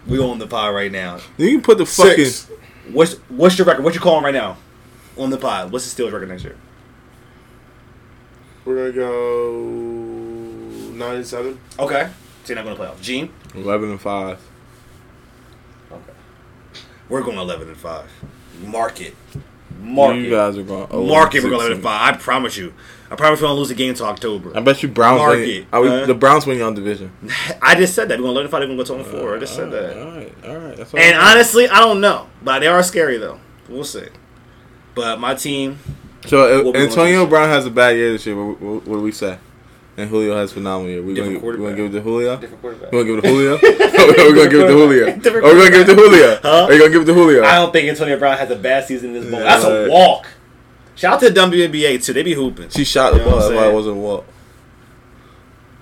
We 0.06 0.18
on 0.18 0.38
the 0.38 0.46
pod 0.46 0.74
right 0.74 0.90
now. 0.92 1.18
You 1.38 1.50
can 1.50 1.62
put 1.62 1.78
the 1.78 1.86
fucking. 1.86 2.24
Six. 2.24 2.50
What's 2.92 3.14
what's 3.28 3.56
your 3.58 3.66
record? 3.66 3.84
What 3.84 3.94
you 3.94 4.00
calling 4.00 4.24
right 4.24 4.34
now? 4.34 4.56
On 5.20 5.28
the 5.30 5.36
pod. 5.36 5.70
What's 5.70 5.92
the 5.92 6.02
Steelers 6.02 6.12
record 6.12 6.30
next 6.30 6.44
year? 6.44 6.56
We're 8.64 8.90
gonna 8.90 8.92
go 8.92 9.52
nine 10.94 11.16
and 11.16 11.26
seven. 11.26 11.60
Okay. 11.78 12.08
So 12.44 12.54
you're 12.54 12.62
not 12.62 12.64
going 12.64 12.76
to 12.76 12.82
playoffs. 12.82 13.02
Gene. 13.02 13.32
Eleven 13.54 13.90
and 13.90 14.00
five. 14.00 14.40
Okay. 15.92 16.12
We're 17.08 17.22
going 17.22 17.38
eleven 17.38 17.68
and 17.68 17.76
five. 17.76 18.10
Mark 18.64 19.00
it. 19.02 19.14
Mark 19.78 20.16
you 20.16 20.24
it. 20.26 20.30
guys 20.30 20.56
are 20.56 20.62
going. 20.62 20.86
Oh, 20.90 21.04
Mark 21.06 21.34
it. 21.34 21.42
We're 21.44 21.50
going 21.50 21.60
six 21.60 21.70
eleven 21.70 21.72
and 21.72 21.74
and- 21.74 21.82
five. 21.84 22.14
I 22.14 22.18
promise 22.18 22.56
you. 22.56 22.72
I 23.10 23.16
promise 23.16 23.40
we 23.40 23.46
won't 23.46 23.58
lose 23.58 23.68
the 23.68 23.74
game 23.74 23.90
until 23.90 24.06
October. 24.06 24.56
I 24.56 24.60
bet 24.60 24.82
you 24.82 24.88
Browns 24.88 25.18
Mark 25.18 25.32
win. 25.32 25.42
it, 25.42 25.66
we, 25.72 25.88
huh? 25.88 26.06
the 26.06 26.14
Browns 26.14 26.46
win 26.46 26.58
your 26.58 26.72
division. 26.72 27.12
I 27.62 27.74
just 27.74 27.94
said 27.94 28.08
that. 28.08 28.18
We're 28.18 28.24
gonna 28.32 28.40
eleven 28.40 28.44
and 28.44 28.50
five. 28.50 28.60
They're 28.60 28.68
going 28.68 28.78
to 28.78 28.84
go 28.84 28.96
two 28.96 29.02
and 29.02 29.20
four. 29.20 29.36
I 29.36 29.40
just 29.40 29.54
said 29.54 29.70
that. 29.72 29.98
All 29.98 30.12
right, 30.12 30.34
all 30.46 30.56
right. 30.56 30.78
All 30.78 30.78
And 30.78 30.80
I'm 30.80 30.86
saying. 30.86 31.14
honestly, 31.16 31.68
I 31.68 31.80
don't 31.80 32.00
know, 32.00 32.28
but 32.42 32.60
they 32.60 32.68
are 32.68 32.82
scary 32.82 33.18
though. 33.18 33.38
We'll 33.68 33.84
see. 33.84 34.06
But 34.94 35.20
my 35.20 35.34
team, 35.34 35.78
so 36.26 36.42
uh, 36.42 36.58
if 36.58 36.64
What 36.64 36.66
we 36.66 36.72
gonna 36.72 36.84
Antonio? 36.86 37.26
Brown 37.26 37.48
has 37.48 37.66
a 37.66 37.70
bad 37.70 37.96
year 37.96 38.12
this 38.12 38.26
year. 38.26 38.36
What, 38.36 38.60
what, 38.60 38.86
what 38.86 38.96
do 38.96 39.02
we 39.02 39.12
say? 39.12 39.38
And 39.96 40.08
Julio 40.08 40.34
has 40.36 40.52
phenomenal 40.52 40.90
year. 40.90 41.02
We 41.02 41.14
Different 41.14 41.40
gonna, 41.42 41.58
we 41.58 41.64
gonna 41.64 41.76
give 41.76 41.86
it 41.86 41.98
to 41.98 42.00
Julio. 42.00 42.36
different 42.36 42.60
quarterback. 42.62 42.92
We 42.92 42.98
gonna 42.98 43.10
give 43.10 43.18
it 43.18 43.22
to 43.22 43.28
Julio. 43.28 43.58
We're 43.62 44.34
gonna 44.34 44.50
give 44.50 44.60
it 44.60 44.66
to 44.66 44.72
Julio. 44.72 45.16
Different 45.16 45.46
Are 45.46 45.54
we 45.54 45.58
gonna 45.58 45.70
give 45.70 45.80
it 45.80 45.86
to 45.86 45.94
Julio? 45.94 46.38
Huh? 46.42 46.64
Are 46.64 46.72
you 46.72 46.78
gonna 46.78 46.92
give 46.92 47.02
it 47.02 47.06
to 47.06 47.14
Julio? 47.14 47.44
I 47.44 47.54
don't 47.56 47.72
think 47.72 47.88
Antonio 47.88 48.18
Brown 48.18 48.38
has 48.38 48.50
a 48.50 48.56
bad 48.56 48.86
season 48.86 49.12
this 49.12 49.24
bowl. 49.24 49.40
Yeah. 49.40 49.44
That's 49.44 49.64
a 49.64 49.88
walk. 49.90 50.26
Shout 50.94 51.14
out 51.14 51.20
to 51.20 51.30
the 51.30 51.40
WNBA 51.40 52.04
too. 52.04 52.12
They 52.12 52.22
be 52.22 52.34
hooping. 52.34 52.68
She 52.70 52.84
shot 52.84 53.12
the 53.12 53.18
You 53.18 53.24
know 53.24 53.30
ball. 53.30 53.40
That's 53.40 53.54
why 53.54 53.68
it 53.68 53.74
wasn't 53.74 53.96
a 53.96 54.00
walk. 54.00 54.26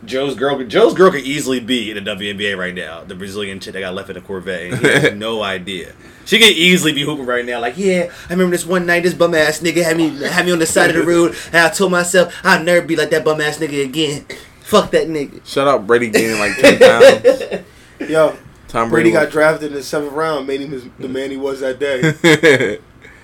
Joe's 0.09 0.35
girl, 0.35 0.63
Joe's 0.65 0.95
girl 0.95 1.11
could 1.11 1.25
easily 1.25 1.61
be 1.61 1.91
in 1.91 2.03
the 2.03 2.11
WNBA 2.11 2.57
right 2.57 2.75
now. 2.75 3.05
The 3.05 3.15
Brazilian 3.15 3.61
chick 3.61 3.75
that 3.75 3.81
got 3.81 3.95
left 3.95 4.09
in 4.09 4.15
the 4.15 4.21
Corvette, 4.23 4.73
and 4.73 4.79
he 4.79 4.89
has 4.89 5.15
no 5.15 5.43
idea. 5.43 5.93
She 6.25 6.39
could 6.39 6.49
easily 6.49 6.93
be 6.93 7.03
hooping 7.03 7.27
right 7.27 7.45
now. 7.45 7.61
Like, 7.61 7.77
yeah, 7.77 8.11
I 8.29 8.33
remember 8.33 8.53
this 8.53 8.67
one 8.67 8.87
night, 8.87 9.03
this 9.03 9.15
bum 9.15 9.35
ass 9.35 9.61
nigga 9.61 9.85
had 9.85 9.97
me 9.97 10.09
had 10.25 10.47
me 10.47 10.53
on 10.53 10.59
the 10.59 10.67
side 10.67 10.91
of 10.91 10.97
the 10.97 11.03
road, 11.03 11.37
and 11.47 11.57
I 11.57 11.69
told 11.69 11.93
myself 11.93 12.35
I'd 12.43 12.65
never 12.65 12.85
be 12.85 12.97
like 12.97 13.11
that 13.11 13.25
bum 13.25 13.41
ass 13.41 13.59
nigga 13.59 13.85
again. 13.85 14.25
Fuck 14.63 14.91
that 14.93 15.09
nigga. 15.09 15.47
Shout 15.47 15.69
out 15.69 15.87
Brady 15.87 16.11
gaining 16.11 16.39
like 16.39 16.57
ten 16.57 16.79
pounds. 18.01 18.11
Yo, 18.11 18.37
Tom 18.69 18.91
Brady 18.91 19.11
Brady, 19.11 19.25
got 19.27 19.31
drafted 19.31 19.69
in 19.71 19.75
the 19.75 19.83
seventh 19.83 20.13
round, 20.13 20.47
made 20.47 20.61
him 20.61 20.71
his, 20.73 20.87
the 20.99 21.09
man 21.09 21.31
he 21.31 21.37
was 21.37 21.61
that 21.61 21.79
day. 21.79 22.79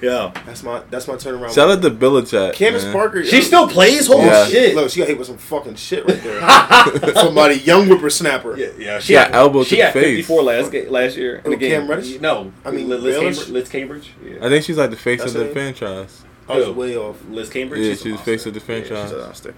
Got. 0.04 0.36
Yeah, 0.36 0.42
That's 0.46 0.62
my 0.62 0.82
that's 0.90 1.08
my 1.08 1.14
turnaround. 1.14 1.54
Shout 1.54 1.70
out 1.70 1.82
to 1.82 1.90
Belichick. 1.90 2.52
Candace 2.54 2.84
man. 2.84 2.92
Parker. 2.92 3.24
she 3.24 3.36
yo, 3.36 3.42
still 3.42 3.68
plays. 3.68 4.06
Holy 4.06 4.26
Yeah. 4.26 4.46
shit. 4.46 4.74
Look, 4.74 4.90
she 4.90 5.00
got 5.00 5.08
hit 5.08 5.18
with 5.18 5.26
some 5.26 5.38
fucking 5.38 5.74
shit 5.76 6.04
right 6.06 6.22
there. 6.22 6.40
Somebody 7.14 7.56
young 7.56 7.86
whippersnapper. 7.86 8.56
Yeah, 8.56 8.68
yeah. 8.78 8.98
She 8.98 9.12
got 9.14 9.32
elbow 9.32 9.64
She 9.64 9.70
to 9.70 9.76
the 9.76 9.82
had 9.84 9.92
face. 9.92 10.02
54 10.26 10.42
last 10.42 10.70
ga- 10.72 10.88
last 10.88 11.16
year. 11.16 11.42
in 11.44 11.50
the 11.50 11.56
game. 11.56 11.80
Cam 11.80 11.88
Reddish? 11.90 12.20
No, 12.20 12.52
I 12.64 12.70
mean, 12.70 12.88
Liz, 12.88 13.02
Baelish? 13.02 13.46
Cambage. 13.46 13.50
Liz 13.52 13.68
Cambage. 13.68 14.06
Yeah. 14.24 14.46
I 14.46 14.48
think 14.48 14.64
she's 14.64 14.78
like 14.78 14.90
the 14.90 14.96
face 14.96 15.20
That's 15.20 15.34
of 15.34 15.40
the 15.40 15.50
it. 15.50 15.52
franchise. 15.52 16.22
I 16.48 16.56
was 16.56 16.66
Who? 16.66 16.72
way 16.74 16.96
off. 16.96 17.16
Liz 17.30 17.48
Cambage. 17.50 17.78
Yeah, 17.78 17.90
She's 17.92 18.02
she's 18.02 18.12
the 18.12 18.18
face 18.18 18.46
of 18.46 18.54
the 18.54 18.60
Yeah, 18.60 18.66
franchise. 18.66 19.10
she's 19.10 19.18
a 19.18 19.22
monster. 19.24 19.54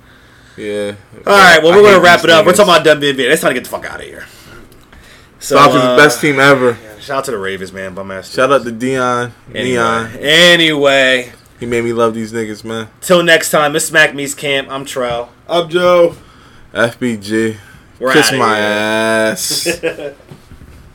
Yeah. 0.56 0.94
All 1.26 1.32
right, 1.34 1.62
well, 1.62 1.72
I 1.72 1.76
we're 1.76 1.82
hate 1.82 1.90
gonna 1.94 2.00
wrap 2.04 2.24
it 2.24 2.30
up. 2.30 2.46
We're 2.46 2.52
talking 2.54 2.74
about 2.74 2.86
WNBA. 2.86 3.30
It's 3.32 3.42
time 3.42 3.50
to 3.50 3.54
get 3.54 3.64
the 3.64 3.70
fuck 3.70 3.84
out 3.84 4.00
of 4.00 4.06
here. 4.06 4.24
So, 5.38 5.56
Falcons 5.56 5.82
uh, 5.84 5.96
the 5.96 6.02
best 6.02 6.20
team 6.20 6.40
ever. 6.40 6.78
Shout 7.06 7.18
out 7.18 7.24
to 7.26 7.30
the 7.30 7.38
Ravens, 7.38 7.72
man. 7.72 7.94
Bum 7.94 8.10
ass. 8.10 8.34
Shout 8.34 8.50
out 8.50 8.64
to 8.64 8.72
Dion. 8.72 9.32
anyway. 9.54 9.70
Neon. 9.70 10.10
Anyway, 10.18 11.32
He 11.60 11.64
made 11.66 11.84
me 11.84 11.92
love 11.92 12.14
these 12.14 12.32
niggas, 12.32 12.64
man. 12.64 12.88
till 13.00 13.22
next 13.22 13.52
time. 13.52 13.76
It's 13.76 13.84
Smack 13.84 14.12
Me's 14.12 14.34
Camp. 14.34 14.66
I'm 14.68 14.84
Trell. 14.84 15.28
Up, 15.46 15.70
Joe. 15.70 16.16
FBG. 16.74 17.58
We're 18.00 18.12
Kiss 18.12 18.32
my 18.32 18.56
here. 18.56 18.64
ass. 18.66 19.80